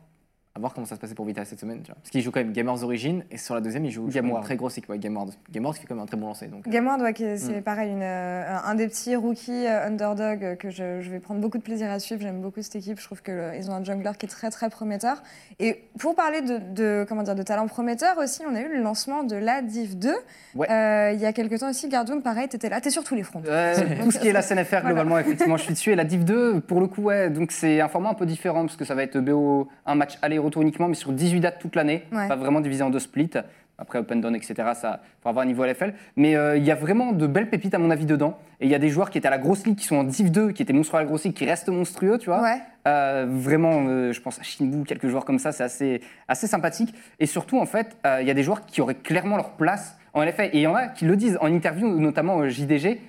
À 0.53 0.59
voir 0.59 0.73
comment 0.73 0.85
ça 0.85 0.95
se 0.95 0.99
passait 0.99 1.15
pour 1.15 1.25
Vital 1.25 1.45
cette 1.45 1.61
semaine. 1.61 1.79
tu 1.81 1.87
vois. 1.91 1.95
Parce 1.95 2.09
qu'il 2.09 2.21
joue 2.21 2.29
quand 2.29 2.41
même 2.41 2.51
Gamers 2.51 2.83
Origin 2.83 3.23
et 3.31 3.37
sur 3.37 3.55
la 3.55 3.61
deuxième, 3.61 3.85
il 3.85 3.91
joue 3.91 4.07
Gameward. 4.07 4.43
très 4.43 4.57
grosse 4.57 4.77
équipe. 4.77 4.89
Ouais, 4.89 4.99
Gameward. 4.99 5.31
Gameward 5.49 5.75
qui 5.75 5.81
fait 5.81 5.87
quand 5.87 5.95
même 5.95 6.03
un 6.03 6.07
très 6.07 6.17
bon 6.17 6.27
lancer. 6.27 6.47
Donc, 6.47 6.67
euh, 6.67 6.69
Gameward, 6.69 7.01
ouais, 7.01 7.13
c'est 7.37 7.59
Mm. 7.59 7.61
pareil, 7.61 7.91
une, 7.91 8.01
euh, 8.03 8.57
un 8.65 8.75
des 8.75 8.87
petits 8.89 9.15
rookies 9.15 9.65
euh, 9.65 9.87
underdog 9.87 10.57
que 10.57 10.69
je, 10.69 10.99
je 10.99 11.09
vais 11.09 11.19
prendre 11.19 11.39
beaucoup 11.39 11.57
de 11.57 11.63
plaisir 11.63 11.89
à 11.89 11.99
suivre. 11.99 12.21
J'aime 12.21 12.41
beaucoup 12.41 12.61
cette 12.61 12.75
équipe. 12.75 12.99
Je 12.99 13.05
trouve 13.05 13.21
qu'ils 13.23 13.69
ont 13.71 13.73
un 13.73 13.83
jungler 13.85 14.11
qui 14.19 14.25
est 14.25 14.29
très 14.29 14.49
très 14.49 14.69
prometteur. 14.69 15.23
Et 15.59 15.85
pour 15.97 16.15
parler 16.15 16.41
de, 16.41 16.57
de, 16.57 17.05
comment 17.07 17.23
dire, 17.23 17.35
de 17.35 17.43
talent 17.43 17.67
prometteur 17.67 18.17
aussi, 18.17 18.41
on 18.45 18.53
a 18.53 18.59
eu 18.59 18.67
le 18.75 18.81
lancement 18.81 19.23
de 19.23 19.37
la 19.37 19.61
Div 19.61 19.97
2. 19.97 20.13
Ouais. 20.55 20.69
Euh, 20.69 21.11
il 21.13 21.19
y 21.21 21.25
a 21.25 21.31
quelques 21.31 21.59
temps 21.59 21.69
aussi, 21.69 21.87
Gardoum, 21.87 22.21
pareil, 22.21 22.49
tu 22.49 22.57
étais 22.57 22.67
là, 22.67 22.81
tu 22.81 22.89
es 22.89 22.91
sur 22.91 23.05
tous 23.05 23.15
les 23.15 23.23
fronts. 23.23 23.41
Tout 24.03 24.11
ce 24.11 24.19
qui 24.19 24.27
est 24.27 24.33
la 24.33 24.41
CNFR, 24.41 24.81
globalement, 24.85 25.17
effectivement, 25.17 25.55
je 25.55 25.63
suis 25.63 25.73
dessus. 25.73 25.91
Et 25.91 25.95
la 25.95 26.03
Div 26.03 26.25
2, 26.25 26.59
pour 26.59 26.81
le 26.81 26.87
coup, 26.87 27.03
ouais, 27.03 27.29
donc 27.29 27.53
c'est 27.53 27.79
un 27.79 27.87
format 27.87 28.09
un 28.09 28.13
peu 28.15 28.25
différent 28.25 28.65
parce 28.65 28.75
que 28.75 28.83
ça 28.83 28.95
va 28.95 29.03
être 29.03 29.17
BO, 29.17 29.69
un 29.85 29.95
match 29.95 30.17
aller-retour 30.41 30.61
uniquement, 30.61 30.87
mais 30.87 30.95
sur 30.95 31.11
18 31.11 31.39
dates 31.39 31.59
toute 31.59 31.75
l'année, 31.75 32.03
Ouais. 32.11 32.27
pas 32.27 32.35
vraiment 32.35 32.59
divisé 32.61 32.83
en 32.83 32.89
deux 32.89 32.99
splits. 32.99 33.29
Après, 33.77 33.97
Open 33.97 34.21
Down, 34.21 34.35
etc., 34.35 34.53
ça 34.75 34.99
faut 35.23 35.29
avoir 35.29 35.41
un 35.43 35.47
niveau 35.47 35.63
LFL. 35.65 35.95
Mais 36.15 36.35
euh, 36.35 36.55
il 36.55 36.63
y 36.63 36.69
a 36.69 36.75
vraiment 36.75 37.13
de 37.13 37.25
belles 37.25 37.49
pépites, 37.49 37.73
à 37.73 37.79
mon 37.79 37.89
avis, 37.89 38.05
dedans. 38.05 38.37
Et 38.59 38.65
il 38.65 38.71
y 38.71 38.75
a 38.75 38.79
des 38.79 38.89
joueurs 38.89 39.09
qui 39.09 39.17
étaient 39.17 39.27
à 39.27 39.31
la 39.31 39.39
grosse 39.39 39.65
ligue, 39.65 39.75
qui 39.75 39.85
sont 39.85 39.95
en 39.95 40.03
Div 40.03 40.29
2, 40.29 40.51
qui 40.51 40.61
étaient 40.61 40.71
monstrueux 40.73 40.99
à 40.99 41.01
la 41.01 41.07
grosse 41.07 41.23
ligue, 41.23 41.33
qui 41.33 41.45
restent 41.45 41.69
monstrueux, 41.69 42.19
tu 42.19 42.27
vois. 42.27 42.43
Ouais. 42.43 42.57
Euh, 42.87 43.25
vraiment, 43.27 43.85
euh, 43.87 44.11
je 44.13 44.21
pense 44.21 44.39
à 44.39 44.43
Shinbu, 44.43 44.83
quelques 44.83 45.07
joueurs 45.07 45.25
comme 45.25 45.39
ça, 45.39 45.51
c'est 45.51 45.63
assez, 45.63 46.01
assez 46.27 46.45
sympathique. 46.45 46.93
Et 47.19 47.25
surtout, 47.25 47.59
en 47.59 47.65
fait, 47.65 47.97
il 48.19 48.27
y 48.27 48.29
a 48.29 48.35
des 48.35 48.43
joueurs 48.43 48.67
qui 48.67 48.81
auraient 48.81 48.93
clairement 48.93 49.37
leur 49.37 49.51
place 49.53 49.97
en 50.13 50.21
LFL. 50.21 50.49
Et 50.53 50.57
il 50.59 50.61
y 50.61 50.67
en 50.67 50.75
a 50.75 50.85
qui 50.87 51.05
le 51.05 51.15
disent 51.15 51.39
en 51.41 51.47
interview, 51.47 51.87
notamment 51.99 52.47
JDG, 52.47 52.99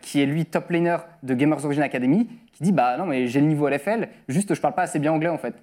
qui 0.00 0.22
est 0.22 0.26
lui 0.26 0.46
top 0.46 0.70
laner 0.70 0.98
de 1.24 1.34
Gamers 1.34 1.64
Origin 1.64 1.82
Academy, 1.82 2.28
qui 2.52 2.62
dit 2.62 2.72
Bah 2.72 2.96
non, 2.98 3.06
mais 3.06 3.26
j'ai 3.26 3.40
le 3.40 3.46
niveau 3.46 3.68
LFL, 3.68 4.08
juste 4.28 4.54
je 4.54 4.60
parle 4.60 4.74
pas 4.74 4.82
assez 4.82 5.00
bien 5.00 5.12
anglais 5.12 5.28
en 5.30 5.38
fait. 5.38 5.54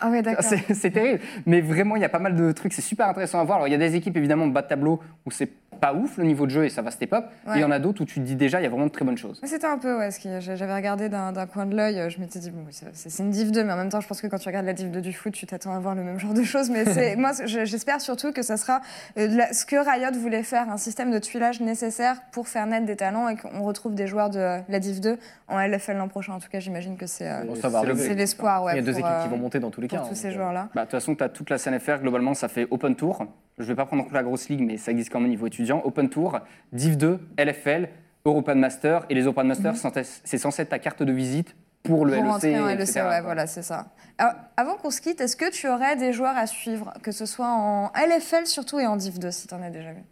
Ah 0.00 0.10
ouais, 0.10 0.22
d'accord. 0.22 0.44
C'est 0.72 0.90
terrible. 0.90 1.20
Mais 1.46 1.60
vraiment, 1.60 1.96
il 1.96 2.02
y 2.02 2.04
a 2.04 2.08
pas 2.08 2.18
mal 2.18 2.34
de 2.34 2.52
trucs, 2.52 2.72
c'est 2.72 2.82
super 2.82 3.08
intéressant 3.08 3.40
à 3.40 3.44
voir. 3.44 3.56
Alors, 3.56 3.68
il 3.68 3.72
y 3.72 3.74
a 3.74 3.78
des 3.78 3.94
équipes 3.96 4.16
évidemment 4.16 4.46
de 4.46 4.52
bas 4.52 4.62
de 4.62 4.68
tableau 4.68 5.00
où 5.26 5.30
c'est 5.30 5.50
pas 5.80 5.92
ouf 5.92 6.16
le 6.18 6.24
niveau 6.24 6.46
de 6.46 6.50
jeu 6.52 6.64
et 6.64 6.70
ça 6.70 6.80
va 6.82 6.90
step 6.92 7.12
up. 7.12 7.26
Ouais. 7.46 7.54
Et 7.54 7.58
il 7.58 7.60
y 7.60 7.64
en 7.64 7.70
a 7.70 7.78
d'autres 7.80 8.00
où 8.02 8.04
tu 8.04 8.20
te 8.20 8.24
dis 8.24 8.36
déjà, 8.36 8.60
il 8.60 8.62
y 8.62 8.66
a 8.66 8.70
vraiment 8.70 8.86
de 8.86 8.90
très 8.92 9.04
bonnes 9.04 9.18
choses. 9.18 9.40
C'était 9.44 9.66
un 9.66 9.76
peu, 9.76 9.98
ouais, 9.98 10.10
ce 10.12 10.20
qui- 10.20 10.28
j'avais 10.40 10.74
regardé 10.74 11.08
d'un 11.08 11.32
coin 11.46 11.66
de 11.66 11.76
l'œil, 11.76 12.00
je 12.08 12.20
m'étais 12.20 12.38
dit, 12.38 12.50
bon, 12.50 12.64
c'est 12.70 13.18
une 13.22 13.30
div 13.30 13.50
2, 13.50 13.64
mais 13.64 13.72
en 13.72 13.76
même 13.76 13.88
temps, 13.88 14.00
je 14.00 14.06
pense 14.06 14.22
que 14.22 14.26
quand 14.28 14.38
tu 14.38 14.48
regardes 14.48 14.66
la 14.66 14.72
div 14.72 14.90
2 14.90 15.00
du 15.02 15.12
foot, 15.12 15.32
tu 15.34 15.46
t'attends 15.46 15.74
à 15.74 15.80
voir 15.80 15.94
le 15.96 16.02
même 16.02 16.18
genre 16.18 16.32
de 16.32 16.44
choses. 16.44 16.70
Mais 16.70 16.84
moi, 17.16 17.32
je- 17.44 17.64
j'espère 17.64 18.00
surtout 18.00 18.32
que 18.32 18.42
ça 18.42 18.56
sera 18.56 18.80
euh, 19.18 19.28
ce 19.52 19.66
que 19.66 19.76
Riot 19.76 20.16
voulait 20.18 20.44
faire, 20.44 20.70
un 20.70 20.76
système 20.78 21.10
de 21.10 21.18
tuilage 21.18 21.60
nécessaire 21.60 22.22
pour 22.32 22.46
faire 22.48 22.66
naître 22.66 22.86
des 22.86 22.96
talents 22.96 23.28
et 23.28 23.36
qu'on 23.36 23.62
retrouve 23.62 23.94
des 23.94 24.06
joueurs 24.06 24.30
de 24.30 24.60
la 24.68 24.78
div 24.78 25.00
2 25.00 25.18
en 25.48 25.58
LFL 25.58 25.96
l'an 25.96 26.08
prochain. 26.08 26.32
En 26.34 26.38
tout 26.40 26.48
cas, 26.48 26.60
j'imagine 26.60 26.96
que 26.96 27.06
c'est 27.06 27.28
euh, 27.28 27.42
Bon, 27.44 27.54
l'espoir, 28.14 28.62
ouais. 28.64 28.72
il 28.74 28.76
y 28.76 28.78
a 28.78 28.82
deux 28.82 28.92
pour, 28.92 29.00
équipes 29.00 29.20
qui 29.22 29.26
euh, 29.26 29.30
vont 29.30 29.38
monter 29.38 29.60
dans 29.64 29.70
tous 29.70 29.80
les 29.80 29.88
pour 29.88 29.98
cas. 29.98 30.04
tous 30.04 30.12
hein, 30.12 30.14
ces 30.14 30.28
euh, 30.28 30.32
joueurs-là. 30.32 30.68
Bah, 30.74 30.82
de 30.82 30.86
toute 30.86 30.92
façon, 30.92 31.14
tu 31.14 31.24
as 31.24 31.28
toute 31.28 31.50
la 31.50 31.58
CNFR, 31.58 32.00
globalement, 32.00 32.34
ça 32.34 32.48
fait 32.48 32.66
Open 32.70 32.94
Tour. 32.94 33.26
Je 33.58 33.64
vais 33.64 33.74
pas 33.74 33.86
prendre 33.86 34.02
en 34.02 34.04
compte 34.04 34.14
la 34.14 34.22
grosse 34.22 34.48
ligue, 34.48 34.60
mais 34.60 34.76
ça 34.76 34.90
existe 34.90 35.10
quand 35.10 35.20
même 35.20 35.28
au 35.28 35.30
niveau 35.30 35.46
étudiant. 35.46 35.82
Open 35.84 36.08
Tour, 36.08 36.38
Div 36.72 36.96
2, 36.96 37.18
LFL, 37.38 37.88
European 38.24 38.56
Master. 38.56 39.04
Et 39.10 39.14
les 39.14 39.22
European 39.22 39.44
Master, 39.44 39.74
c'est 40.24 40.38
censé 40.38 40.62
être 40.62 40.68
ta 40.68 40.78
carte 40.78 41.02
de 41.02 41.12
visite 41.12 41.54
pour 41.82 42.04
le. 42.04 42.14
Pour 42.14 42.22
LEC. 42.22 42.32
rentrer 42.32 42.60
en 42.60 42.66
LEC, 42.66 42.94
ouais, 42.96 43.20
voilà, 43.20 43.46
c'est 43.46 43.62
ça. 43.62 43.86
Alors, 44.18 44.34
avant 44.56 44.76
qu'on 44.76 44.90
se 44.90 45.00
quitte, 45.00 45.20
est-ce 45.20 45.36
que 45.36 45.50
tu 45.50 45.68
aurais 45.68 45.96
des 45.96 46.12
joueurs 46.12 46.36
à 46.36 46.46
suivre, 46.46 46.92
que 47.02 47.12
ce 47.12 47.26
soit 47.26 47.50
en 47.50 47.90
LFL 47.94 48.46
surtout 48.46 48.78
et 48.78 48.86
en 48.86 48.96
Div 48.96 49.18
2, 49.18 49.30
si 49.30 49.46
tu 49.46 49.54
en 49.54 49.62
as 49.62 49.70
déjà 49.70 49.92
vu? 49.92 50.02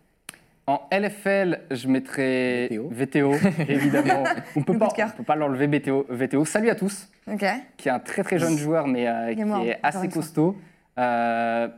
En 0.66 0.80
LFL, 0.92 1.60
je 1.72 1.88
mettrais 1.88 2.68
VTO. 2.70 2.88
VTO, 2.90 3.48
évidemment. 3.68 4.24
On 4.54 4.60
on 4.60 4.62
peut 4.62 5.24
pas 5.26 5.34
l'enlever 5.34 5.66
VTO, 5.66 6.06
VTO. 6.08 6.44
Salut 6.44 6.70
à 6.70 6.76
tous, 6.76 7.08
qui 7.76 7.88
est 7.88 7.90
un 7.90 7.98
très 7.98 8.22
très 8.22 8.38
jeune 8.38 8.56
joueur, 8.56 8.86
mais 8.86 9.08
euh, 9.08 9.34
qui 9.34 9.68
est 9.68 9.78
assez 9.82 10.08
costaud. 10.08 10.56
Euh, 10.98 11.68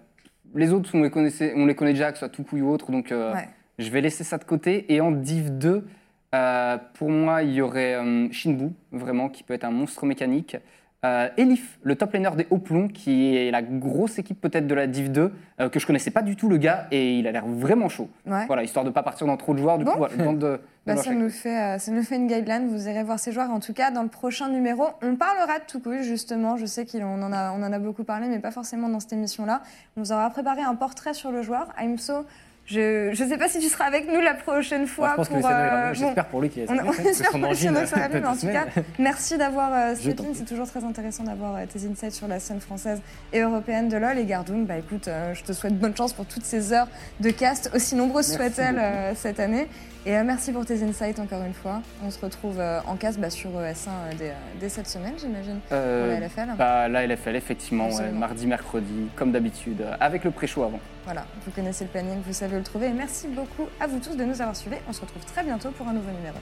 les 0.55 0.73
autres, 0.73 0.91
on 0.95 1.03
les, 1.03 1.11
connaissait, 1.11 1.53
on 1.57 1.67
les 1.67 1.75
connaît 1.75 1.93
déjà, 1.93 2.11
que 2.11 2.19
ce 2.19 2.27
soit 2.27 2.29
Tuku 2.29 2.61
ou 2.61 2.71
autre, 2.71 2.91
donc 2.93 3.11
euh, 3.11 3.33
Ouais. 3.33 3.49
je 3.79 3.91
vais 3.91 4.01
laisser 4.01 4.23
ça 4.23 4.39
de 4.39 4.45
côté. 4.45 4.93
Et 4.93 5.01
en 5.01 5.11
Div 5.11 5.51
2, 5.57 5.87
euh, 6.35 6.79
pour 6.95 7.11
moi, 7.11 7.43
il 7.43 7.53
y 7.55 7.63
aurait 7.63 7.95
euh, 7.95 8.31
Shinbu, 8.33 8.71
vraiment, 8.93 9.29
qui 9.29 9.43
peut 9.43 9.55
être 9.55 9.65
un 9.65 9.71
monstre 9.71 10.05
mécanique. 10.07 10.57
Euh, 11.05 11.29
Elif, 11.37 11.79
le 11.83 11.97
top 11.97 12.15
laner 12.15 12.31
des 12.37 12.47
hauts 12.49 12.59
plombs, 12.59 12.89
qui 12.89 13.37
est 13.37 13.51
la 13.51 13.61
grosse 13.61 14.19
équipe 14.19 14.41
peut-être 14.41 14.67
de 14.67 14.75
la 14.75 14.87
Div 14.87 15.11
2, 15.13 15.33
euh, 15.61 15.69
que 15.69 15.79
je 15.79 15.87
connaissais 15.87 16.11
pas 16.11 16.23
du 16.23 16.35
tout 16.35 16.49
le 16.49 16.57
gars, 16.57 16.87
et 16.91 17.19
il 17.19 17.27
a 17.27 17.33
l'air 17.33 17.47
vraiment 17.47 17.91
chaud. 17.91 18.09
Ouais. 18.27 18.47
Voilà, 18.47 18.63
histoire 18.63 18.87
de 18.87 18.91
pas 18.91 19.03
partir 19.03 19.27
dans 19.27 19.37
trop 19.37 19.53
de 19.53 19.59
joueurs, 19.59 19.77
du 19.77 19.85
Bon. 19.85 19.93
coup, 19.93 19.99
voilà, 19.99 20.17
bande 20.17 20.39
de, 20.39 20.61
Bah, 20.87 20.97
ça, 20.97 21.13
nous 21.13 21.29
fait, 21.31 21.59
euh, 21.59 21.79
ça 21.79 21.93
nous 21.93 22.03
fait 22.03 22.17
une 22.17 22.27
guideline, 22.27 22.69
vous 22.69 22.89
irez 22.89 23.03
voir 23.05 23.19
ces 23.19 23.33
joueurs. 23.33 23.51
En 23.51 23.61
tout 23.61 23.73
cas, 23.75 23.91
dans 23.91 24.03
le 24.03 24.09
prochain 24.09 24.49
numéro, 24.49 24.85
on 25.03 25.17
parlera 25.17 25.59
de 25.59 25.65
Toucouille, 25.67 26.05
justement. 26.05 26.57
Je 26.57 26.67
sais 26.67 26.85
qu'on 26.87 27.23
en, 27.23 27.33
a- 27.33 27.53
on 27.53 27.63
en 27.63 27.73
a 27.73 27.79
beaucoup 27.79 28.05
parlé, 28.05 28.29
mais 28.29 28.39
pas 28.39 28.51
forcément 28.51 28.89
dans 28.89 29.01
cette 29.01 29.13
émission-là. 29.15 29.63
On 29.97 30.03
vous 30.03 30.13
aura 30.13 30.29
préparé 30.31 30.63
un 30.63 30.75
portrait 30.75 31.13
sur 31.15 31.31
le 31.33 31.43
joueur. 31.43 31.69
Aimso, 31.81 32.25
je 32.67 33.11
ne 33.11 33.29
sais 33.29 33.37
pas 33.37 33.49
si 33.49 33.59
tu 33.59 33.69
seras 33.69 33.85
avec 33.85 34.11
nous 34.11 34.21
la 34.21 34.35
prochaine 34.35 34.81
Moi, 34.83 34.89
fois. 34.89 35.11
je 35.11 35.17
pense 35.17 35.29
pour, 35.29 35.47
euh, 35.47 35.51
mieux. 35.51 35.89
bon, 35.89 35.95
J'espère 35.95 36.25
pour 36.27 36.41
lui 36.41 36.49
qu'il 36.49 36.63
est 36.63 36.71
on, 36.71 36.93
sûr 37.13 37.31
que 37.31 37.49
Luciano 37.49 37.87
sera 37.87 38.09
venu, 38.09 38.21
mais 38.21 38.27
en 38.27 38.37
tout 38.37 38.47
cas, 38.47 38.67
merci 38.99 39.37
d'avoir 39.37 39.71
euh. 39.73 39.95
C'est 39.97 40.45
toujours 40.47 40.67
très 40.67 40.83
intéressant 40.85 41.25
d'avoir 41.25 41.57
euh, 41.57 41.65
tes 41.71 41.87
insights 41.87 42.13
sur 42.15 42.27
la 42.29 42.41
scène 42.41 42.61
française 42.61 43.01
et 43.33 43.41
européenne 43.41 43.89
de 43.89 43.97
LoL. 43.97 44.19
Et 44.19 44.25
Gardoum, 44.25 44.65
bah 44.65 44.79
écoute, 44.79 45.09
euh, 45.09 45.35
je 45.35 45.43
te 45.43 45.53
souhaite 45.53 45.79
bonne 45.79 45.97
chance 45.97 46.13
pour 46.13 46.27
toutes 46.27 46.45
ces 46.45 46.73
heures 46.73 46.89
de 47.21 47.31
cast, 47.31 47.71
aussi 47.75 47.95
nombreuses 47.97 48.35
soient-elles 48.35 48.79
euh, 48.79 49.13
cette 49.15 49.41
année. 49.41 49.69
Et 50.07 50.15
euh, 50.17 50.23
merci 50.23 50.53
pour 50.53 50.67
tes 50.67 50.83
insights 50.83 51.19
encore 51.19 51.43
une 51.45 51.55
fois. 51.55 51.81
On 52.05 52.11
se 52.11 52.21
retrouve 52.21 52.61
euh, 52.61 52.81
en 52.87 52.97
cast 52.97 53.19
bah, 53.19 53.31
sur 53.31 53.51
ES1 53.51 53.89
euh, 53.89 54.13
dès, 54.19 54.35
dès 54.61 54.69
cette 54.69 54.87
semaine, 54.87 55.15
j'imagine, 55.19 55.61
pour 55.69 55.79
la 55.79 56.21
LFL. 56.21 56.49
bah, 56.59 56.89
la 56.89 57.07
LFL, 57.07 57.37
effectivement, 57.37 57.89
ouais, 57.89 58.11
mardi, 58.11 58.47
mercredi, 58.47 59.09
comme 59.17 59.33
d'habitude, 59.33 59.83
avec 60.01 60.25
le 60.25 60.31
pré-show 60.31 60.63
avant. 60.65 60.81
Voilà, 61.05 61.25
vous 61.45 61.51
connaissez 61.53 61.85
le 61.85 61.91
planning, 61.91 62.19
vous 62.27 62.35
savez 62.35 62.57
où 62.57 62.59
le 62.59 62.65
trouver. 62.65 62.89
Et 62.89 62.93
merci 62.93 63.29
beaucoup 63.29 63.67
à 63.81 63.87
vous 63.87 63.99
tous 63.99 64.15
de 64.15 64.25
nous 64.25 64.43
avoir 64.43 64.55
suivis. 64.55 64.77
On 64.89 64.93
se 64.93 65.01
retrouve 65.01 65.25
très 65.25 65.43
bientôt 65.43 65.71
pour 65.71 65.89
un 65.89 65.95
nouveau 65.95 66.11
numéro. 66.11 66.37